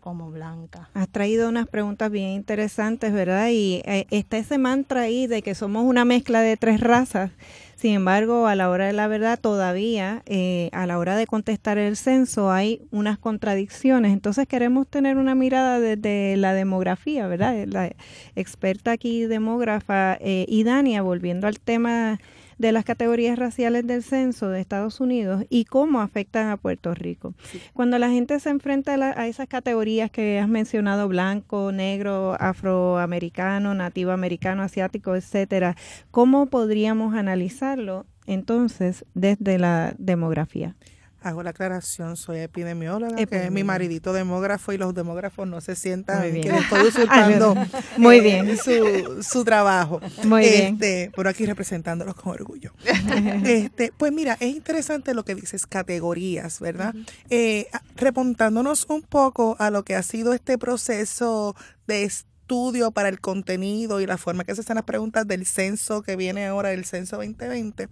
como 0.00 0.30
blanca. 0.30 0.88
Has 0.94 1.08
traído 1.08 1.48
unas 1.48 1.66
preguntas 1.66 2.10
bien 2.10 2.30
interesantes, 2.30 3.12
¿verdad? 3.12 3.48
Y 3.50 3.82
eh, 3.84 4.06
está 4.10 4.38
ese 4.38 4.58
mantra 4.58 5.02
ahí 5.02 5.26
de 5.26 5.42
que 5.42 5.54
somos 5.54 5.84
una 5.84 6.04
mezcla 6.04 6.40
de 6.40 6.56
tres 6.56 6.80
razas. 6.80 7.30
Sin 7.76 7.94
embargo, 7.94 8.46
a 8.46 8.54
la 8.54 8.68
hora 8.68 8.86
de 8.86 8.92
la 8.92 9.06
verdad, 9.06 9.38
todavía 9.40 10.22
eh, 10.26 10.68
a 10.72 10.86
la 10.86 10.98
hora 10.98 11.16
de 11.16 11.26
contestar 11.26 11.78
el 11.78 11.96
censo 11.96 12.50
hay 12.50 12.82
unas 12.90 13.18
contradicciones. 13.18 14.12
Entonces 14.12 14.46
queremos 14.46 14.86
tener 14.86 15.16
una 15.16 15.34
mirada 15.34 15.80
desde 15.80 16.36
la 16.36 16.52
demografía, 16.52 17.26
¿verdad? 17.26 17.66
La 17.66 17.90
experta 18.36 18.92
aquí 18.92 19.24
demógrafa, 19.24 20.18
eh, 20.20 20.44
Idania, 20.48 21.00
volviendo 21.00 21.46
al 21.46 21.58
tema 21.58 22.20
de 22.60 22.72
las 22.72 22.84
categorías 22.84 23.38
raciales 23.38 23.86
del 23.86 24.02
censo 24.02 24.50
de 24.50 24.60
Estados 24.60 25.00
Unidos 25.00 25.46
y 25.48 25.64
cómo 25.64 26.02
afectan 26.02 26.50
a 26.50 26.58
Puerto 26.58 26.92
Rico. 26.92 27.32
Cuando 27.72 27.98
la 27.98 28.10
gente 28.10 28.38
se 28.38 28.50
enfrenta 28.50 28.92
a, 28.92 29.26
esas 29.28 29.48
categorías 29.48 30.10
que 30.10 30.38
has 30.38 30.48
mencionado, 30.48 31.08
blanco, 31.08 31.72
negro, 31.72 32.36
afroamericano, 32.38 33.72
nativo 33.74 34.10
americano, 34.10 34.62
asiático, 34.62 35.16
etcétera, 35.16 35.74
¿cómo 36.10 36.46
podríamos 36.46 37.14
analizarlo 37.14 38.04
entonces 38.26 39.06
desde 39.14 39.58
la 39.58 39.94
demografía? 39.96 40.76
Hago 41.22 41.42
la 41.42 41.50
aclaración, 41.50 42.16
soy 42.16 42.38
epidemióloga, 42.38 43.14
que 43.26 43.44
es 43.44 43.50
mi 43.50 43.62
maridito 43.62 44.12
demógrafo 44.12 44.72
y 44.72 44.78
los 44.78 44.94
demógrafos 44.94 45.46
no 45.46 45.60
se 45.60 45.76
sientan 45.76 46.32
que 46.32 46.48
estoy 46.48 46.80
usurpando 46.88 47.54
Muy 47.98 48.18
eh, 48.18 48.20
bien. 48.20 48.56
su, 48.56 49.22
su, 49.22 49.44
trabajo. 49.44 50.00
Muy 50.24 50.46
este, 50.46 50.96
bien. 50.96 51.12
Por 51.12 51.28
aquí 51.28 51.44
representándolos 51.44 52.14
con 52.14 52.32
orgullo. 52.32 52.72
este, 53.44 53.92
pues 53.96 54.12
mira, 54.12 54.38
es 54.40 54.54
interesante 54.54 55.12
lo 55.12 55.24
que 55.24 55.34
dices, 55.34 55.66
categorías, 55.66 56.58
¿verdad? 56.58 56.94
Eh, 57.28 57.68
remontándonos 57.96 58.86
un 58.88 59.02
poco 59.02 59.56
a 59.58 59.70
lo 59.70 59.84
que 59.84 59.96
ha 59.96 60.02
sido 60.02 60.32
este 60.32 60.56
proceso 60.56 61.54
de 61.86 62.04
estudio 62.04 62.92
para 62.92 63.10
el 63.10 63.20
contenido 63.20 64.00
y 64.00 64.06
la 64.06 64.16
forma 64.16 64.44
que 64.44 64.54
se 64.54 64.62
hacen 64.62 64.76
las 64.76 64.84
preguntas 64.84 65.26
del 65.26 65.44
censo 65.44 66.02
que 66.02 66.16
viene 66.16 66.46
ahora, 66.46 66.72
el 66.72 66.84
censo 66.84 67.16
2020 67.16 67.88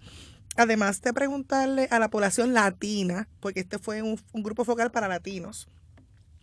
además 0.59 1.01
de 1.03 1.13
preguntarle 1.13 1.89
a 1.91 1.99
la 1.99 2.11
población 2.11 2.53
latina, 2.53 3.29
porque 3.41 3.61
este 3.61 3.79
fue 3.79 4.03
un, 4.03 4.19
grupo 4.35 4.65
focal 4.65 4.91
para 4.91 5.09
latinos, 5.09 5.69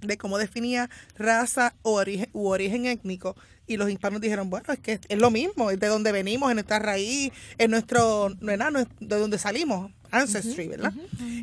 de 0.01 0.17
cómo 0.17 0.37
definía 0.37 0.89
raza 1.17 1.75
o 1.81 1.93
origen, 1.93 2.29
u 2.33 2.47
origen 2.47 2.85
étnico, 2.85 3.35
y 3.67 3.77
los 3.77 3.89
hispanos 3.89 4.21
dijeron, 4.21 4.49
bueno, 4.49 4.71
es 4.71 4.79
que 4.79 4.99
es 5.07 5.17
lo 5.17 5.31
mismo, 5.31 5.71
es 5.71 5.79
de 5.79 5.87
donde 5.87 6.11
venimos, 6.11 6.49
en 6.49 6.55
nuestra 6.55 6.79
raíz, 6.79 7.31
en 7.57 7.71
nuestro, 7.71 8.29
¿verdad? 8.39 8.87
de 8.99 9.19
donde 9.19 9.37
salimos, 9.37 9.91
ancestry, 10.11 10.67
¿verdad? 10.67 10.93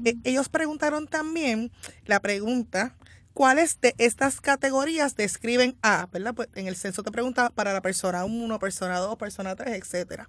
E, 0.05 0.17
ellos 0.25 0.49
preguntaron 0.49 1.07
también 1.07 1.71
la 2.07 2.21
pregunta, 2.21 2.95
¿cuáles 3.35 3.81
de 3.81 3.95
estas 3.99 4.41
categorías 4.41 5.17
describen 5.17 5.77
a, 5.83 6.09
¿verdad? 6.13 6.35
Pues 6.35 6.49
en 6.55 6.69
el 6.69 6.77
censo 6.77 7.03
te 7.03 7.11
pregunta 7.11 7.51
para 7.51 7.73
la 7.73 7.83
persona 7.83 8.25
1, 8.25 8.59
persona 8.59 8.99
2, 8.99 9.17
persona 9.17 9.57
3, 9.57 9.77
etcétera. 9.77 10.29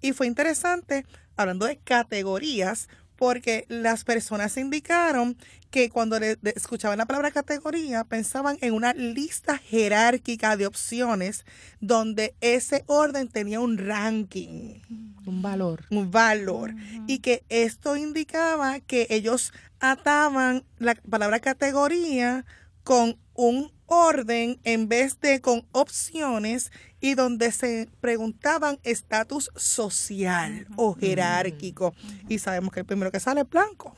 Y 0.00 0.12
fue 0.12 0.26
interesante, 0.26 1.06
hablando 1.36 1.66
de 1.66 1.78
categorías, 1.78 2.88
porque 3.16 3.64
las 3.68 4.04
personas 4.04 4.56
indicaron 4.56 5.36
que 5.70 5.90
cuando 5.90 6.20
le, 6.20 6.38
escuchaban 6.54 6.98
la 6.98 7.06
palabra 7.06 7.30
categoría 7.30 8.04
pensaban 8.04 8.58
en 8.60 8.74
una 8.74 8.92
lista 8.92 9.58
jerárquica 9.58 10.56
de 10.56 10.66
opciones 10.66 11.44
donde 11.80 12.34
ese 12.40 12.84
orden 12.86 13.28
tenía 13.28 13.60
un 13.60 13.78
ranking. 13.78 14.80
Un 15.26 15.42
valor. 15.42 15.84
Un 15.90 16.10
valor. 16.10 16.74
Y 17.06 17.18
que 17.18 17.44
esto 17.48 17.96
indicaba 17.96 18.80
que 18.80 19.06
ellos 19.10 19.52
ataban 19.80 20.64
la 20.78 20.94
palabra 20.94 21.40
categoría 21.40 22.44
con 22.82 23.18
un 23.34 23.72
orden 23.86 24.60
en 24.64 24.88
vez 24.88 25.20
de 25.20 25.40
con 25.40 25.66
opciones 25.72 26.70
y 27.04 27.14
donde 27.14 27.52
se 27.52 27.90
preguntaban 28.00 28.78
estatus 28.82 29.50
social 29.56 30.66
o 30.76 30.94
jerárquico. 30.94 31.92
Y 32.30 32.38
sabemos 32.38 32.72
que 32.72 32.80
el 32.80 32.86
primero 32.86 33.12
que 33.12 33.20
sale 33.20 33.42
es 33.42 33.50
blanco. 33.50 33.94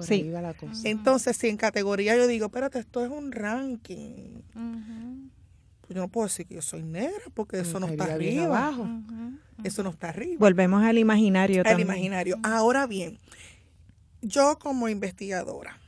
sí. 0.00 0.22
la 0.22 0.54
cosa. 0.54 0.88
Entonces, 0.88 1.36
si 1.36 1.48
en 1.48 1.58
categoría 1.58 2.16
yo 2.16 2.26
digo, 2.26 2.46
espérate, 2.46 2.78
esto 2.78 3.04
es 3.04 3.10
un 3.10 3.32
ranking. 3.32 4.40
Pues 5.82 5.90
yo 5.90 6.00
no 6.00 6.08
puedo 6.08 6.26
decir 6.26 6.46
que 6.46 6.54
yo 6.54 6.62
soy 6.62 6.82
negra 6.82 7.20
porque 7.34 7.60
eso 7.60 7.78
no 7.78 7.86
está 7.86 8.04
arriba. 8.04 8.46
Abajo. 8.46 8.88
Eso 9.62 9.82
no 9.82 9.90
está 9.90 10.08
arriba. 10.08 10.38
Volvemos 10.38 10.82
al 10.82 10.96
imaginario 10.96 11.62
al 11.66 11.80
imaginario. 11.80 12.38
Ahora 12.42 12.86
bien, 12.86 13.18
yo 14.22 14.58
como 14.58 14.88
investigadora 14.88 15.78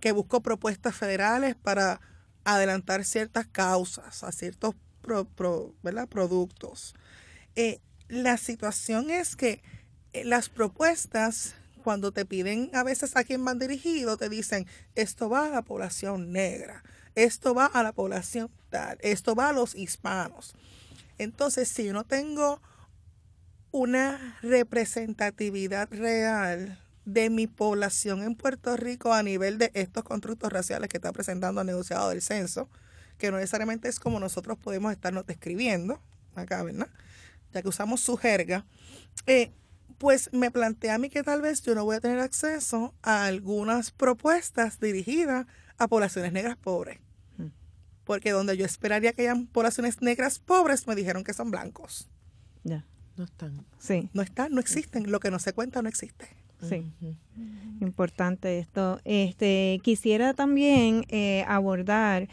que 0.00 0.10
busco 0.10 0.40
propuestas 0.40 0.96
federales 0.96 1.54
para 1.54 2.00
adelantar 2.42 3.04
ciertas 3.04 3.46
causas 3.46 4.24
a 4.24 4.32
ciertos 4.32 4.74
productos. 5.06 6.94
Eh, 7.54 7.80
la 8.08 8.36
situación 8.36 9.10
es 9.10 9.36
que 9.36 9.62
eh, 10.12 10.24
las 10.24 10.48
propuestas, 10.48 11.54
cuando 11.82 12.12
te 12.12 12.24
piden 12.24 12.70
a 12.74 12.82
veces 12.82 13.16
a 13.16 13.24
quién 13.24 13.44
van 13.44 13.58
dirigido, 13.58 14.16
te 14.16 14.28
dicen, 14.28 14.66
esto 14.94 15.28
va 15.28 15.46
a 15.46 15.50
la 15.50 15.62
población 15.62 16.32
negra, 16.32 16.82
esto 17.14 17.54
va 17.54 17.66
a 17.66 17.82
la 17.82 17.92
población 17.92 18.50
tal, 18.70 18.98
esto 19.00 19.34
va 19.34 19.48
a 19.48 19.52
los 19.52 19.74
hispanos. 19.74 20.54
Entonces, 21.18 21.68
si 21.68 21.84
yo 21.84 21.92
no 21.92 22.04
tengo 22.04 22.60
una 23.70 24.38
representatividad 24.42 25.88
real 25.90 26.78
de 27.04 27.30
mi 27.30 27.46
población 27.46 28.22
en 28.22 28.34
Puerto 28.34 28.76
Rico 28.76 29.12
a 29.12 29.22
nivel 29.22 29.58
de 29.58 29.70
estos 29.74 30.04
constructos 30.04 30.52
raciales 30.52 30.88
que 30.88 30.98
está 30.98 31.12
presentando 31.12 31.60
el 31.60 31.66
negociado 31.66 32.10
del 32.10 32.20
censo, 32.20 32.68
que 33.18 33.30
no 33.30 33.36
necesariamente 33.36 33.88
es 33.88 33.98
como 33.98 34.20
nosotros 34.20 34.58
podemos 34.58 34.92
estarnos 34.92 35.26
describiendo 35.26 36.00
acá, 36.34 36.62
¿verdad? 36.62 36.88
Ya 37.52 37.62
que 37.62 37.68
usamos 37.68 38.00
su 38.00 38.16
jerga, 38.16 38.66
eh, 39.26 39.52
pues 39.98 40.30
me 40.32 40.50
plantea 40.50 40.94
a 40.94 40.98
mí 40.98 41.08
que 41.08 41.22
tal 41.22 41.40
vez 41.40 41.62
yo 41.62 41.74
no 41.74 41.84
voy 41.84 41.96
a 41.96 42.00
tener 42.00 42.18
acceso 42.18 42.94
a 43.02 43.24
algunas 43.24 43.90
propuestas 43.90 44.78
dirigidas 44.78 45.46
a 45.78 45.88
poblaciones 45.88 46.32
negras 46.32 46.56
pobres. 46.56 46.98
Hmm. 47.38 47.48
Porque 48.04 48.32
donde 48.32 48.56
yo 48.56 48.66
esperaría 48.66 49.12
que 49.12 49.22
hayan 49.22 49.46
poblaciones 49.46 50.02
negras 50.02 50.38
pobres, 50.38 50.86
me 50.86 50.94
dijeron 50.94 51.24
que 51.24 51.32
son 51.32 51.50
blancos. 51.50 52.08
Ya. 52.62 52.84
No 53.16 53.24
están. 53.24 53.64
Sí. 53.78 54.10
No 54.12 54.20
están, 54.20 54.52
no 54.52 54.60
existen. 54.60 55.10
Lo 55.10 55.20
que 55.20 55.30
no 55.30 55.38
se 55.38 55.54
cuenta 55.54 55.80
no 55.80 55.88
existe. 55.88 56.28
Sí, 56.62 56.90
importante 57.80 58.58
esto. 58.58 58.98
Este, 59.04 59.78
quisiera 59.82 60.32
también 60.32 61.04
eh, 61.08 61.44
abordar 61.46 62.28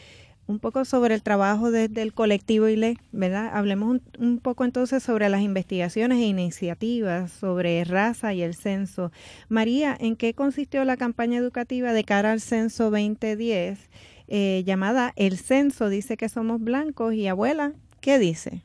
un 0.48 0.60
poco 0.60 0.86
sobre 0.86 1.16
el 1.16 1.24
trabajo 1.24 1.72
desde 1.72 2.02
el 2.02 2.14
colectivo 2.14 2.68
ILE, 2.68 2.98
¿verdad? 3.12 3.52
Hablemos 3.54 4.02
un, 4.20 4.40
poco 4.40 4.66
entonces 4.66 5.02
sobre 5.04 5.30
las 5.30 5.42
investigaciones 5.42 6.20
e 6.20 6.26
iniciativas 6.26 7.32
sobre 7.32 7.84
raza 7.86 8.34
y 8.34 8.42
el 8.42 8.56
censo. 8.56 9.12
María, 9.50 9.96
¿en 10.00 10.16
qué 10.16 10.34
consistió 10.34 10.84
la 10.86 10.98
campaña 10.98 11.38
educativa 11.38 11.94
de 11.94 12.04
cara 12.04 12.32
al 12.32 12.42
censo 12.42 12.92
2010 12.92 13.80
eh, 14.28 14.64
llamada 14.66 15.14
El 15.16 15.38
Censo 15.38 15.90
dice 15.90 16.18
que 16.18 16.30
somos 16.30 16.62
blancos 16.62 17.14
y 17.14 17.28
abuela, 17.28 17.74
¿qué 18.00 18.20
dice? 18.20 18.62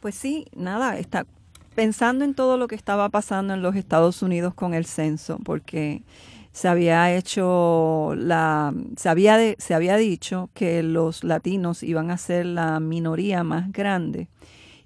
Pues 0.00 0.14
sí, 0.14 0.46
nada, 0.54 0.98
está 0.98 1.26
pensando 1.74 2.24
en 2.24 2.34
todo 2.34 2.56
lo 2.56 2.68
que 2.68 2.74
estaba 2.74 3.08
pasando 3.08 3.54
en 3.54 3.62
los 3.62 3.76
Estados 3.76 4.22
Unidos 4.22 4.54
con 4.54 4.74
el 4.74 4.84
censo, 4.84 5.38
porque 5.44 6.02
se 6.56 6.68
había 6.68 7.14
hecho 7.14 8.14
la 8.16 8.72
se 8.96 9.10
había 9.10 9.36
se 9.58 9.74
había 9.74 9.98
dicho 9.98 10.48
que 10.54 10.82
los 10.82 11.22
latinos 11.22 11.82
iban 11.82 12.10
a 12.10 12.16
ser 12.16 12.46
la 12.46 12.80
minoría 12.80 13.44
más 13.44 13.70
grande 13.72 14.28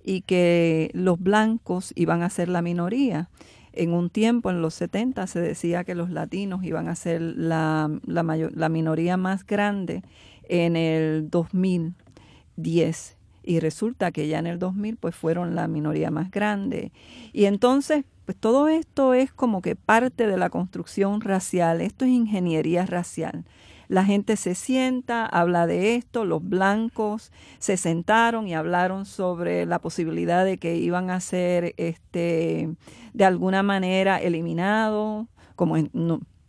y 0.02 0.22
que 0.22 0.90
los 0.94 1.20
blancos 1.20 1.92
iban 1.94 2.24
a 2.24 2.30
ser 2.30 2.48
la 2.48 2.61
minoría. 2.61 3.30
En 3.72 3.92
un 3.92 4.11
tiempo, 4.11 4.50
en 4.50 4.62
los 4.62 4.74
70, 4.74 5.28
se 5.28 5.40
decía 5.40 5.85
que 5.85 5.94
los 5.94 6.11
latinos 6.11 6.64
iban 6.64 6.88
a 6.88 6.96
ser 6.96 7.20
la, 7.20 7.88
la, 8.04 8.24
mayor, 8.24 8.50
la 8.56 8.68
minoría 8.68 9.16
más 9.16 9.46
grande 9.46 10.02
en 10.48 10.74
el 10.74 11.30
2010 11.30 13.19
y 13.42 13.61
resulta 13.61 14.12
que 14.12 14.29
ya 14.29 14.38
en 14.38 14.46
el 14.46 14.59
2000 14.59 14.96
pues 14.96 15.14
fueron 15.14 15.55
la 15.55 15.68
minoría 15.68 16.11
más 16.11 16.31
grande. 16.31 16.92
Y 17.33 17.46
entonces, 17.46 18.05
pues 18.24 18.37
todo 18.38 18.68
esto 18.68 19.14
es 19.14 19.33
como 19.33 19.62
que 19.62 19.76
parte 19.76 20.26
de 20.26 20.37
la 20.37 20.50
construcción 20.50 21.20
racial, 21.20 21.81
esto 21.81 22.05
es 22.05 22.11
ingeniería 22.11 22.87
racial. 22.87 23.44
La 23.88 24.05
gente 24.05 24.37
se 24.37 24.55
sienta, 24.55 25.26
habla 25.26 25.66
de 25.66 25.96
esto, 25.96 26.24
los 26.24 26.48
blancos 26.48 27.33
se 27.59 27.76
sentaron 27.76 28.46
y 28.46 28.55
hablaron 28.55 29.05
sobre 29.05 29.66
la 29.66 29.81
posibilidad 29.81 30.44
de 30.44 30.59
que 30.59 30.76
iban 30.76 31.11
a 31.11 31.18
ser 31.18 31.74
este 31.76 32.68
de 33.14 33.24
alguna 33.24 33.64
manera 33.64 34.18
eliminados, 34.18 35.26
como 35.57 35.74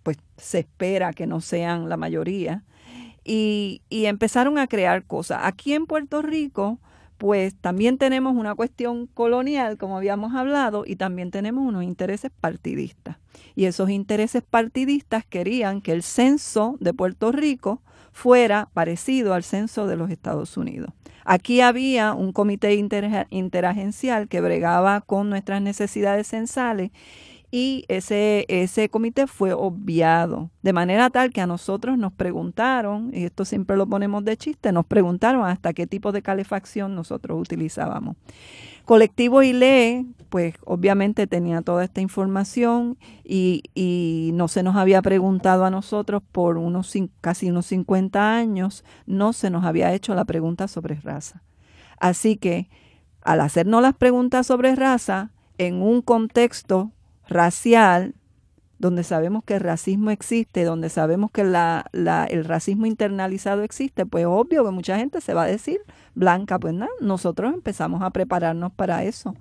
pues 0.04 0.18
se 0.38 0.60
espera 0.60 1.14
que 1.14 1.26
no 1.26 1.42
sean 1.42 1.90
la 1.90 1.98
mayoría 1.98 2.64
y, 3.24 3.82
empezaron 3.90 4.58
a 4.58 4.68
crear 4.68 5.06
cosas. 5.06 5.42
Aquí 5.44 5.74
en 5.74 5.86
Puerto 5.86 6.22
Rico, 6.22 6.80
pues 7.18 7.56
también 7.56 7.98
tenemos 7.98 8.36
una 8.36 8.56
cuestión 8.56 9.08
colonial, 9.08 9.78
como 9.78 9.98
habíamos 9.98 10.34
hablado, 10.34 10.84
y 10.86 10.96
también 10.96 11.32
tenemos 11.32 11.66
unos 11.68 11.84
intereses 11.84 12.32
partidistas. 12.42 13.18
Y 13.56 13.66
esos 13.66 13.90
intereses 13.90 14.44
partidistas 14.44 15.26
querían 15.26 15.82
que 15.82 15.92
el 15.92 16.04
censo 16.04 16.78
de 16.80 16.94
Puerto 16.94 17.32
Rico 17.32 17.82
fuera 18.12 18.70
parecido 18.74 19.34
al 19.34 19.44
censo 19.44 19.88
de 19.88 19.96
los 19.96 20.10
Estados 20.10 20.58
Unidos. 20.58 20.92
Aquí 21.24 21.62
había 21.62 22.14
un 22.14 22.34
comité 22.34 22.74
interagencial 22.74 24.28
que 24.28 24.42
bregaba 24.42 25.02
con 25.02 25.30
nuestras 25.30 25.62
necesidades 25.62 26.28
censales 26.28 26.92
y 27.52 27.84
ese, 27.90 28.46
ese 28.48 28.88
comité 28.88 29.28
fue 29.28 29.52
obviado, 29.52 30.50
de 30.62 30.72
manera 30.72 31.10
tal 31.10 31.32
que 31.32 31.42
a 31.42 31.48
nosotros 31.48 31.98
nos 31.98 32.14
preguntaron, 32.14 33.12
y 33.14 33.26
esto 33.26 33.44
siempre 33.44 33.76
lo 33.76 33.86
ponemos 33.86 34.24
de 34.24 34.38
chiste, 34.38 34.72
nos 34.72 34.86
preguntaron 34.86 35.46
hasta 35.46 35.74
qué 35.74 35.86
tipo 35.86 36.14
de 36.14 36.22
calefacción 36.22 36.96
nosotros 36.96 37.42
utilizábamos. 37.42 38.16
Colectivo 38.86 39.44
ILE, 39.44 40.06
pues 40.30 40.56
obviamente 40.66 41.28
tenía 41.28 41.62
toda 41.62 41.84
esta 41.84 42.00
información 42.00 42.98
y, 43.24 43.64
y, 43.76 44.32
no 44.34 44.48
se 44.48 44.64
nos 44.64 44.78
había 44.78 45.02
preguntado 45.02 45.66
a 45.66 45.70
nosotros 45.70 46.24
por 46.32 46.58
unos 46.58 46.94
casi 47.20 47.50
unos 47.50 47.66
50 47.66 48.34
años, 48.34 48.86
no 49.06 49.34
se 49.34 49.50
nos 49.50 49.66
había 49.66 49.94
hecho 49.94 50.16
la 50.16 50.24
pregunta 50.24 50.70
sobre 50.70 50.96
raza. 50.96 51.44
Así 52.00 52.38
que 52.38 52.70
al 53.22 53.42
hacernos 53.42 53.82
las 53.82 53.94
preguntas 53.94 54.48
sobre 54.48 54.74
raza, 54.76 55.32
en 55.58 55.82
un 55.82 56.02
contexto 56.02 56.92
racial, 57.32 58.14
donde 58.82 59.04
sabemos 59.04 59.44
que 59.44 59.56
el 59.56 59.60
racismo 59.60 60.10
existe, 60.10 60.64
donde 60.64 60.90
sabemos 60.90 61.32
que 61.32 61.42
el 61.42 62.46
racismo 62.46 62.88
internalizado 62.88 63.64
existe, 63.64 64.06
pues 64.06 64.26
obvio 64.26 64.66
que 64.66 64.72
mucha 64.72 64.98
gente 64.98 65.22
se 65.22 65.34
va 65.34 65.44
a 65.44 65.48
decir 65.48 65.80
blanca, 66.16 66.60
pues 66.60 66.74
nada, 66.74 66.92
nosotros 67.00 67.54
empezamos 67.54 68.02
a 68.02 68.10
prepararnos 68.10 68.74
para 68.74 69.04
eso. 69.04 69.36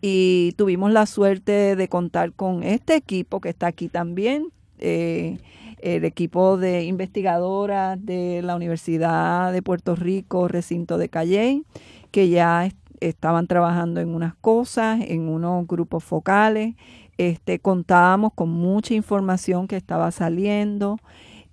Y 0.00 0.54
tuvimos 0.56 0.92
la 0.92 1.06
suerte 1.06 1.74
de 1.74 1.88
contar 1.88 2.32
con 2.32 2.62
este 2.62 2.94
equipo 2.94 3.40
que 3.40 3.48
está 3.48 3.66
aquí 3.66 3.88
también, 3.88 4.52
eh, 4.78 5.38
el 5.80 6.04
equipo 6.04 6.56
de 6.56 6.84
investigadoras 6.84 7.98
de 8.04 8.42
la 8.42 8.54
Universidad 8.54 9.52
de 9.52 9.60
Puerto 9.60 9.96
Rico, 9.96 10.46
recinto 10.46 10.98
de 10.98 11.08
Calley, 11.08 11.64
que 12.12 12.28
ya 12.28 12.70
estaban 13.00 13.48
trabajando 13.48 14.00
en 14.00 14.14
unas 14.14 14.36
cosas, 14.36 15.00
en 15.02 15.28
unos 15.28 15.66
grupos 15.66 16.04
focales 16.04 16.76
este, 17.18 17.58
contábamos 17.58 18.32
con 18.34 18.48
mucha 18.48 18.94
información 18.94 19.68
que 19.68 19.76
estaba 19.76 20.10
saliendo 20.10 20.98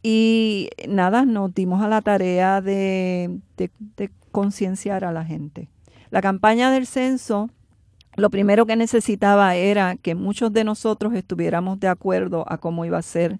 y 0.01 0.69
nada, 0.87 1.25
nos 1.25 1.53
dimos 1.53 1.81
a 1.81 1.87
la 1.87 2.01
tarea 2.01 2.61
de, 2.61 3.39
concienciar 4.31 5.03
a 5.03 5.11
la 5.11 5.25
gente. 5.25 5.67
La 6.11 6.21
campaña 6.21 6.69
del 6.71 6.85
censo 6.85 7.49
lo 8.15 8.29
primero 8.29 8.65
que 8.65 8.77
necesitaba 8.77 9.55
era 9.55 9.97
que 9.97 10.15
muchos 10.15 10.53
de 10.53 10.63
nosotros 10.63 11.13
estuviéramos 11.13 11.79
de 11.81 11.89
acuerdo 11.89 12.45
a 12.47 12.57
cómo 12.57 12.85
iba 12.85 12.97
a 12.97 13.01
ser, 13.01 13.39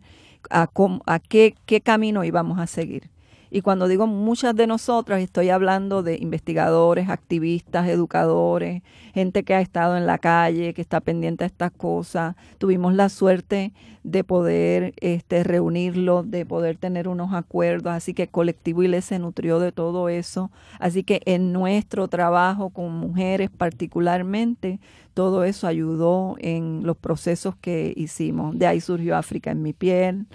a, 0.50 0.70
a 1.06 1.20
qué, 1.20 1.56
qué, 1.66 1.80
camino 1.80 2.26
íbamos 2.26 2.60
a 2.60 2.68
seguir. 2.68 3.10
Y 3.56 3.62
cuando 3.62 3.88
digo 3.88 4.06
muchas 4.06 4.54
de 4.54 4.68
nosotras, 4.68 5.22
estoy 5.22 5.50
hablando 5.50 6.04
de 6.04 6.18
investigadores, 6.18 7.08
activistas, 7.08 7.88
educadores, 7.88 8.84
gente 9.14 9.44
que 9.46 9.54
ha 9.54 9.62
estado 9.62 9.96
en 9.96 10.06
la 10.06 10.18
calle, 10.18 10.74
que 10.74 10.82
está 10.82 11.00
pendiente 11.00 11.46
de 11.46 11.48
estas 11.48 11.72
cosas. 11.72 12.36
Tuvimos 12.58 12.94
la 12.96 13.08
suerte 13.08 13.72
de 14.04 14.26
poder 14.26 14.94
este, 15.00 15.46
reunirlos, 15.46 16.30
de 16.30 16.46
poder 16.46 16.76
tener 16.76 17.08
unos 17.08 17.34
acuerdos, 17.34 17.94
así 17.94 18.14
que 18.14 18.28
Colectivo 18.28 18.84
ILE 18.84 19.02
se 19.02 19.20
nutrió 19.20 19.60
de 19.60 19.72
todo 19.72 20.10
eso. 20.10 20.52
Así 20.78 21.04
que 21.04 21.22
en 21.24 21.54
nuestro 21.54 22.10
trabajo 22.10 22.72
con 22.72 22.92
mujeres 22.92 23.50
particularmente, 23.52 24.82
todo 25.14 25.46
eso 25.46 25.66
ayudó 25.66 26.36
en 26.40 26.82
los 26.84 26.98
procesos 26.98 27.56
que 27.56 27.94
hicimos. 27.96 28.60
De 28.60 28.68
ahí 28.68 28.82
surgió 28.82 29.16
África 29.16 29.52
en 29.52 29.62
mi 29.62 29.72
piel 29.72 30.26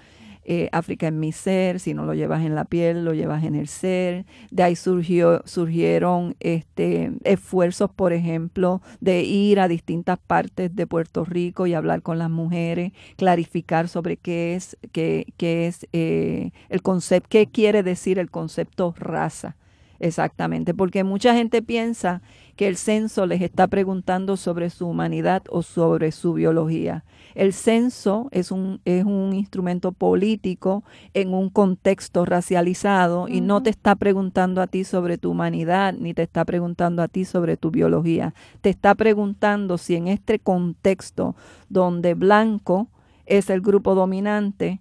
eh, 0.44 0.68
África 0.72 1.06
en 1.06 1.20
mi 1.20 1.32
ser, 1.32 1.80
si 1.80 1.94
no 1.94 2.04
lo 2.04 2.14
llevas 2.14 2.44
en 2.44 2.54
la 2.54 2.64
piel, 2.64 3.04
lo 3.04 3.14
llevas 3.14 3.44
en 3.44 3.54
el 3.54 3.68
ser. 3.68 4.24
De 4.50 4.62
ahí 4.62 4.76
surgió, 4.76 5.42
surgieron 5.44 6.36
este, 6.40 7.12
esfuerzos, 7.24 7.90
por 7.90 8.12
ejemplo, 8.12 8.80
de 9.00 9.22
ir 9.22 9.60
a 9.60 9.68
distintas 9.68 10.18
partes 10.18 10.74
de 10.74 10.86
Puerto 10.86 11.24
Rico 11.24 11.66
y 11.66 11.74
hablar 11.74 12.02
con 12.02 12.18
las 12.18 12.30
mujeres, 12.30 12.92
clarificar 13.16 13.88
sobre 13.88 14.16
qué 14.16 14.54
es, 14.54 14.76
qué, 14.92 15.26
qué 15.36 15.66
es 15.66 15.86
eh, 15.92 16.50
el 16.68 16.82
concepto, 16.82 17.28
qué 17.28 17.46
quiere 17.46 17.82
decir 17.82 18.18
el 18.18 18.30
concepto 18.30 18.94
raza. 18.98 19.56
Exactamente, 20.00 20.72
porque 20.72 21.04
mucha 21.04 21.34
gente 21.34 21.60
piensa 21.60 22.22
que 22.56 22.68
el 22.68 22.78
censo 22.78 23.26
les 23.26 23.42
está 23.42 23.68
preguntando 23.68 24.38
sobre 24.38 24.70
su 24.70 24.88
humanidad 24.88 25.42
o 25.50 25.60
sobre 25.60 26.10
su 26.10 26.32
biología. 26.32 27.04
El 27.34 27.52
censo 27.52 28.28
es 28.30 28.50
un, 28.50 28.80
es 28.86 29.04
un 29.04 29.34
instrumento 29.34 29.92
político 29.92 30.84
en 31.12 31.34
un 31.34 31.50
contexto 31.50 32.24
racializado 32.24 33.28
y 33.28 33.42
no 33.42 33.62
te 33.62 33.68
está 33.68 33.94
preguntando 33.94 34.62
a 34.62 34.66
ti 34.66 34.84
sobre 34.84 35.18
tu 35.18 35.32
humanidad 35.32 35.92
ni 35.92 36.14
te 36.14 36.22
está 36.22 36.46
preguntando 36.46 37.02
a 37.02 37.08
ti 37.08 37.26
sobre 37.26 37.58
tu 37.58 37.70
biología. 37.70 38.32
Te 38.62 38.70
está 38.70 38.94
preguntando 38.94 39.76
si 39.76 39.96
en 39.96 40.08
este 40.08 40.38
contexto 40.38 41.36
donde 41.68 42.14
blanco 42.14 42.88
es 43.26 43.50
el 43.50 43.60
grupo 43.60 43.94
dominante, 43.94 44.80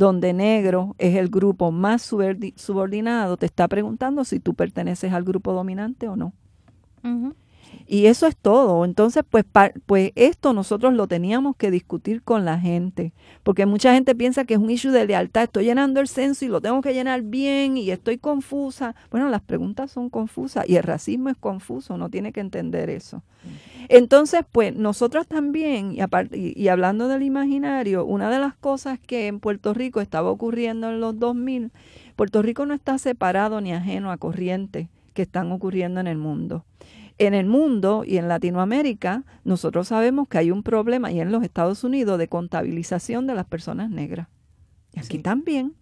donde 0.00 0.32
negro 0.32 0.96
es 0.96 1.14
el 1.14 1.28
grupo 1.28 1.70
más 1.70 2.00
subordinado, 2.00 3.36
te 3.36 3.44
está 3.44 3.68
preguntando 3.68 4.24
si 4.24 4.40
tú 4.40 4.54
perteneces 4.54 5.12
al 5.12 5.24
grupo 5.24 5.52
dominante 5.52 6.08
o 6.08 6.16
no. 6.16 6.32
Y 7.92 8.06
eso 8.06 8.28
es 8.28 8.36
todo. 8.36 8.84
Entonces, 8.84 9.24
pues, 9.28 9.44
pues 9.84 10.12
esto 10.14 10.52
nosotros 10.52 10.94
lo 10.94 11.08
teníamos 11.08 11.56
que 11.56 11.72
discutir 11.72 12.22
con 12.22 12.44
la 12.44 12.56
gente, 12.56 13.12
porque 13.42 13.66
mucha 13.66 13.92
gente 13.92 14.14
piensa 14.14 14.44
que 14.44 14.54
es 14.54 14.60
un 14.60 14.70
issue 14.70 14.92
de 14.92 15.08
lealtad. 15.08 15.42
Estoy 15.42 15.64
llenando 15.64 15.98
el 15.98 16.06
censo 16.06 16.44
y 16.44 16.48
lo 16.48 16.60
tengo 16.60 16.82
que 16.82 16.94
llenar 16.94 17.22
bien 17.22 17.76
y 17.76 17.90
estoy 17.90 18.16
confusa. 18.16 18.94
Bueno, 19.10 19.28
las 19.28 19.40
preguntas 19.40 19.90
son 19.90 20.08
confusas 20.08 20.68
y 20.68 20.76
el 20.76 20.84
racismo 20.84 21.30
es 21.30 21.36
confuso, 21.36 21.96
no 21.96 22.08
tiene 22.10 22.32
que 22.32 22.38
entender 22.38 22.90
eso. 22.90 23.24
Entonces, 23.88 24.44
pues 24.52 24.72
nosotros 24.72 25.26
también, 25.26 25.90
y, 25.90 26.62
y, 26.62 26.68
hablando 26.68 27.08
del 27.08 27.24
imaginario, 27.24 28.04
una 28.04 28.30
de 28.30 28.38
las 28.38 28.54
cosas 28.54 29.00
que 29.00 29.26
en 29.26 29.40
Puerto 29.40 29.74
Rico 29.74 30.00
estaba 30.00 30.30
ocurriendo 30.30 30.90
en 30.90 31.00
los 31.00 31.18
2000, 31.18 31.72
Puerto 32.14 32.40
Rico 32.40 32.66
no 32.66 32.74
está 32.74 32.98
separado 32.98 33.60
ni 33.60 33.72
ajeno 33.72 34.12
a 34.12 34.16
corrientes 34.16 34.86
que 35.12 35.22
están 35.22 35.50
ocurriendo 35.50 35.98
en 35.98 36.06
el 36.06 36.18
mundo 36.18 36.64
en 37.20 37.34
el 37.34 37.46
mundo 37.46 38.02
y 38.06 38.16
en 38.16 38.28
Latinoamérica, 38.28 39.24
nosotros 39.44 39.88
sabemos 39.88 40.26
que 40.26 40.38
hay 40.38 40.50
un 40.50 40.62
problema, 40.62 41.12
y 41.12 41.20
en 41.20 41.30
los 41.30 41.42
Estados 41.42 41.84
Unidos, 41.84 42.18
de 42.18 42.28
contabilización 42.28 43.26
de 43.26 43.34
las 43.34 43.44
personas 43.44 43.90
negras. 43.90 44.28
Y 44.94 45.00
aquí 45.00 45.18
también. 45.18 45.74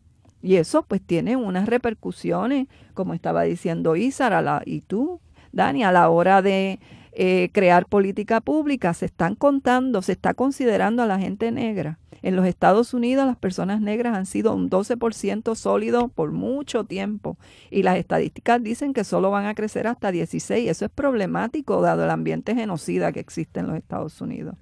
Y 0.43 0.57
eso 0.57 0.83
pues 0.83 1.01
tiene 1.01 1.37
unas 1.37 1.69
repercusiones, 1.69 2.67
como 2.93 3.15
estaba 3.15 3.45
diciendo 3.45 3.95
Isara 3.95 4.63
y 4.67 4.81
tú, 4.81 5.21
Dani, 5.53 5.85
a 5.85 5.93
la 5.93 6.11
hora 6.11 6.43
de 6.43 6.81
eh, 7.21 7.51
crear 7.53 7.87
política 7.87 8.41
pública, 8.41 8.95
se 8.95 9.07
están 9.07 9.35
contando, 9.35 10.03
se 10.03 10.13
está 10.13 10.35
considerando 10.35 11.03
a 11.03 11.07
la 11.07 11.19
gente 11.19 11.51
negra. 11.51 11.99
En 12.23 12.37
los 12.37 12.47
Estados 12.47 12.95
Unidos 12.95 13.27
las 13.27 13.37
personas 13.37 13.81
negras 13.81 14.17
han 14.17 14.25
sido 14.25 14.55
un 14.55 14.71
12% 14.71 15.57
sólido 15.57 16.07
por 16.07 16.31
mucho 16.31 16.85
tiempo 16.85 17.37
y 17.73 17.83
las 17.83 17.97
estadísticas 17.97 18.63
dicen 18.63 18.93
que 18.93 19.03
solo 19.03 19.33
van 19.33 19.47
a 19.47 19.57
crecer 19.57 19.89
hasta 19.89 20.13
16. 20.13 20.71
Eso 20.71 20.85
es 20.85 20.93
problemático 20.93 21.81
dado 21.81 22.05
el 22.05 22.11
ambiente 22.11 22.55
genocida 22.55 23.11
que 23.11 23.19
existe 23.19 23.59
en 23.59 23.67
los 23.67 23.77
Estados 23.77 24.21
Unidos. 24.21 24.55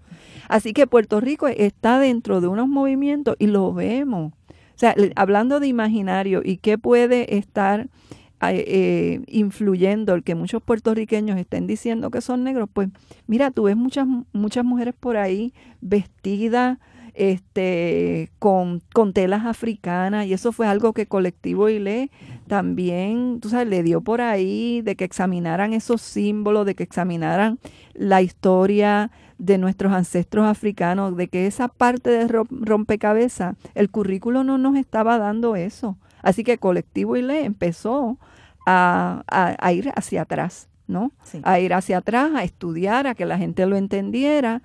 Así 0.48 0.72
que 0.72 0.86
Puerto 0.86 1.20
Rico 1.20 1.48
está 1.48 1.98
dentro 1.98 2.40
de 2.40 2.48
unos 2.48 2.68
movimientos 2.68 3.36
y 3.38 3.48
lo 3.48 3.74
vemos. 3.74 4.32
O 4.32 4.78
sea, 4.78 4.94
hablando 5.14 5.60
de 5.60 5.66
imaginario 5.66 6.40
y 6.42 6.56
qué 6.56 6.78
puede 6.78 7.36
estar 7.36 7.88
eh, 8.42 9.20
influyendo 9.26 10.14
el 10.14 10.22
que 10.22 10.34
muchos 10.34 10.62
puertorriqueños 10.62 11.38
estén 11.38 11.66
diciendo 11.66 12.10
que 12.10 12.20
son 12.20 12.44
negros, 12.44 12.68
pues 12.72 12.88
mira, 13.26 13.50
tú 13.50 13.64
ves 13.64 13.76
muchas, 13.76 14.06
muchas 14.32 14.64
mujeres 14.64 14.94
por 14.98 15.16
ahí 15.16 15.54
vestidas 15.80 16.78
este, 17.14 18.30
con, 18.38 18.82
con, 18.92 19.14
telas 19.14 19.46
africanas 19.46 20.26
y 20.26 20.34
eso 20.34 20.52
fue 20.52 20.66
algo 20.66 20.92
que 20.92 21.06
Colectivo 21.06 21.70
ILE 21.70 22.10
también, 22.46 23.40
tú 23.40 23.48
sabes, 23.48 23.68
le 23.68 23.82
dio 23.82 24.02
por 24.02 24.20
ahí 24.20 24.82
de 24.82 24.96
que 24.96 25.04
examinaran 25.04 25.72
esos 25.72 26.02
símbolos, 26.02 26.66
de 26.66 26.74
que 26.74 26.82
examinaran 26.82 27.58
la 27.94 28.20
historia 28.20 29.10
de 29.38 29.56
nuestros 29.56 29.92
ancestros 29.92 30.46
africanos, 30.46 31.16
de 31.16 31.28
que 31.28 31.46
esa 31.46 31.68
parte 31.68 32.10
de 32.10 32.28
rompecabezas, 32.50 33.56
el 33.74 33.90
currículo 33.90 34.44
no 34.44 34.58
nos 34.58 34.76
estaba 34.76 35.18
dando 35.18 35.56
eso. 35.56 35.96
Así 36.22 36.44
que 36.44 36.58
Colectivo 36.58 37.16
ILE 37.16 37.44
empezó 37.44 38.18
a, 38.66 39.22
a, 39.28 39.72
ir 39.72 39.92
hacia 39.94 40.22
atrás, 40.22 40.68
¿no? 40.88 41.12
A 41.42 41.60
ir 41.60 41.72
hacia 41.72 41.98
atrás, 41.98 42.32
a 42.34 42.42
estudiar, 42.42 43.06
a 43.06 43.14
que 43.14 43.26
la 43.26 43.38
gente 43.38 43.64
lo 43.66 43.76
entendiera 43.76 44.62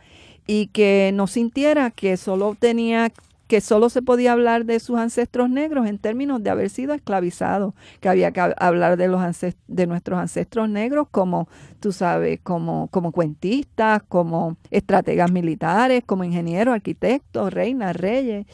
y 0.47 0.68
que 0.68 1.12
no 1.14 1.28
sintiera 1.28 1.91
que 1.91 2.18
solo 2.18 2.56
tenía 2.60 3.12
que 3.52 3.60
solo 3.60 3.89
se 3.89 4.02
podía 4.02 4.32
hablar 4.32 4.64
de 4.64 4.80
sus 4.80 4.97
ancestros 4.97 5.49
negros 5.49 5.86
en 5.86 5.97
términos 5.97 6.41
de 6.41 6.49
haber 6.49 6.70
sido 6.70 6.93
esclavizados, 6.93 7.74
que 7.99 8.08
había 8.08 8.32
que 8.32 8.39
hablar 8.39 8.95
de 8.95 9.10
los 9.10 9.22
de 9.68 9.88
nuestros 9.88 10.18
ancestros 10.20 10.70
negros 10.70 11.10
como, 11.12 11.49
tú 11.82 11.91
sabes, 11.91 12.39
como, 12.41 12.88
como 12.91 13.12
cuentistas, 13.12 14.04
como 14.08 14.56
estrategas 14.70 15.34
militares, 15.34 16.02
como 16.06 16.24
ingenieros, 16.24 16.74
arquitectos, 16.74 17.52
reinas, 17.52 17.93
reyes. 17.93 18.45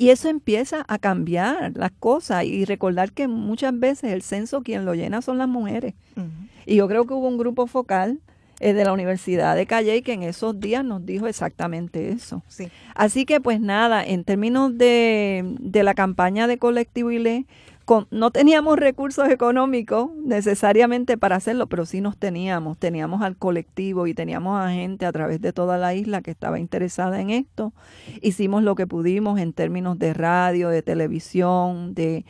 Y 0.00 0.08
eso 0.08 0.30
empieza 0.30 0.86
a 0.88 0.98
cambiar 0.98 1.72
las 1.76 1.90
cosas 1.90 2.44
y 2.44 2.64
recordar 2.64 3.12
que 3.12 3.28
muchas 3.28 3.78
veces 3.78 4.14
el 4.14 4.22
censo 4.22 4.62
quien 4.62 4.86
lo 4.86 4.94
llena 4.94 5.20
son 5.20 5.36
las 5.36 5.46
mujeres. 5.46 5.92
Y 6.64 6.76
yo 6.76 6.88
creo 6.88 7.06
que 7.06 7.12
hubo 7.12 7.28
un 7.28 7.36
grupo 7.36 7.66
focal 7.66 8.18
eh, 8.60 8.72
de 8.72 8.82
la 8.86 8.94
Universidad 8.94 9.54
de 9.54 9.66
Calle 9.66 10.00
que 10.00 10.14
en 10.14 10.22
esos 10.22 10.58
días 10.58 10.86
nos 10.86 11.04
dijo 11.04 11.26
exactamente 11.26 12.12
eso. 12.12 12.42
Así 12.94 13.26
que 13.26 13.42
pues 13.42 13.60
nada, 13.60 14.02
en 14.02 14.24
términos 14.24 14.78
de, 14.78 15.44
de 15.60 15.82
la 15.82 15.92
campaña 15.92 16.46
de 16.46 16.56
Colectivo 16.56 17.10
ILE, 17.10 17.44
no 18.10 18.30
teníamos 18.30 18.78
recursos 18.78 19.28
económicos 19.28 20.10
necesariamente 20.24 21.18
para 21.18 21.36
hacerlo, 21.36 21.66
pero 21.66 21.86
sí 21.86 22.00
nos 22.00 22.16
teníamos. 22.16 22.78
Teníamos 22.78 23.22
al 23.22 23.36
colectivo 23.36 24.06
y 24.06 24.14
teníamos 24.14 24.60
a 24.60 24.70
gente 24.70 25.06
a 25.06 25.12
través 25.12 25.40
de 25.40 25.52
toda 25.52 25.76
la 25.78 25.94
isla 25.94 26.22
que 26.22 26.30
estaba 26.30 26.58
interesada 26.58 27.20
en 27.20 27.30
esto. 27.30 27.72
Hicimos 28.22 28.62
lo 28.62 28.74
que 28.74 28.86
pudimos 28.86 29.40
en 29.40 29.52
términos 29.52 29.98
de 29.98 30.14
radio, 30.14 30.68
de 30.68 30.82
televisión, 30.82 31.94
de 31.94 32.24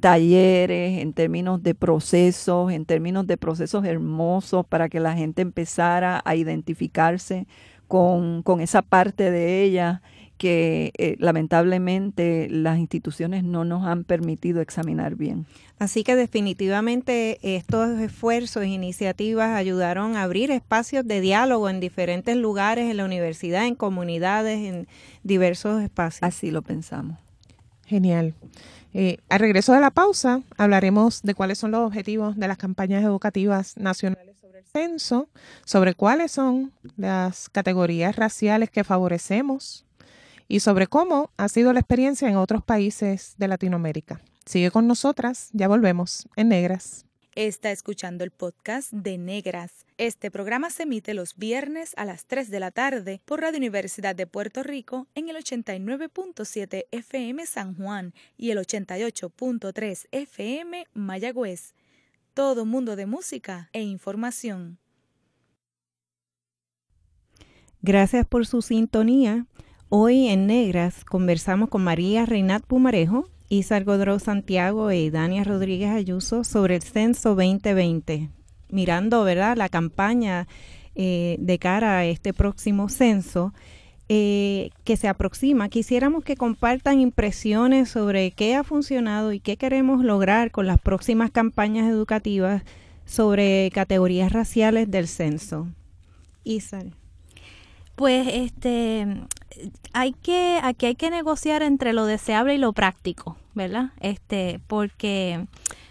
talleres, 0.00 1.00
en 1.00 1.12
términos 1.12 1.62
de 1.62 1.74
procesos, 1.74 2.72
en 2.72 2.84
términos 2.84 3.26
de 3.26 3.36
procesos 3.36 3.84
hermosos 3.84 4.66
para 4.66 4.88
que 4.88 5.00
la 5.00 5.14
gente 5.14 5.42
empezara 5.42 6.20
a 6.24 6.34
identificarse 6.34 7.46
con, 7.86 8.42
con 8.42 8.60
esa 8.60 8.82
parte 8.82 9.30
de 9.30 9.62
ella 9.62 10.02
que 10.44 10.92
eh, 10.98 11.16
lamentablemente 11.20 12.48
las 12.50 12.78
instituciones 12.78 13.44
no 13.44 13.64
nos 13.64 13.86
han 13.86 14.04
permitido 14.04 14.60
examinar 14.60 15.14
bien. 15.14 15.46
Así 15.78 16.04
que 16.04 16.16
definitivamente 16.16 17.38
estos 17.56 17.98
esfuerzos 17.98 18.64
e 18.64 18.66
iniciativas 18.66 19.56
ayudaron 19.56 20.16
a 20.16 20.22
abrir 20.22 20.50
espacios 20.50 21.06
de 21.06 21.22
diálogo 21.22 21.70
en 21.70 21.80
diferentes 21.80 22.36
lugares, 22.36 22.90
en 22.90 22.98
la 22.98 23.06
universidad, 23.06 23.66
en 23.66 23.74
comunidades, 23.74 24.58
en 24.58 24.86
diversos 25.22 25.82
espacios. 25.82 26.22
Así 26.22 26.50
lo 26.50 26.60
pensamos. 26.60 27.16
Genial. 27.86 28.34
Eh, 28.92 29.16
al 29.30 29.40
regreso 29.40 29.72
de 29.72 29.80
la 29.80 29.92
pausa, 29.92 30.42
hablaremos 30.58 31.22
de 31.22 31.32
cuáles 31.32 31.56
son 31.56 31.70
los 31.70 31.80
objetivos 31.86 32.36
de 32.36 32.48
las 32.48 32.58
campañas 32.58 33.02
educativas 33.02 33.78
nacionales 33.78 34.36
sobre 34.42 34.58
el 34.58 34.66
censo, 34.66 35.30
sobre 35.64 35.94
cuáles 35.94 36.32
son 36.32 36.70
las 36.98 37.48
categorías 37.48 38.16
raciales 38.16 38.68
que 38.68 38.84
favorecemos 38.84 39.86
y 40.48 40.60
sobre 40.60 40.86
cómo 40.86 41.30
ha 41.36 41.48
sido 41.48 41.72
la 41.72 41.80
experiencia 41.80 42.28
en 42.28 42.36
otros 42.36 42.62
países 42.62 43.34
de 43.38 43.48
Latinoamérica. 43.48 44.20
Sigue 44.46 44.70
con 44.70 44.86
nosotras, 44.86 45.48
ya 45.52 45.68
volvemos 45.68 46.28
en 46.36 46.48
Negras. 46.48 47.06
Está 47.34 47.72
escuchando 47.72 48.22
el 48.22 48.30
podcast 48.30 48.92
de 48.92 49.18
Negras. 49.18 49.86
Este 49.98 50.30
programa 50.30 50.70
se 50.70 50.84
emite 50.84 51.14
los 51.14 51.34
viernes 51.36 51.92
a 51.96 52.04
las 52.04 52.26
3 52.26 52.48
de 52.48 52.60
la 52.60 52.70
tarde 52.70 53.20
por 53.24 53.40
Radio 53.40 53.58
Universidad 53.58 54.14
de 54.14 54.28
Puerto 54.28 54.62
Rico 54.62 55.08
en 55.16 55.28
el 55.28 55.36
89.7 55.36 56.84
FM 56.92 57.44
San 57.46 57.74
Juan 57.74 58.14
y 58.36 58.50
el 58.50 58.58
88.3 58.58 60.06
FM 60.12 60.86
Mayagüez. 60.94 61.74
Todo 62.34 62.64
mundo 62.64 62.94
de 62.94 63.06
música 63.06 63.68
e 63.72 63.82
información. 63.82 64.78
Gracias 67.82 68.26
por 68.26 68.46
su 68.46 68.62
sintonía. 68.62 69.46
Hoy 69.96 70.26
en 70.26 70.48
Negras 70.48 71.04
conversamos 71.04 71.68
con 71.68 71.84
María 71.84 72.26
Reinat 72.26 72.64
Pumarejo, 72.64 73.28
Isar 73.48 73.84
Godró 73.84 74.18
Santiago 74.18 74.90
y 74.90 75.08
Dania 75.08 75.44
Rodríguez 75.44 75.90
Ayuso 75.90 76.42
sobre 76.42 76.74
el 76.74 76.82
censo 76.82 77.36
2020. 77.36 78.28
Mirando, 78.70 79.22
¿verdad?, 79.22 79.56
la 79.56 79.68
campaña 79.68 80.48
eh, 80.96 81.36
de 81.38 81.58
cara 81.60 81.98
a 81.98 82.06
este 82.06 82.32
próximo 82.32 82.88
censo 82.88 83.54
eh, 84.08 84.70
que 84.82 84.96
se 84.96 85.06
aproxima, 85.06 85.68
quisiéramos 85.68 86.24
que 86.24 86.34
compartan 86.34 86.98
impresiones 86.98 87.88
sobre 87.88 88.32
qué 88.32 88.56
ha 88.56 88.64
funcionado 88.64 89.32
y 89.32 89.38
qué 89.38 89.56
queremos 89.56 90.04
lograr 90.04 90.50
con 90.50 90.66
las 90.66 90.80
próximas 90.80 91.30
campañas 91.30 91.88
educativas 91.88 92.64
sobre 93.04 93.70
categorías 93.72 94.32
raciales 94.32 94.90
del 94.90 95.06
censo. 95.06 95.68
Isar. 96.42 96.86
Pues 97.94 98.26
este 98.26 99.06
hay 99.92 100.12
que 100.12 100.60
aquí 100.62 100.86
hay 100.86 100.94
que 100.94 101.10
negociar 101.10 101.62
entre 101.62 101.92
lo 101.92 102.06
deseable 102.06 102.54
y 102.54 102.58
lo 102.58 102.72
práctico, 102.72 103.36
¿verdad? 103.54 103.92
Este, 104.00 104.60
porque 104.66 105.46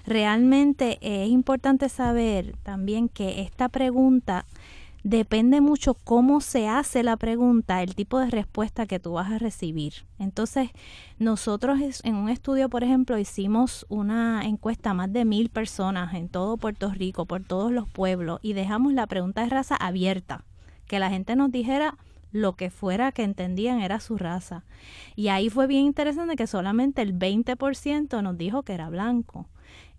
realmente 0.05 0.97
es 1.01 1.29
importante 1.29 1.89
saber 1.89 2.55
también 2.63 3.09
que 3.09 3.41
esta 3.41 3.69
pregunta 3.69 4.45
depende 5.03 5.59
mucho 5.59 5.95
cómo 5.95 6.39
se 6.39 6.67
hace 6.69 7.03
la 7.03 7.17
pregunta, 7.17 7.83
el 7.83 7.93
tipo 7.93 8.19
de 8.19 8.29
respuesta 8.29 8.85
que 8.85 8.99
tú 8.99 9.13
vas 9.13 9.31
a 9.31 9.37
recibir. 9.37 9.93
Entonces, 10.17 10.69
nosotros 11.19 11.79
en 12.03 12.15
un 12.15 12.29
estudio, 12.29 12.69
por 12.69 12.83
ejemplo, 12.83 13.17
hicimos 13.17 13.85
una 13.89 14.43
encuesta 14.45 14.91
a 14.91 14.93
más 14.93 15.11
de 15.11 15.25
mil 15.25 15.49
personas 15.49 16.13
en 16.13 16.29
todo 16.29 16.57
Puerto 16.57 16.89
Rico, 16.89 17.25
por 17.25 17.43
todos 17.43 17.71
los 17.71 17.89
pueblos, 17.89 18.39
y 18.41 18.53
dejamos 18.53 18.93
la 18.93 19.07
pregunta 19.07 19.41
de 19.41 19.49
raza 19.49 19.75
abierta 19.75 20.45
que 20.87 20.99
la 20.99 21.09
gente 21.09 21.35
nos 21.35 21.51
dijera 21.51 21.97
lo 22.33 22.57
que 22.57 22.69
fuera 22.69 23.13
que 23.13 23.23
entendían 23.23 23.79
era 23.79 24.01
su 24.01 24.17
raza. 24.17 24.65
Y 25.15 25.29
ahí 25.29 25.49
fue 25.49 25.67
bien 25.67 25.85
interesante 25.85 26.35
que 26.35 26.47
solamente 26.47 27.01
el 27.01 27.17
20% 27.17 28.21
nos 28.21 28.37
dijo 28.37 28.63
que 28.63 28.73
era 28.73 28.89
blanco. 28.89 29.47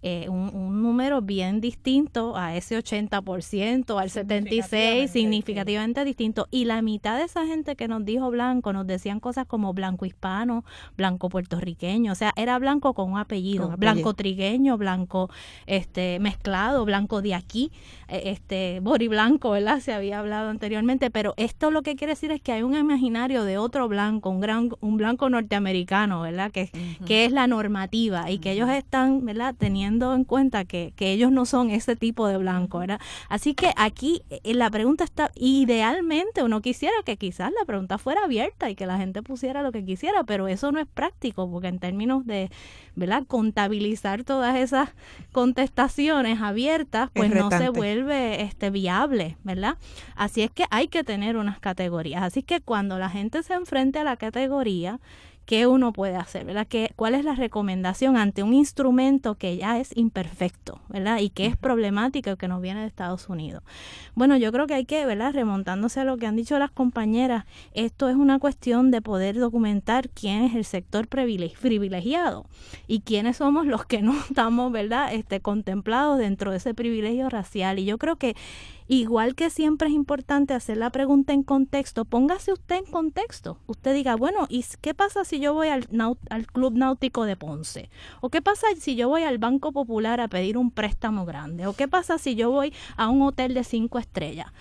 Eh, 0.06 0.28
un, 0.28 0.82
número 0.82 1.22
bien 1.22 1.62
distinto 1.62 2.36
a 2.36 2.54
ese 2.54 2.76
80%, 2.76 3.98
al 3.98 4.10
76%, 4.10 5.08
significativamente 5.08 6.04
distinto. 6.04 6.46
Y 6.50 6.66
la 6.66 6.82
mitad 6.82 7.16
de 7.16 7.24
esa 7.24 7.46
gente 7.46 7.74
que 7.74 7.88
nos 7.88 8.04
dijo 8.04 8.30
blanco 8.30 8.74
nos 8.74 8.86
decían 8.86 9.18
cosas 9.18 9.46
como 9.46 9.72
blanco 9.72 10.04
hispano, 10.04 10.62
blanco 10.98 11.30
puertorriqueño, 11.30 12.12
o 12.12 12.14
sea, 12.14 12.34
era 12.36 12.58
blanco 12.58 12.92
con 12.92 13.12
un 13.12 13.18
apellido, 13.18 13.74
blanco 13.78 14.12
trigueño, 14.12 14.76
blanco 14.76 15.30
este 15.64 16.18
mezclado, 16.20 16.84
blanco 16.84 17.22
de 17.22 17.34
aquí, 17.34 17.72
e, 18.06 18.28
este 18.28 18.80
bori 18.80 19.08
blanco, 19.08 19.52
¿verdad? 19.52 19.80
Se 19.80 19.94
había 19.94 20.18
hablado 20.18 20.50
anteriormente, 20.50 21.10
pero 21.10 21.32
esto 21.38 21.70
lo 21.70 21.80
que 21.80 21.96
quiere 21.96 22.12
decir 22.12 22.30
es 22.30 22.42
que 22.42 22.52
hay 22.52 22.62
un 22.62 22.76
imaginario 22.76 23.44
de 23.44 23.56
otro 23.56 23.88
blanco, 23.88 24.28
un 24.28 24.40
gran 24.40 24.68
un 24.80 24.98
blanco 24.98 25.30
norteamericano, 25.30 26.20
¿verdad? 26.20 26.50
Que, 26.50 26.70
que 27.06 27.24
es 27.24 27.32
la 27.32 27.46
normativa 27.46 28.30
y 28.30 28.38
que 28.38 28.52
ellos 28.52 28.68
están, 28.68 29.24
¿verdad? 29.24 29.54
Teniendo 29.56 29.93
en 30.00 30.24
cuenta 30.24 30.64
que, 30.64 30.92
que 30.96 31.12
ellos 31.12 31.30
no 31.30 31.46
son 31.46 31.70
ese 31.70 31.96
tipo 31.96 32.26
de 32.26 32.36
blanco, 32.36 32.78
¿verdad? 32.78 33.00
Así 33.28 33.54
que 33.54 33.72
aquí 33.76 34.22
eh, 34.30 34.54
la 34.54 34.70
pregunta 34.70 35.04
está, 35.04 35.30
idealmente 35.34 36.42
uno 36.42 36.60
quisiera 36.60 36.94
que 37.04 37.16
quizás 37.16 37.52
la 37.58 37.64
pregunta 37.64 37.98
fuera 37.98 38.24
abierta 38.24 38.70
y 38.70 38.74
que 38.74 38.86
la 38.86 38.98
gente 38.98 39.22
pusiera 39.22 39.62
lo 39.62 39.72
que 39.72 39.84
quisiera, 39.84 40.24
pero 40.24 40.48
eso 40.48 40.72
no 40.72 40.80
es 40.80 40.86
práctico 40.86 41.50
porque 41.50 41.68
en 41.68 41.78
términos 41.78 42.26
de, 42.26 42.50
¿verdad? 42.94 43.24
Contabilizar 43.26 44.24
todas 44.24 44.56
esas 44.56 44.90
contestaciones 45.32 46.40
abiertas, 46.40 47.10
pues 47.14 47.34
no 47.34 47.50
se 47.50 47.68
vuelve 47.68 48.42
este 48.42 48.70
viable, 48.70 49.36
¿verdad? 49.44 49.76
Así 50.16 50.42
es 50.42 50.50
que 50.50 50.64
hay 50.70 50.88
que 50.88 51.04
tener 51.04 51.36
unas 51.36 51.58
categorías. 51.60 52.22
Así 52.22 52.42
que 52.42 52.60
cuando 52.60 52.98
la 52.98 53.10
gente 53.10 53.42
se 53.42 53.54
enfrente 53.54 53.98
a 53.98 54.04
la 54.04 54.16
categoría, 54.16 55.00
¿Qué 55.46 55.66
uno 55.66 55.92
puede 55.92 56.16
hacer? 56.16 56.44
¿verdad? 56.44 56.66
¿Qué, 56.66 56.90
¿Cuál 56.96 57.14
es 57.14 57.24
la 57.24 57.34
recomendación 57.34 58.16
ante 58.16 58.42
un 58.42 58.54
instrumento 58.54 59.34
que 59.36 59.56
ya 59.56 59.78
es 59.78 59.96
imperfecto 59.96 60.80
¿verdad? 60.88 61.18
y 61.18 61.30
que 61.30 61.46
es 61.46 61.56
problemático 61.56 62.36
que 62.36 62.48
nos 62.48 62.60
viene 62.60 62.80
de 62.80 62.86
Estados 62.86 63.28
Unidos? 63.28 63.62
Bueno, 64.14 64.36
yo 64.36 64.52
creo 64.52 64.66
que 64.66 64.74
hay 64.74 64.84
que, 64.84 65.04
¿verdad? 65.06 65.32
remontándose 65.32 66.00
a 66.00 66.04
lo 66.04 66.16
que 66.16 66.26
han 66.26 66.36
dicho 66.36 66.58
las 66.58 66.70
compañeras, 66.70 67.44
esto 67.72 68.08
es 68.08 68.16
una 68.16 68.38
cuestión 68.38 68.90
de 68.90 69.02
poder 69.02 69.38
documentar 69.38 70.08
quién 70.10 70.44
es 70.44 70.54
el 70.54 70.64
sector 70.64 71.08
privilegiado 71.08 72.46
y 72.86 73.00
quiénes 73.00 73.38
somos 73.38 73.66
los 73.66 73.84
que 73.84 74.02
no 74.02 74.14
estamos 74.28 74.72
¿verdad? 74.72 75.12
Este, 75.12 75.40
contemplados 75.40 76.18
dentro 76.18 76.50
de 76.50 76.58
ese 76.58 76.74
privilegio 76.74 77.28
racial. 77.28 77.78
Y 77.78 77.84
yo 77.84 77.98
creo 77.98 78.16
que 78.16 78.36
Igual 78.86 79.34
que 79.34 79.48
siempre 79.48 79.88
es 79.88 79.94
importante 79.94 80.52
hacer 80.52 80.76
la 80.76 80.90
pregunta 80.90 81.32
en 81.32 81.42
contexto, 81.42 82.04
póngase 82.04 82.52
usted 82.52 82.76
en 82.76 82.84
contexto. 82.84 83.58
Usted 83.66 83.94
diga, 83.94 84.14
bueno, 84.14 84.46
¿y 84.50 84.62
qué 84.82 84.92
pasa 84.92 85.24
si 85.24 85.40
yo 85.40 85.54
voy 85.54 85.68
al, 85.68 85.88
al 86.28 86.46
Club 86.46 86.74
Náutico 86.74 87.24
de 87.24 87.36
Ponce? 87.36 87.88
¿O 88.20 88.28
qué 88.28 88.42
pasa 88.42 88.66
si 88.78 88.94
yo 88.94 89.08
voy 89.08 89.22
al 89.22 89.38
Banco 89.38 89.72
Popular 89.72 90.20
a 90.20 90.28
pedir 90.28 90.58
un 90.58 90.70
préstamo 90.70 91.24
grande? 91.24 91.66
¿O 91.66 91.72
qué 91.72 91.88
pasa 91.88 92.18
si 92.18 92.34
yo 92.34 92.50
voy 92.50 92.74
a 92.98 93.08
un 93.08 93.22
hotel 93.22 93.54
de 93.54 93.64
cinco 93.64 93.98
estrellas? 93.98 94.52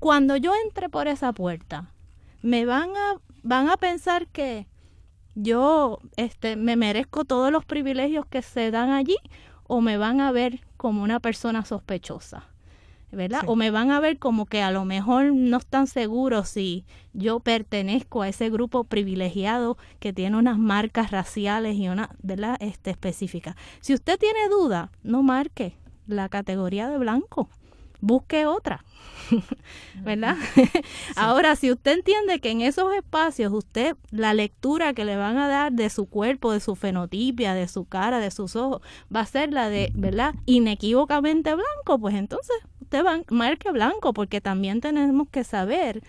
Cuando 0.00 0.36
yo 0.36 0.52
entre 0.64 0.88
por 0.88 1.06
esa 1.06 1.32
puerta, 1.32 1.92
me 2.42 2.64
van 2.64 2.90
a, 2.96 3.20
van 3.44 3.68
a 3.68 3.76
pensar 3.76 4.26
que 4.26 4.66
yo 5.36 6.00
este, 6.16 6.56
me 6.56 6.74
merezco 6.74 7.24
todos 7.24 7.52
los 7.52 7.64
privilegios 7.64 8.26
que 8.26 8.42
se 8.42 8.72
dan 8.72 8.90
allí 8.90 9.16
o 9.68 9.80
me 9.80 9.96
van 9.96 10.20
a 10.20 10.32
ver 10.32 10.60
como 10.76 11.04
una 11.04 11.20
persona 11.20 11.64
sospechosa. 11.64 12.49
¿Verdad? 13.12 13.42
O 13.46 13.56
me 13.56 13.70
van 13.70 13.90
a 13.90 14.00
ver 14.00 14.18
como 14.18 14.46
que 14.46 14.62
a 14.62 14.70
lo 14.70 14.84
mejor 14.84 15.32
no 15.32 15.58
están 15.58 15.86
seguros 15.86 16.48
si 16.48 16.84
yo 17.12 17.40
pertenezco 17.40 18.22
a 18.22 18.28
ese 18.28 18.50
grupo 18.50 18.84
privilegiado 18.84 19.76
que 19.98 20.12
tiene 20.12 20.36
unas 20.36 20.58
marcas 20.58 21.10
raciales 21.10 21.76
y 21.76 21.88
una, 21.88 22.10
¿verdad? 22.22 22.56
Este, 22.60 22.90
específica. 22.90 23.56
Si 23.80 23.94
usted 23.94 24.18
tiene 24.18 24.48
duda, 24.48 24.90
no 25.02 25.22
marque 25.22 25.74
la 26.06 26.28
categoría 26.28 26.88
de 26.88 26.98
blanco. 26.98 27.48
Busque 28.00 28.46
otra, 28.46 28.84
¿verdad? 30.02 30.36
Ahora, 31.16 31.56
si 31.56 31.70
usted 31.70 31.92
entiende 31.92 32.40
que 32.40 32.50
en 32.50 32.60
esos 32.60 32.92
espacios 32.94 33.52
usted, 33.52 33.96
la 34.10 34.34
lectura 34.34 34.92
que 34.92 35.04
le 35.04 35.16
van 35.16 35.38
a 35.38 35.48
dar 35.48 35.72
de 35.72 35.90
su 35.90 36.06
cuerpo, 36.06 36.52
de 36.52 36.60
su 36.60 36.76
fenotipia, 36.76 37.54
de 37.54 37.68
su 37.68 37.84
cara, 37.84 38.18
de 38.18 38.30
sus 38.30 38.56
ojos, 38.56 38.82
va 39.14 39.20
a 39.20 39.26
ser 39.26 39.52
la 39.52 39.68
de, 39.68 39.92
¿verdad? 39.94 40.34
Inequívocamente 40.46 41.54
blanco, 41.54 41.98
pues 41.98 42.14
entonces 42.14 42.56
usted 42.80 43.04
va, 43.04 43.20
marque 43.30 43.70
blanco, 43.70 44.12
porque 44.12 44.40
también 44.40 44.80
tenemos 44.80 45.28
que 45.28 45.44
saber 45.44 46.02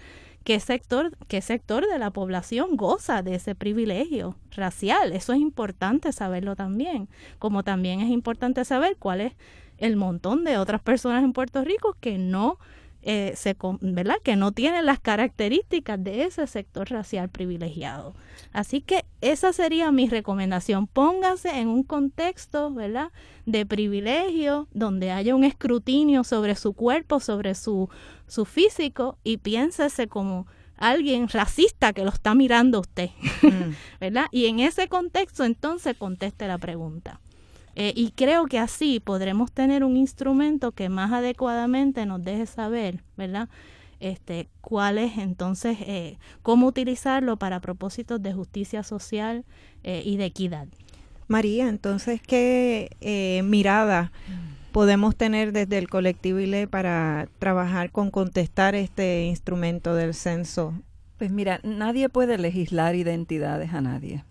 qué 0.43 0.59
sector, 0.59 1.15
qué 1.27 1.41
sector 1.41 1.87
de 1.87 1.99
la 1.99 2.11
población 2.11 2.75
goza 2.75 3.21
de 3.21 3.35
ese 3.35 3.55
privilegio 3.55 4.35
racial. 4.55 5.13
Eso 5.13 5.33
es 5.33 5.39
importante 5.39 6.11
saberlo 6.11 6.55
también, 6.55 7.09
como 7.39 7.63
también 7.63 8.01
es 8.01 8.09
importante 8.09 8.65
saber 8.65 8.97
cuál 8.97 9.21
es 9.21 9.33
el 9.81 9.97
montón 9.97 10.45
de 10.45 10.57
otras 10.57 10.81
personas 10.81 11.23
en 11.23 11.33
Puerto 11.33 11.63
Rico 11.63 11.97
que 11.99 12.17
no 12.17 12.57
eh, 13.03 13.33
se, 13.35 13.57
¿verdad? 13.81 14.17
que 14.23 14.35
no 14.35 14.51
tienen 14.51 14.85
las 14.85 14.99
características 14.99 16.01
de 16.03 16.23
ese 16.23 16.45
sector 16.45 16.89
racial 16.89 17.29
privilegiado. 17.29 18.13
Así 18.53 18.81
que 18.81 19.05
esa 19.21 19.53
sería 19.53 19.91
mi 19.91 20.07
recomendación. 20.07 20.85
Póngase 20.85 21.59
en 21.59 21.67
un 21.67 21.81
contexto 21.81 22.71
¿verdad? 22.71 23.11
de 23.47 23.65
privilegio 23.65 24.67
donde 24.71 25.11
haya 25.11 25.35
un 25.35 25.43
escrutinio 25.43 26.23
sobre 26.23 26.55
su 26.55 26.73
cuerpo, 26.73 27.19
sobre 27.19 27.55
su, 27.55 27.89
su 28.27 28.45
físico 28.45 29.17
y 29.23 29.37
piénsese 29.37 30.07
como 30.07 30.45
alguien 30.77 31.27
racista 31.27 31.93
que 31.93 32.03
lo 32.03 32.11
está 32.11 32.35
mirando 32.35 32.77
a 32.77 32.81
usted. 32.81 33.09
Mm. 33.41 33.71
¿verdad? 33.99 34.25
Y 34.31 34.45
en 34.45 34.59
ese 34.59 34.87
contexto 34.87 35.43
entonces 35.43 35.95
conteste 35.97 36.47
la 36.47 36.59
pregunta. 36.59 37.19
Eh, 37.75 37.93
y 37.95 38.11
creo 38.11 38.45
que 38.45 38.59
así 38.59 38.99
podremos 38.99 39.51
tener 39.51 39.83
un 39.83 39.97
instrumento 39.97 40.71
que 40.71 40.89
más 40.89 41.11
adecuadamente 41.11 42.05
nos 42.05 42.23
deje 42.23 42.45
saber, 42.45 43.03
¿verdad? 43.17 43.49
Este, 43.99 44.49
cuál 44.61 44.97
es 44.97 45.17
entonces, 45.17 45.77
eh, 45.81 46.17
cómo 46.41 46.67
utilizarlo 46.67 47.37
para 47.37 47.59
propósitos 47.59 48.21
de 48.21 48.33
justicia 48.33 48.83
social 48.83 49.45
eh, 49.83 50.01
y 50.03 50.17
de 50.17 50.25
equidad. 50.25 50.67
María, 51.27 51.69
entonces, 51.69 52.19
¿qué 52.21 53.41
mirada 53.45 54.11
podemos 54.73 55.15
tener 55.15 55.53
desde 55.53 55.77
el 55.77 55.87
colectivo 55.87 56.39
ILE 56.39 56.67
para 56.67 57.29
trabajar 57.39 57.91
con 57.91 58.11
contestar 58.11 58.75
este 58.75 59.25
instrumento 59.25 59.95
del 59.95 60.13
censo? 60.13 60.73
Pues 61.17 61.31
mira, 61.31 61.61
nadie 61.63 62.09
puede 62.09 62.37
legislar 62.37 62.95
identidades 62.95 63.73
a 63.73 63.79
nadie. 63.79 64.25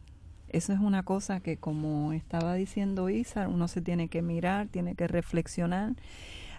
Eso 0.50 0.72
es 0.72 0.80
una 0.80 1.04
cosa 1.04 1.40
que, 1.40 1.56
como 1.56 2.12
estaba 2.12 2.54
diciendo 2.54 3.08
Isa, 3.08 3.48
uno 3.48 3.68
se 3.68 3.80
tiene 3.80 4.08
que 4.08 4.20
mirar, 4.20 4.66
tiene 4.68 4.94
que 4.94 5.06
reflexionar. 5.06 5.94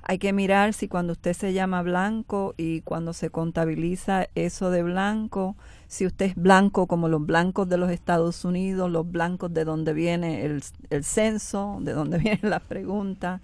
Hay 0.03 0.17
que 0.17 0.33
mirar 0.33 0.73
si 0.73 0.87
cuando 0.87 1.13
usted 1.13 1.33
se 1.33 1.53
llama 1.53 1.83
blanco 1.83 2.55
y 2.57 2.81
cuando 2.81 3.13
se 3.13 3.29
contabiliza 3.29 4.27
eso 4.33 4.71
de 4.71 4.81
blanco, 4.81 5.55
si 5.87 6.07
usted 6.07 6.27
es 6.27 6.35
blanco 6.35 6.87
como 6.87 7.07
los 7.07 7.23
blancos 7.23 7.69
de 7.69 7.77
los 7.77 7.91
Estados 7.91 8.43
Unidos, 8.43 8.89
los 8.89 9.09
blancos 9.11 9.53
de 9.53 9.63
donde 9.65 9.93
viene 9.93 10.45
el, 10.45 10.63
el 10.89 11.03
censo, 11.03 11.77
de 11.81 11.93
donde 11.93 12.17
vienen 12.19 12.49
las 12.49 12.61
preguntas, 12.61 13.41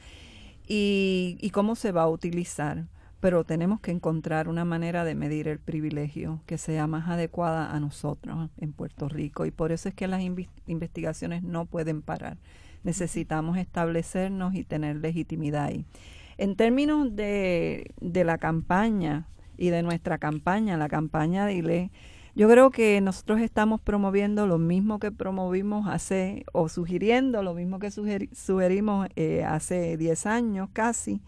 y, 0.68 1.38
y 1.42 1.52
cómo 1.52 1.76
se 1.76 1.92
va 1.92 2.04
a 2.04 2.10
utilizar 2.10 2.86
pero 3.20 3.44
tenemos 3.44 3.80
que 3.80 3.92
encontrar 3.92 4.48
una 4.48 4.66
manera 4.66 5.04
de 5.04 5.16
medir 5.16 5.48
el 5.48 5.60
privilegio 5.60 6.42
que 6.46 6.58
sea 6.58 6.88
más 6.88 7.10
adecuada 7.10 7.72
a 7.72 7.80
nosotros 7.80 8.50
en 8.58 8.74
Puerto 8.74 9.10
Rico 9.10 9.46
y 9.46 9.52
por 9.52 9.72
eso 9.72 9.90
es 9.90 9.96
que 9.96 10.08
las 10.08 10.22
investigaciones 10.68 11.44
no 11.44 11.66
pueden 11.66 12.02
parar. 12.02 12.38
Necesitamos 12.84 13.58
establecernos 13.58 14.54
y 14.54 14.64
tener 14.64 14.98
legitimidad 14.98 15.66
ahí. 15.66 15.86
En 16.38 16.56
términos 16.56 17.16
de, 17.16 17.92
de 18.00 18.24
la 18.24 18.38
campaña 18.38 19.26
y 19.58 19.70
de 19.70 19.82
nuestra 19.82 20.20
campaña, 20.20 20.78
la 20.78 20.88
campaña 20.88 21.46
de 21.48 21.56
ILE, 21.56 21.92
yo 22.38 22.48
creo 22.48 22.70
que 22.70 23.02
nosotros 23.02 23.42
estamos 23.42 23.82
promoviendo 23.82 24.46
lo 24.46 24.60
mismo 24.60 25.00
que 25.00 25.12
promovimos 25.12 25.88
hace, 25.88 26.46
o 26.54 26.70
sugiriendo 26.70 27.42
lo 27.42 27.56
mismo 27.56 27.80
que 27.80 27.90
sugerimos 27.90 29.08
eh, 29.16 29.44
hace 29.44 29.98
10 29.98 30.28
años 30.28 30.70
casi, 30.72 31.20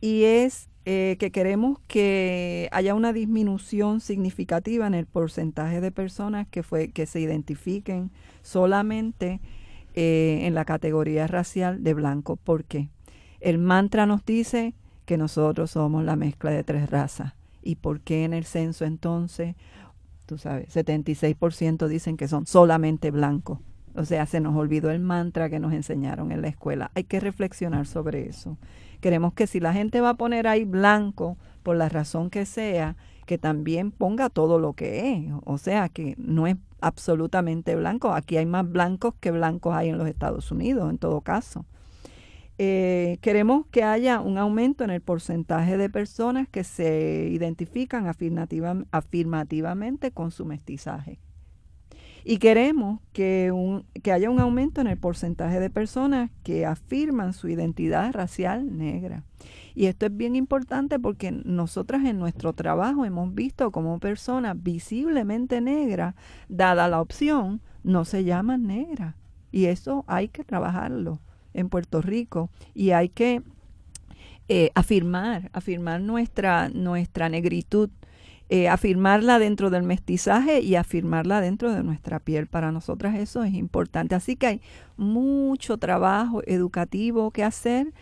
y 0.00 0.22
es 0.22 0.70
eh, 0.90 1.18
que 1.18 1.30
queremos 1.30 1.78
que 1.86 2.70
haya 2.72 2.94
una 2.94 3.12
disminución 3.12 4.00
significativa 4.00 4.86
en 4.86 4.94
el 4.94 5.04
porcentaje 5.04 5.82
de 5.82 5.92
personas 5.92 6.48
que, 6.48 6.62
fue, 6.62 6.92
que 6.92 7.04
se 7.04 7.20
identifiquen 7.20 8.10
solamente 8.40 9.42
eh, 9.92 10.38
en 10.44 10.54
la 10.54 10.64
categoría 10.64 11.26
racial 11.26 11.84
de 11.84 11.92
blanco. 11.92 12.36
¿Por 12.36 12.64
qué? 12.64 12.88
El 13.40 13.58
mantra 13.58 14.06
nos 14.06 14.24
dice 14.24 14.72
que 15.04 15.18
nosotros 15.18 15.72
somos 15.72 16.04
la 16.04 16.16
mezcla 16.16 16.52
de 16.52 16.64
tres 16.64 16.88
razas. 16.88 17.34
¿Y 17.62 17.76
por 17.76 18.00
qué 18.00 18.24
en 18.24 18.32
el 18.32 18.46
censo 18.46 18.86
entonces, 18.86 19.56
tú 20.24 20.38
sabes, 20.38 20.74
76% 20.74 21.86
dicen 21.86 22.16
que 22.16 22.28
son 22.28 22.46
solamente 22.46 23.10
blancos? 23.10 23.58
O 23.94 24.06
sea, 24.06 24.24
se 24.24 24.40
nos 24.40 24.56
olvidó 24.56 24.90
el 24.90 25.00
mantra 25.00 25.50
que 25.50 25.60
nos 25.60 25.74
enseñaron 25.74 26.32
en 26.32 26.40
la 26.40 26.48
escuela. 26.48 26.90
Hay 26.94 27.04
que 27.04 27.20
reflexionar 27.20 27.86
sobre 27.86 28.26
eso. 28.26 28.56
Queremos 29.00 29.32
que 29.32 29.46
si 29.46 29.60
la 29.60 29.72
gente 29.72 30.00
va 30.00 30.10
a 30.10 30.14
poner 30.14 30.46
ahí 30.48 30.64
blanco, 30.64 31.36
por 31.62 31.76
la 31.76 31.88
razón 31.88 32.30
que 32.30 32.46
sea, 32.46 32.96
que 33.26 33.36
también 33.38 33.90
ponga 33.90 34.30
todo 34.30 34.58
lo 34.58 34.72
que 34.72 35.12
es. 35.12 35.32
O 35.44 35.58
sea, 35.58 35.88
que 35.88 36.14
no 36.16 36.46
es 36.46 36.56
absolutamente 36.80 37.76
blanco. 37.76 38.12
Aquí 38.12 38.36
hay 38.36 38.46
más 38.46 38.70
blancos 38.70 39.14
que 39.20 39.30
blancos 39.30 39.74
hay 39.74 39.90
en 39.90 39.98
los 39.98 40.08
Estados 40.08 40.50
Unidos, 40.50 40.88
en 40.90 40.98
todo 40.98 41.20
caso. 41.20 41.66
Eh, 42.56 43.18
queremos 43.20 43.66
que 43.70 43.84
haya 43.84 44.20
un 44.20 44.38
aumento 44.38 44.82
en 44.82 44.90
el 44.90 45.00
porcentaje 45.00 45.76
de 45.76 45.90
personas 45.90 46.48
que 46.48 46.64
se 46.64 47.28
identifican 47.30 48.06
afirmativamente 48.90 50.10
con 50.10 50.30
su 50.30 50.44
mestizaje. 50.44 51.20
Y 52.30 52.36
queremos 52.36 53.00
que, 53.14 53.52
un, 53.52 53.86
que 54.02 54.12
haya 54.12 54.28
un 54.28 54.38
aumento 54.38 54.82
en 54.82 54.86
el 54.86 54.98
porcentaje 54.98 55.60
de 55.60 55.70
personas 55.70 56.30
que 56.42 56.66
afirman 56.66 57.32
su 57.32 57.48
identidad 57.48 58.12
racial 58.12 58.76
negra. 58.76 59.24
Y 59.74 59.86
esto 59.86 60.04
es 60.04 60.14
bien 60.14 60.36
importante 60.36 60.98
porque 60.98 61.32
nosotras 61.32 62.04
en 62.04 62.18
nuestro 62.18 62.52
trabajo 62.52 63.06
hemos 63.06 63.34
visto 63.34 63.70
como 63.70 63.98
personas 63.98 64.62
visiblemente 64.62 65.62
negras, 65.62 66.16
dada 66.50 66.86
la 66.88 67.00
opción, 67.00 67.62
no 67.82 68.04
se 68.04 68.24
llaman 68.24 68.66
negras. 68.66 69.14
Y 69.50 69.64
eso 69.64 70.04
hay 70.06 70.28
que 70.28 70.44
trabajarlo 70.44 71.20
en 71.54 71.70
Puerto 71.70 72.02
Rico 72.02 72.50
y 72.74 72.90
hay 72.90 73.08
que 73.08 73.40
eh, 74.50 74.70
afirmar, 74.74 75.48
afirmar 75.54 76.02
nuestra, 76.02 76.68
nuestra 76.68 77.30
negritud 77.30 77.88
eh, 78.50 78.68
afirmarla 78.68 79.38
dentro 79.38 79.68
del 79.68 79.82
mestizaje 79.82 80.60
y 80.60 80.74
afirmarla 80.74 81.40
dentro 81.40 81.72
de 81.72 81.82
nuestra 81.82 82.18
piel. 82.18 82.46
Para 82.46 82.72
nosotras 82.72 83.14
eso 83.16 83.44
es 83.44 83.54
importante. 83.54 84.14
Así 84.14 84.36
que 84.36 84.46
hay 84.46 84.60
mucho 84.96 85.76
trabajo 85.76 86.42
educativo 86.46 87.30
que 87.30 87.44
hacer. 87.44 87.92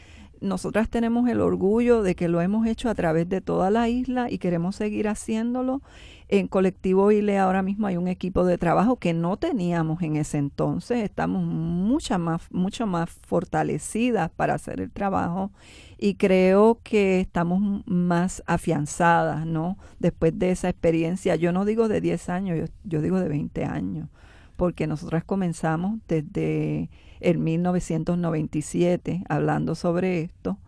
Nosotras 0.41 0.89
tenemos 0.89 1.29
el 1.29 1.41
orgullo 1.41 2.03
de 2.03 2.15
que 2.15 2.29
lo 2.29 2.41
hemos 2.41 2.67
hecho 2.67 2.89
a 2.89 2.95
través 2.95 3.29
de 3.29 3.41
toda 3.41 3.71
la 3.71 3.89
isla 3.89 4.31
y 4.31 4.39
queremos 4.39 4.77
seguir 4.77 5.09
haciéndolo. 5.09 5.83
En 6.29 6.49
Colectivo 6.49 7.13
ILE 7.13 7.39
ahora 7.39 7.63
mismo 7.63 7.87
hay 7.87 7.97
un 7.97 8.09
equipo 8.09 8.45
de 8.45 8.59
trabajo 8.59 8.97
que 8.97 9.15
no 9.15 9.37
teníamos 9.37 10.03
en 10.03 10.17
ese 10.17 10.39
entonces. 10.39 11.05
Estamos 11.05 11.45
mucha 11.45 12.19
más, 12.19 12.43
mucho 12.51 12.87
más 12.87 13.11
fortalecidas 13.11 14.31
para 14.31 14.55
hacer 14.55 14.81
el 14.81 14.91
trabajo 14.91 15.53
y 15.99 16.15
creo 16.15 16.81
que 16.83 17.21
estamos 17.21 17.85
más 17.87 18.43
afianzadas, 18.47 19.47
¿no? 19.47 19.79
Después 20.01 20.37
de 20.37 20.51
esa 20.51 20.69
experiencia, 20.69 21.37
yo 21.37 21.53
no 21.53 21.65
digo 21.65 21.87
de 21.87 22.01
10 22.01 22.29
años, 22.29 22.71
yo, 22.83 23.01
digo 23.01 23.21
de 23.21 23.29
20 23.29 23.65
años, 23.65 24.09
porque 24.57 24.89
nosotras 24.89 25.23
comenzamos 25.23 26.01
desde 26.09 26.91
el 27.21 27.39
1997 27.39 29.23
hablando 29.29 29.77
sobre 29.77 30.23
esto 30.23 30.59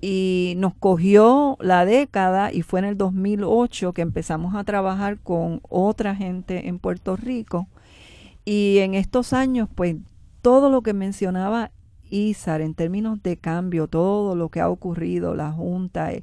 y 0.00 0.54
nos 0.58 0.74
cogió 0.74 1.56
la 1.60 1.84
década 1.84 2.52
y 2.52 2.62
fue 2.62 2.80
en 2.80 2.86
el 2.86 2.98
2008 2.98 3.92
que 3.92 4.02
empezamos 4.02 4.54
a 4.54 4.64
trabajar 4.64 5.18
con 5.18 5.60
otra 5.68 6.14
gente 6.14 6.68
en 6.68 6.78
Puerto 6.78 7.16
Rico. 7.16 7.66
Y 8.44 8.78
en 8.78 8.94
estos 8.94 9.32
años 9.32 9.68
pues 9.74 9.96
todo 10.42 10.70
lo 10.70 10.82
que 10.82 10.92
mencionaba 10.92 11.70
ISAR 12.10 12.60
en 12.60 12.74
términos 12.74 13.22
de 13.22 13.36
cambio, 13.36 13.88
todo 13.88 14.36
lo 14.36 14.48
que 14.48 14.60
ha 14.60 14.68
ocurrido, 14.68 15.34
la 15.34 15.50
Junta, 15.50 16.12
eh, 16.12 16.22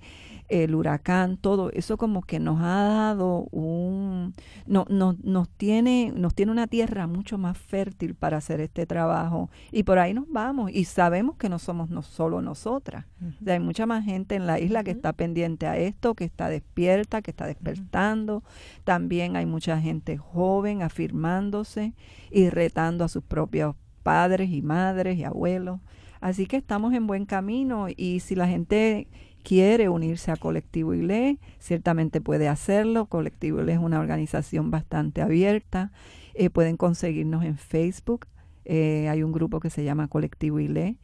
el 0.53 0.75
huracán, 0.75 1.37
todo 1.37 1.71
eso 1.71 1.97
como 1.97 2.21
que 2.21 2.39
nos 2.39 2.61
ha 2.61 2.83
dado 2.83 3.47
un, 3.51 4.35
no, 4.67 4.85
no, 4.87 5.15
nos, 5.23 5.49
tiene, 5.49 6.13
nos 6.15 6.35
tiene 6.35 6.51
una 6.51 6.67
tierra 6.67 7.07
mucho 7.07 7.39
más 7.39 7.57
fértil 7.57 8.13
para 8.13 8.37
hacer 8.37 8.61
este 8.61 8.85
trabajo. 8.85 9.49
Y 9.71 9.83
por 9.83 9.97
ahí 9.97 10.13
nos 10.13 10.29
vamos 10.29 10.71
y 10.71 10.85
sabemos 10.85 11.37
que 11.37 11.49
no 11.49 11.57
somos 11.57 11.89
no 11.89 12.03
solo 12.03 12.41
nosotras, 12.41 13.05
hay 13.47 13.59
mucha 13.59 13.85
más 13.85 14.05
gente 14.05 14.35
en 14.35 14.45
la 14.45 14.59
isla 14.59 14.83
que 14.83 14.91
está 14.91 15.13
pendiente 15.13 15.65
a 15.65 15.77
esto, 15.77 16.13
que 16.13 16.25
está 16.25 16.49
despierta, 16.49 17.21
que 17.21 17.31
está 17.31 17.47
despertando, 17.47 18.43
también 18.83 19.35
hay 19.35 19.45
mucha 19.45 19.79
gente 19.79 20.17
joven 20.17 20.81
afirmándose 20.81 21.93
y 22.31 22.49
retando 22.49 23.03
a 23.03 23.09
sus 23.09 23.23
propios 23.23 23.75
padres 24.03 24.51
y 24.51 24.61
madres 24.61 25.17
y 25.17 25.23
abuelos. 25.23 25.79
Así 26.21 26.45
que 26.45 26.57
estamos 26.57 26.93
en 26.93 27.07
buen 27.07 27.25
camino 27.25 27.87
y 27.89 28.21
si 28.21 28.35
la 28.35 28.47
gente 28.47 29.07
quiere 29.43 29.89
unirse 29.89 30.31
a 30.31 30.37
Colectivo 30.37 30.93
ILE, 30.93 31.37
ciertamente 31.59 32.21
puede 32.21 32.47
hacerlo. 32.47 33.05
Colectivo 33.07 33.61
ILE 33.61 33.73
es 33.73 33.79
una 33.79 33.99
organización 33.99 34.71
bastante 34.71 35.21
abierta. 35.21 35.91
Eh, 36.33 36.49
pueden 36.49 36.77
conseguirnos 36.77 37.43
en 37.43 37.57
Facebook. 37.57 38.27
Eh, 38.65 39.07
hay 39.09 39.21
un 39.23 39.31
grupo 39.31 39.59
que 39.59 39.69
se 39.69 39.83
llama 39.83 40.07
Colectivo 40.07 40.59
ILE. 40.59 40.95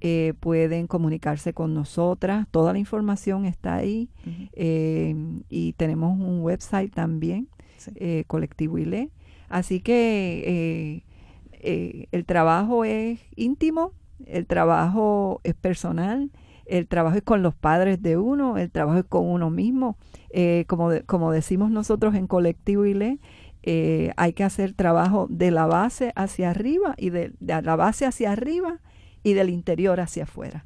eh, 0.00 0.34
pueden 0.38 0.86
comunicarse 0.86 1.54
con 1.54 1.72
nosotras. 1.72 2.46
Toda 2.50 2.72
la 2.74 2.78
información 2.78 3.46
está 3.46 3.76
ahí. 3.76 4.10
Eh, 4.52 5.14
y 5.48 5.72
tenemos 5.74 6.18
un 6.18 6.42
website 6.42 6.92
también, 6.92 7.48
eh, 7.94 8.24
Colectivo 8.26 8.76
ILE. 8.76 9.10
Así 9.48 9.80
que 9.80 11.02
el 11.62 12.24
trabajo 12.26 12.84
es 12.84 13.20
íntimo, 13.36 13.92
el 14.26 14.46
trabajo 14.46 15.40
es 15.42 15.54
personal, 15.54 16.30
el 16.66 16.86
trabajo 16.86 17.16
es 17.16 17.22
con 17.22 17.42
los 17.42 17.54
padres 17.54 18.02
de 18.02 18.16
uno, 18.16 18.58
el 18.58 18.70
trabajo 18.70 18.98
es 18.98 19.04
con 19.04 19.26
uno 19.28 19.50
mismo. 19.50 19.96
como, 20.66 20.90
como 21.06 21.32
decimos 21.32 21.70
nosotros 21.70 22.14
en 22.14 22.26
Colectivo 22.26 22.84
ILE, 22.84 23.18
hay 24.16 24.32
que 24.32 24.44
hacer 24.44 24.72
trabajo 24.74 25.26
de 25.30 25.50
la 25.50 25.66
base 25.66 26.12
hacia 26.16 26.50
arriba 26.50 26.94
y 26.96 27.10
de, 27.10 27.32
de 27.40 27.62
la 27.62 27.76
base 27.76 28.06
hacia 28.06 28.32
arriba 28.32 28.80
y 29.22 29.32
del 29.32 29.50
interior 29.50 30.00
hacia 30.00 30.24
afuera. 30.24 30.64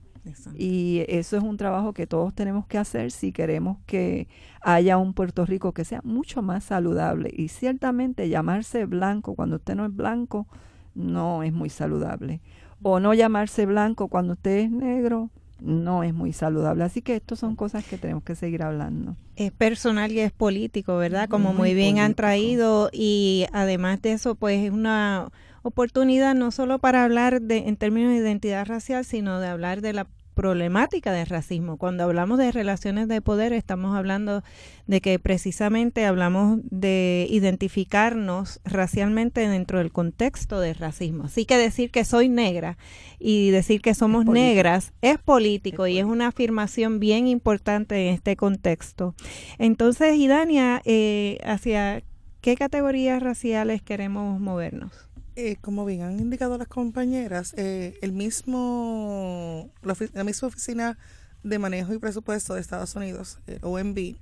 Y 0.56 1.04
eso 1.08 1.36
es 1.36 1.42
un 1.42 1.56
trabajo 1.56 1.92
que 1.92 2.06
todos 2.06 2.34
tenemos 2.34 2.66
que 2.66 2.78
hacer 2.78 3.10
si 3.10 3.32
queremos 3.32 3.78
que 3.86 4.28
haya 4.60 4.98
un 4.98 5.14
Puerto 5.14 5.46
Rico 5.46 5.72
que 5.72 5.84
sea 5.84 6.00
mucho 6.04 6.42
más 6.42 6.64
saludable. 6.64 7.30
Y 7.34 7.48
ciertamente 7.48 8.28
llamarse 8.28 8.84
blanco 8.84 9.34
cuando 9.34 9.56
usted 9.56 9.74
no 9.74 9.86
es 9.86 9.94
blanco 9.94 10.46
no 10.94 11.42
es 11.42 11.52
muy 11.52 11.70
saludable. 11.70 12.40
O 12.82 13.00
no 13.00 13.14
llamarse 13.14 13.66
blanco 13.66 14.08
cuando 14.08 14.34
usted 14.34 14.58
es 14.58 14.70
negro 14.70 15.30
no 15.60 16.02
es 16.02 16.14
muy 16.14 16.32
saludable. 16.32 16.84
Así 16.84 17.02
que 17.02 17.16
estas 17.16 17.38
son 17.38 17.56
cosas 17.56 17.84
que 17.84 17.98
tenemos 17.98 18.22
que 18.22 18.34
seguir 18.34 18.62
hablando. 18.62 19.16
Es 19.36 19.52
personal 19.52 20.12
y 20.12 20.20
es 20.20 20.32
político, 20.32 20.96
¿verdad? 20.96 21.28
Como 21.28 21.52
muy, 21.52 21.74
bien 21.74 21.98
han 21.98 22.14
traído 22.14 22.90
y 22.92 23.46
además 23.52 24.02
de 24.02 24.12
eso, 24.12 24.34
pues 24.34 24.64
es 24.64 24.70
una 24.70 25.30
oportunidad 25.62 26.34
no 26.34 26.50
solo 26.50 26.78
para 26.78 27.04
hablar 27.04 27.42
de, 27.42 27.68
en 27.68 27.76
términos 27.76 28.12
de 28.12 28.18
identidad 28.18 28.66
racial, 28.66 29.04
sino 29.04 29.40
de 29.40 29.48
hablar 29.48 29.80
de 29.80 29.92
la 29.92 30.06
problemática 30.38 31.10
del 31.10 31.26
racismo. 31.26 31.78
Cuando 31.78 32.04
hablamos 32.04 32.38
de 32.38 32.52
relaciones 32.52 33.08
de 33.08 33.20
poder, 33.20 33.52
estamos 33.52 33.96
hablando 33.96 34.44
de 34.86 35.00
que 35.00 35.18
precisamente 35.18 36.04
hablamos 36.04 36.60
de 36.62 37.26
identificarnos 37.28 38.60
racialmente 38.64 39.48
dentro 39.48 39.78
del 39.78 39.90
contexto 39.90 40.60
del 40.60 40.76
racismo. 40.76 41.24
Así 41.24 41.44
que 41.44 41.56
decir 41.56 41.90
que 41.90 42.04
soy 42.04 42.28
negra 42.28 42.78
y 43.18 43.50
decir 43.50 43.80
que 43.80 43.94
somos 43.94 44.26
negras 44.26 44.92
es 45.02 45.18
político 45.18 45.88
y 45.88 45.98
es 45.98 46.04
una 46.04 46.28
afirmación 46.28 47.00
bien 47.00 47.26
importante 47.26 48.06
en 48.06 48.14
este 48.14 48.36
contexto. 48.36 49.16
Entonces, 49.58 50.14
Idania, 50.14 50.82
eh, 50.84 51.38
¿hacia 51.42 52.04
qué 52.42 52.54
categorías 52.54 53.20
raciales 53.20 53.82
queremos 53.82 54.38
movernos? 54.38 55.07
Eh, 55.40 55.54
como 55.60 55.84
bien 55.84 56.02
han 56.02 56.18
indicado 56.18 56.58
las 56.58 56.66
compañeras, 56.66 57.54
eh, 57.56 57.96
el 58.02 58.10
mismo, 58.10 59.70
la, 59.82 60.24
misma 60.24 60.48
oficina 60.48 60.98
de 61.44 61.60
manejo 61.60 61.94
y 61.94 61.98
presupuesto 62.00 62.54
de 62.54 62.60
Estados 62.60 62.96
Unidos, 62.96 63.38
eh, 63.46 63.60
OMB, 63.62 64.16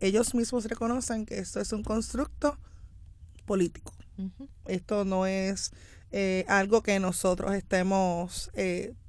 ellos 0.00 0.34
mismos 0.34 0.64
reconocen 0.64 1.26
que 1.26 1.38
esto 1.38 1.60
es 1.60 1.70
un 1.74 1.82
constructo 1.82 2.56
político. 3.44 3.92
Esto 4.64 5.04
no 5.04 5.26
es 5.26 5.70
algo 6.48 6.82
que 6.82 6.98
nosotros 6.98 7.52
estemos 7.52 8.50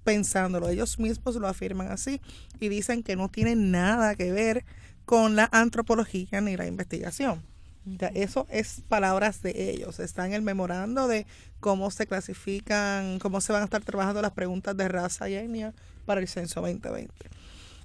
pensándolo. 0.04 0.68
Ellos 0.68 1.00
mismos 1.00 1.36
lo 1.36 1.48
afirman 1.48 1.90
así 1.90 2.20
y 2.60 2.68
dicen 2.68 3.02
que 3.02 3.16
no 3.16 3.30
tiene 3.30 3.56
nada 3.56 4.16
que 4.16 4.34
ver 4.34 4.66
con 5.06 5.38
la 5.38 5.48
antropología 5.54 6.42
ni 6.42 6.58
la 6.58 6.68
investigación 6.68 7.55
eso 8.14 8.48
es 8.50 8.82
palabras 8.88 9.42
de 9.42 9.72
ellos. 9.72 10.00
Está 10.00 10.26
en 10.26 10.34
el 10.34 10.42
memorando 10.42 11.08
de 11.08 11.26
cómo 11.60 11.92
se 11.92 12.08
clasifican, 12.08 13.20
cómo 13.20 13.42
se 13.42 13.54
van 13.54 13.62
a 13.62 13.66
estar 13.66 13.84
trabajando 13.84 14.22
las 14.22 14.32
preguntas 14.32 14.76
de 14.76 14.88
raza 14.88 15.30
y 15.30 15.36
etnia 15.36 15.74
para 16.06 16.22
el 16.22 16.28
censo 16.28 16.62
2020. 16.62 17.14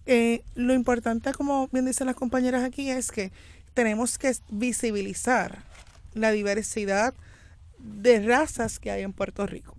Eh, 0.07 0.43
lo 0.55 0.75
importante, 0.75 1.33
como 1.33 1.69
bien 1.69 1.85
dicen 1.85 2.07
las 2.07 2.17
compañeras 2.17 2.65
aquí, 2.65 2.91
es 2.91 3.11
que 3.11 3.33
tenemos 3.75 4.19
que 4.19 4.35
visibilizar 4.49 5.63
la 6.15 6.33
diversidad 6.33 7.15
de 7.79 8.21
razas 8.27 8.79
que 8.79 8.91
hay 8.91 9.03
en 9.03 9.13
Puerto 9.13 9.47
Rico. 9.47 9.77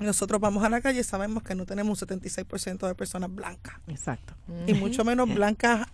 Nosotros 0.00 0.40
vamos 0.40 0.62
a 0.62 0.68
la 0.68 0.80
calle 0.80 1.00
y 1.00 1.04
sabemos 1.04 1.42
que 1.42 1.54
no 1.56 1.66
tenemos 1.66 2.00
un 2.00 2.08
76% 2.08 2.86
de 2.86 2.94
personas 2.94 3.34
blancas. 3.34 3.74
Exacto. 3.88 4.34
Y 4.66 4.74
mucho 4.74 5.04
menos 5.04 5.32
blancas 5.32 5.88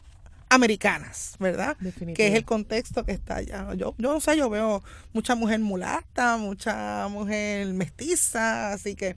americanas, 0.54 1.34
¿verdad? 1.40 1.76
Que 2.14 2.28
es 2.28 2.34
el 2.34 2.44
contexto 2.44 3.04
que 3.04 3.12
está 3.12 3.36
allá. 3.36 3.74
Yo, 3.74 3.94
yo 3.98 4.12
no 4.12 4.20
sé, 4.20 4.36
yo 4.36 4.48
veo 4.48 4.82
mucha 5.12 5.34
mujer 5.34 5.58
mulata, 5.60 6.36
mucha 6.36 7.08
mujer 7.08 7.66
mestiza, 7.74 8.72
así 8.72 8.94
que, 8.94 9.16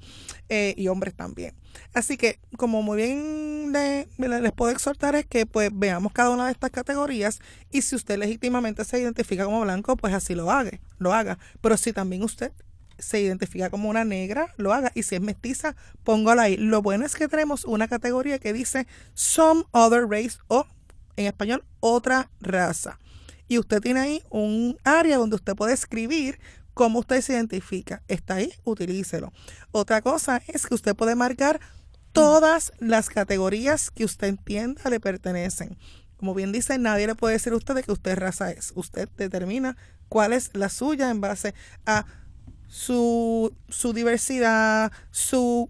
eh, 0.49 0.73
y 0.77 0.87
hombres 0.87 1.13
también. 1.15 1.53
Así 1.93 2.17
que, 2.17 2.39
como 2.57 2.81
muy 2.81 2.97
bien 2.97 3.71
les 3.71 4.51
puedo 4.53 4.71
exhortar, 4.71 5.15
es 5.15 5.25
que 5.25 5.45
pues 5.45 5.69
veamos 5.71 6.11
cada 6.11 6.31
una 6.31 6.45
de 6.45 6.51
estas 6.51 6.71
categorías 6.71 7.39
y 7.71 7.83
si 7.83 7.95
usted 7.95 8.17
legítimamente 8.17 8.83
se 8.83 8.99
identifica 8.99 9.45
como 9.45 9.61
blanco, 9.61 9.95
pues 9.95 10.13
así 10.13 10.33
lo 10.33 10.49
haga, 10.49 10.79
lo 10.97 11.13
haga. 11.13 11.37
Pero 11.61 11.77
si 11.77 11.93
también 11.93 12.23
usted 12.23 12.51
se 12.97 13.21
identifica 13.21 13.69
como 13.69 13.89
una 13.89 14.05
negra, 14.05 14.53
lo 14.57 14.73
haga. 14.73 14.91
Y 14.95 15.03
si 15.03 15.15
es 15.15 15.21
mestiza, 15.21 15.75
póngala 16.03 16.43
ahí. 16.43 16.57
Lo 16.57 16.81
bueno 16.81 17.05
es 17.05 17.15
que 17.15 17.27
tenemos 17.27 17.63
una 17.65 17.87
categoría 17.87 18.39
que 18.39 18.53
dice 18.53 18.87
some 19.13 19.65
other 19.71 20.07
race 20.09 20.39
o 20.47 20.65
en 21.17 21.25
español 21.25 21.65
otra 21.79 22.31
raza. 22.39 22.99
Y 23.49 23.59
usted 23.59 23.81
tiene 23.81 23.99
ahí 23.99 24.23
un 24.29 24.77
área 24.83 25.17
donde 25.17 25.35
usted 25.35 25.55
puede 25.55 25.73
escribir 25.73 26.39
cómo 26.73 26.99
usted 26.99 27.21
se 27.21 27.33
identifica. 27.33 28.03
Está 28.07 28.35
ahí, 28.35 28.53
utilícelo. 28.63 29.33
Otra 29.71 30.01
cosa 30.01 30.41
es 30.47 30.65
que 30.65 30.75
usted 30.75 30.95
puede 30.95 31.15
marcar 31.15 31.59
todas 32.11 32.71
las 32.79 33.09
categorías 33.09 33.91
que 33.91 34.05
usted 34.05 34.27
entienda 34.27 34.89
le 34.89 34.99
pertenecen. 34.99 35.77
Como 36.17 36.33
bien 36.33 36.51
dice, 36.51 36.77
nadie 36.77 37.07
le 37.07 37.15
puede 37.15 37.33
decir 37.33 37.53
a 37.53 37.57
usted 37.57 37.75
de 37.75 37.83
que 37.83 37.91
usted 37.91 38.17
raza 38.17 38.51
es. 38.51 38.71
Usted 38.75 39.09
determina 39.17 39.77
cuál 40.09 40.33
es 40.33 40.51
la 40.53 40.69
suya 40.69 41.09
en 41.09 41.21
base 41.21 41.53
a 41.85 42.05
su, 42.67 43.55
su 43.69 43.93
diversidad, 43.93 44.91
su 45.11 45.69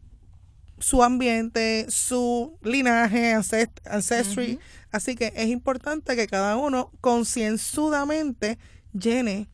su 0.80 1.04
ambiente, 1.04 1.86
su 1.90 2.58
linaje, 2.62 3.34
ancestry. 3.34 4.60
Así 4.92 5.16
que 5.16 5.34
es 5.36 5.48
importante 5.48 6.16
que 6.16 6.28
cada 6.28 6.56
uno 6.58 6.92
concienzudamente 7.02 8.58
llene 8.94 9.50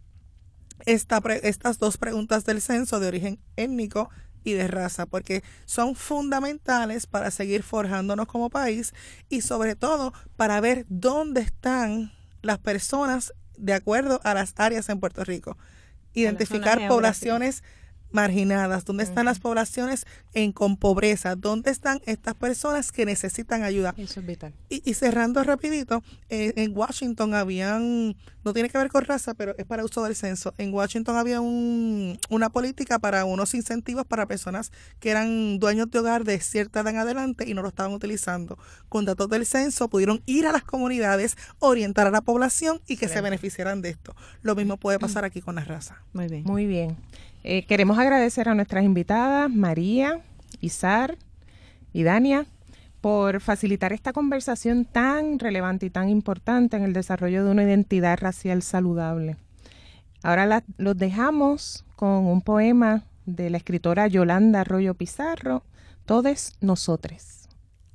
esta 0.85 1.21
estas 1.43 1.79
dos 1.79 1.97
preguntas 1.97 2.45
del 2.45 2.61
censo 2.61 2.99
de 2.99 3.07
origen 3.07 3.39
étnico 3.55 4.09
y 4.43 4.53
de 4.53 4.67
raza, 4.67 5.05
porque 5.05 5.43
son 5.65 5.95
fundamentales 5.95 7.07
para 7.07 7.31
seguir 7.31 7.63
forjándonos 7.63 8.27
como 8.27 8.49
país 8.49 8.93
y 9.29 9.41
sobre 9.41 9.75
todo 9.75 10.13
para 10.35 10.59
ver 10.59 10.85
dónde 10.89 11.41
están 11.41 12.11
las 12.41 12.59
personas 12.59 13.33
de 13.57 13.73
acuerdo 13.73 14.19
a 14.23 14.33
las 14.33 14.53
áreas 14.57 14.89
en 14.89 14.99
Puerto 14.99 15.23
Rico. 15.23 15.57
Identificar 16.13 16.87
poblaciones 16.87 17.63
marginadas, 18.13 18.85
dónde 18.85 19.03
están 19.03 19.25
las 19.25 19.39
poblaciones 19.39 20.05
en 20.33 20.51
con 20.51 20.77
pobreza, 20.77 21.35
dónde 21.35 21.71
están 21.71 22.01
estas 22.05 22.35
personas 22.35 22.91
que 22.91 23.05
necesitan 23.05 23.63
ayuda. 23.63 23.93
Eso 23.97 24.19
es 24.19 24.25
vital. 24.25 24.53
Y, 24.69 24.93
cerrando 24.93 25.43
rapidito, 25.43 26.03
eh, 26.29 26.53
en 26.55 26.75
Washington 26.75 27.33
habían, 27.33 28.15
no 28.43 28.53
tiene 28.53 28.69
que 28.69 28.77
ver 28.77 28.89
con 28.89 29.03
raza, 29.03 29.33
pero 29.33 29.55
es 29.57 29.65
para 29.65 29.83
uso 29.83 30.03
del 30.03 30.15
censo, 30.15 30.53
en 30.57 30.73
Washington 30.73 31.17
había 31.17 31.41
un, 31.41 32.19
una 32.29 32.49
política 32.49 32.99
para 32.99 33.25
unos 33.25 33.53
incentivos 33.53 34.05
para 34.05 34.27
personas 34.27 34.71
que 34.99 35.09
eran 35.09 35.59
dueños 35.59 35.89
de 35.91 35.99
hogar 35.99 36.23
de 36.23 36.39
cierta 36.39 36.81
edad 36.81 36.93
en 36.93 36.99
adelante 36.99 37.45
y 37.47 37.53
no 37.53 37.61
lo 37.61 37.69
estaban 37.69 37.93
utilizando. 37.93 38.57
Con 38.89 39.05
datos 39.05 39.29
del 39.29 39.45
censo 39.45 39.87
pudieron 39.89 40.21
ir 40.25 40.45
a 40.45 40.51
las 40.51 40.63
comunidades, 40.63 41.35
orientar 41.59 42.07
a 42.07 42.11
la 42.11 42.21
población 42.21 42.79
y 42.87 42.97
que 42.97 43.07
se 43.07 43.21
beneficiaran 43.21 43.81
de 43.81 43.89
esto. 43.89 44.15
Lo 44.41 44.55
mismo 44.55 44.77
puede 44.77 44.99
pasar 44.99 45.25
aquí 45.25 45.41
con 45.41 45.55
la 45.55 45.63
raza. 45.63 46.03
Muy 46.13 46.27
bien. 46.27 46.43
Muy 46.43 46.65
bien. 46.65 46.97
Eh, 47.43 47.65
queremos 47.65 47.99
agradecer 47.99 48.47
a 48.47 48.55
nuestras 48.55 48.85
invitadas, 48.85 49.49
María, 49.49 50.21
Isar 50.61 51.17
y 51.91 52.03
Dania, 52.03 52.45
por 53.01 53.41
facilitar 53.41 53.91
esta 53.91 54.13
conversación 54.13 54.85
tan 54.85 55.39
relevante 55.39 55.85
y 55.85 55.89
tan 55.89 56.07
importante 56.07 56.77
en 56.77 56.83
el 56.83 56.93
desarrollo 56.93 57.43
de 57.43 57.51
una 57.51 57.63
identidad 57.63 58.17
racial 58.17 58.61
saludable. 58.61 59.35
Ahora 60.21 60.63
los 60.77 60.97
dejamos 60.97 61.83
con 61.97 62.27
un 62.27 62.41
poema 62.41 63.03
de 63.25 63.49
la 63.49 63.57
escritora 63.57 64.07
Yolanda 64.07 64.61
Arroyo 64.61 64.93
Pizarro, 64.93 65.63
Todes 66.05 66.53
Nosotres. 66.61 67.49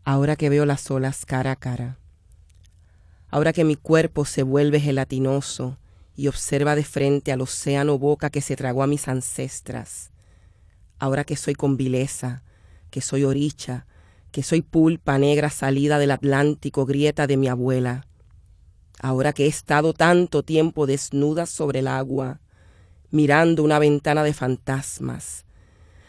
Ahora 0.05 0.37
que 0.37 0.51
veo 0.51 0.67
las 0.67 0.91
olas 0.91 1.25
cara 1.25 1.53
a 1.53 1.57
cara, 1.57 1.97
ahora 3.31 3.55
que 3.55 3.65
mi 3.65 3.77
cuerpo 3.77 4.27
se 4.27 4.43
vuelve 4.43 4.79
gelatinoso, 4.79 5.79
y 6.19 6.27
observa 6.27 6.75
de 6.75 6.83
frente 6.83 7.31
al 7.31 7.41
océano 7.41 7.97
boca 7.97 8.29
que 8.29 8.41
se 8.41 8.57
tragó 8.57 8.83
a 8.83 8.89
mis 8.89 9.07
ancestras. 9.07 10.11
Ahora 10.99 11.23
que 11.23 11.37
soy 11.37 11.55
con 11.55 11.77
vileza, 11.77 12.43
que 12.91 13.01
soy 13.01 13.23
oricha, 13.23 13.87
que 14.33 14.43
soy 14.43 14.63
pulpa 14.63 15.17
negra 15.19 15.49
salida 15.49 15.97
del 15.97 16.11
Atlántico, 16.11 16.87
grieta 16.87 17.29
de 17.29 17.37
mi 17.37 17.47
abuela. 17.47 18.05
Ahora 19.01 19.33
que 19.33 19.45
he 19.45 19.47
estado 19.47 19.93
tanto 19.93 20.43
tiempo 20.43 20.89
desnuda 20.89 21.47
sobre 21.47 21.79
el 21.79 21.87
agua, 21.87 22.41
mirando 23.13 23.63
una 23.63 23.79
ventana 23.79 24.25
de 24.25 24.35
fantasmas. 24.35 25.45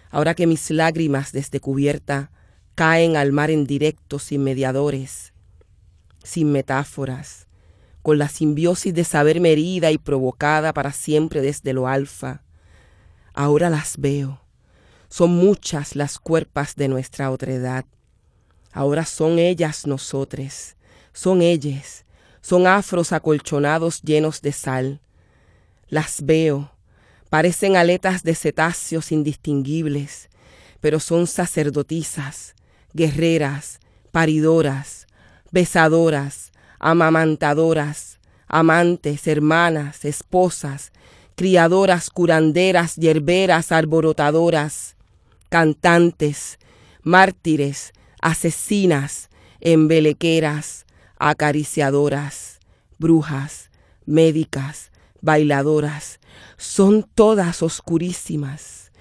ahora 0.09 0.33
que 0.33 0.47
mis 0.47 0.71
lágrimas 0.71 1.31
desde 1.33 1.59
cubierta 1.59 2.31
caen 2.73 3.15
al 3.15 3.31
mar 3.31 3.51
en 3.51 3.67
directo 3.67 4.17
sin 4.17 4.43
mediadores, 4.43 5.33
sin 6.23 6.51
metáforas, 6.51 7.48
con 8.01 8.17
la 8.17 8.29
simbiosis 8.29 8.93
de 8.93 9.03
saberme 9.03 9.51
herida 9.51 9.91
y 9.91 9.97
provocada 9.97 10.73
para 10.73 10.91
siempre 10.91 11.41
desde 11.41 11.73
lo 11.73 11.87
alfa. 11.87 12.43
Ahora 13.33 13.69
las 13.69 13.97
veo. 13.97 14.41
Son 15.09 15.31
muchas 15.31 15.95
las 15.95 16.19
cuerpas 16.19 16.75
de 16.75 16.87
nuestra 16.87 17.31
otredad. 17.31 17.85
Ahora 18.71 19.05
son 19.05 19.39
ellas 19.39 19.87
nosotros, 19.87 20.75
son 21.13 21.41
ellas, 21.41 22.05
son 22.41 22.67
afros 22.67 23.11
acolchonados 23.11 24.01
llenos 24.01 24.41
de 24.41 24.51
sal. 24.51 25.01
Las 25.87 26.21
veo, 26.23 26.71
parecen 27.29 27.75
aletas 27.75 28.23
de 28.23 28.35
cetáceos 28.35 29.11
indistinguibles, 29.11 30.29
pero 30.79 30.99
son 30.99 31.25
sacerdotisas, 31.25 32.55
guerreras, 32.93 33.79
paridoras, 34.11 35.07
besadoras, 35.51 36.48
amamantadoras, 36.79 38.19
amantes, 38.47 39.27
hermanas, 39.27 40.05
esposas, 40.05 40.91
criadoras, 41.35 42.09
curanderas, 42.09 42.95
yerberas, 42.95 43.71
alborotadoras, 43.71 44.95
cantantes, 45.49 46.59
mártires, 47.03 47.93
asesinas, 48.21 49.29
embelequeras, 49.61 50.85
acariciadoras, 51.17 52.59
brujas, 52.97 53.69
médicas, 54.05 54.91
bailadoras, 55.21 56.19
son 56.57 57.07
todas 57.15 57.61
oscurísimas, 57.61 58.91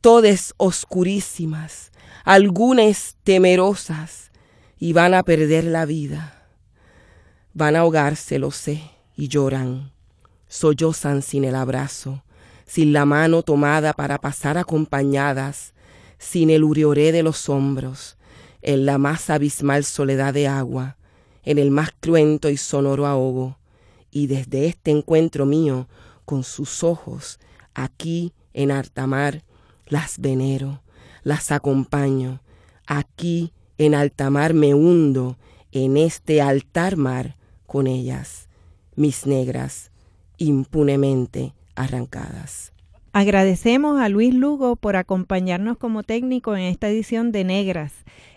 todas 0.00 0.54
oscurísimas, 0.56 1.90
algunas 2.24 3.16
temerosas, 3.24 4.30
y 4.78 4.92
van 4.92 5.14
a 5.14 5.24
perder 5.24 5.64
la 5.64 5.84
vida. 5.86 6.37
Van 7.58 7.74
a 7.74 7.80
ahogarse, 7.80 8.38
lo 8.38 8.52
sé, 8.52 8.88
y 9.16 9.26
lloran, 9.26 9.90
sollozan 10.46 11.22
sin 11.22 11.42
el 11.42 11.56
abrazo, 11.56 12.22
sin 12.66 12.92
la 12.92 13.04
mano 13.04 13.42
tomada 13.42 13.92
para 13.94 14.18
pasar 14.18 14.56
acompañadas, 14.58 15.74
sin 16.18 16.50
el 16.50 16.62
urioré 16.62 17.10
de 17.10 17.24
los 17.24 17.48
hombros, 17.48 18.16
en 18.62 18.86
la 18.86 18.96
más 18.96 19.28
abismal 19.28 19.82
soledad 19.82 20.32
de 20.34 20.46
agua, 20.46 20.98
en 21.42 21.58
el 21.58 21.72
más 21.72 21.90
cruento 21.98 22.48
y 22.48 22.56
sonoro 22.56 23.08
ahogo, 23.08 23.58
y 24.12 24.28
desde 24.28 24.66
este 24.66 24.92
encuentro 24.92 25.44
mío 25.44 25.88
con 26.24 26.44
sus 26.44 26.84
ojos, 26.84 27.40
aquí 27.74 28.34
en 28.54 28.70
Artamar, 28.70 29.42
las 29.88 30.20
venero, 30.20 30.80
las 31.24 31.50
acompaño, 31.50 32.40
aquí 32.86 33.52
en 33.78 33.96
altamar 33.96 34.54
me 34.54 34.74
hundo, 34.74 35.38
en 35.72 35.96
este 35.96 36.40
altar 36.40 36.96
mar 36.96 37.34
con 37.68 37.86
ellas, 37.86 38.48
mis 38.96 39.26
negras, 39.26 39.92
impunemente 40.38 41.52
arrancadas. 41.76 42.72
Agradecemos 43.12 44.00
a 44.00 44.08
Luis 44.08 44.34
Lugo 44.34 44.74
por 44.76 44.96
acompañarnos 44.96 45.76
como 45.76 46.02
técnico 46.02 46.56
en 46.56 46.62
esta 46.62 46.88
edición 46.88 47.30
de 47.30 47.44
Negras. 47.44 47.92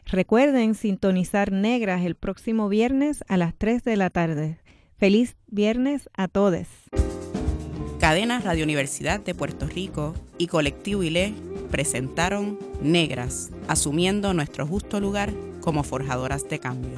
Recuerden 0.05 0.75
sintonizar 0.75 1.53
Negras 1.53 2.03
el 2.03 2.15
próximo 2.15 2.67
viernes 2.67 3.23
a 3.29 3.37
las 3.37 3.55
3 3.55 3.85
de 3.85 3.95
la 3.95 4.09
tarde. 4.09 4.59
Feliz 4.97 5.37
viernes 5.47 6.09
a 6.13 6.27
todos. 6.27 6.67
Cadena 7.99 8.41
Radio 8.41 8.65
Universidad 8.65 9.21
de 9.21 9.33
Puerto 9.33 9.65
Rico 9.65 10.13
y 10.37 10.47
Colectivo 10.47 11.03
ILE 11.03 11.33
presentaron 11.69 12.59
Negras, 12.81 13.51
asumiendo 13.69 14.33
nuestro 14.33 14.67
justo 14.67 14.99
lugar 14.99 15.31
como 15.61 15.83
forjadoras 15.83 16.49
de 16.49 16.59
cambio. 16.59 16.97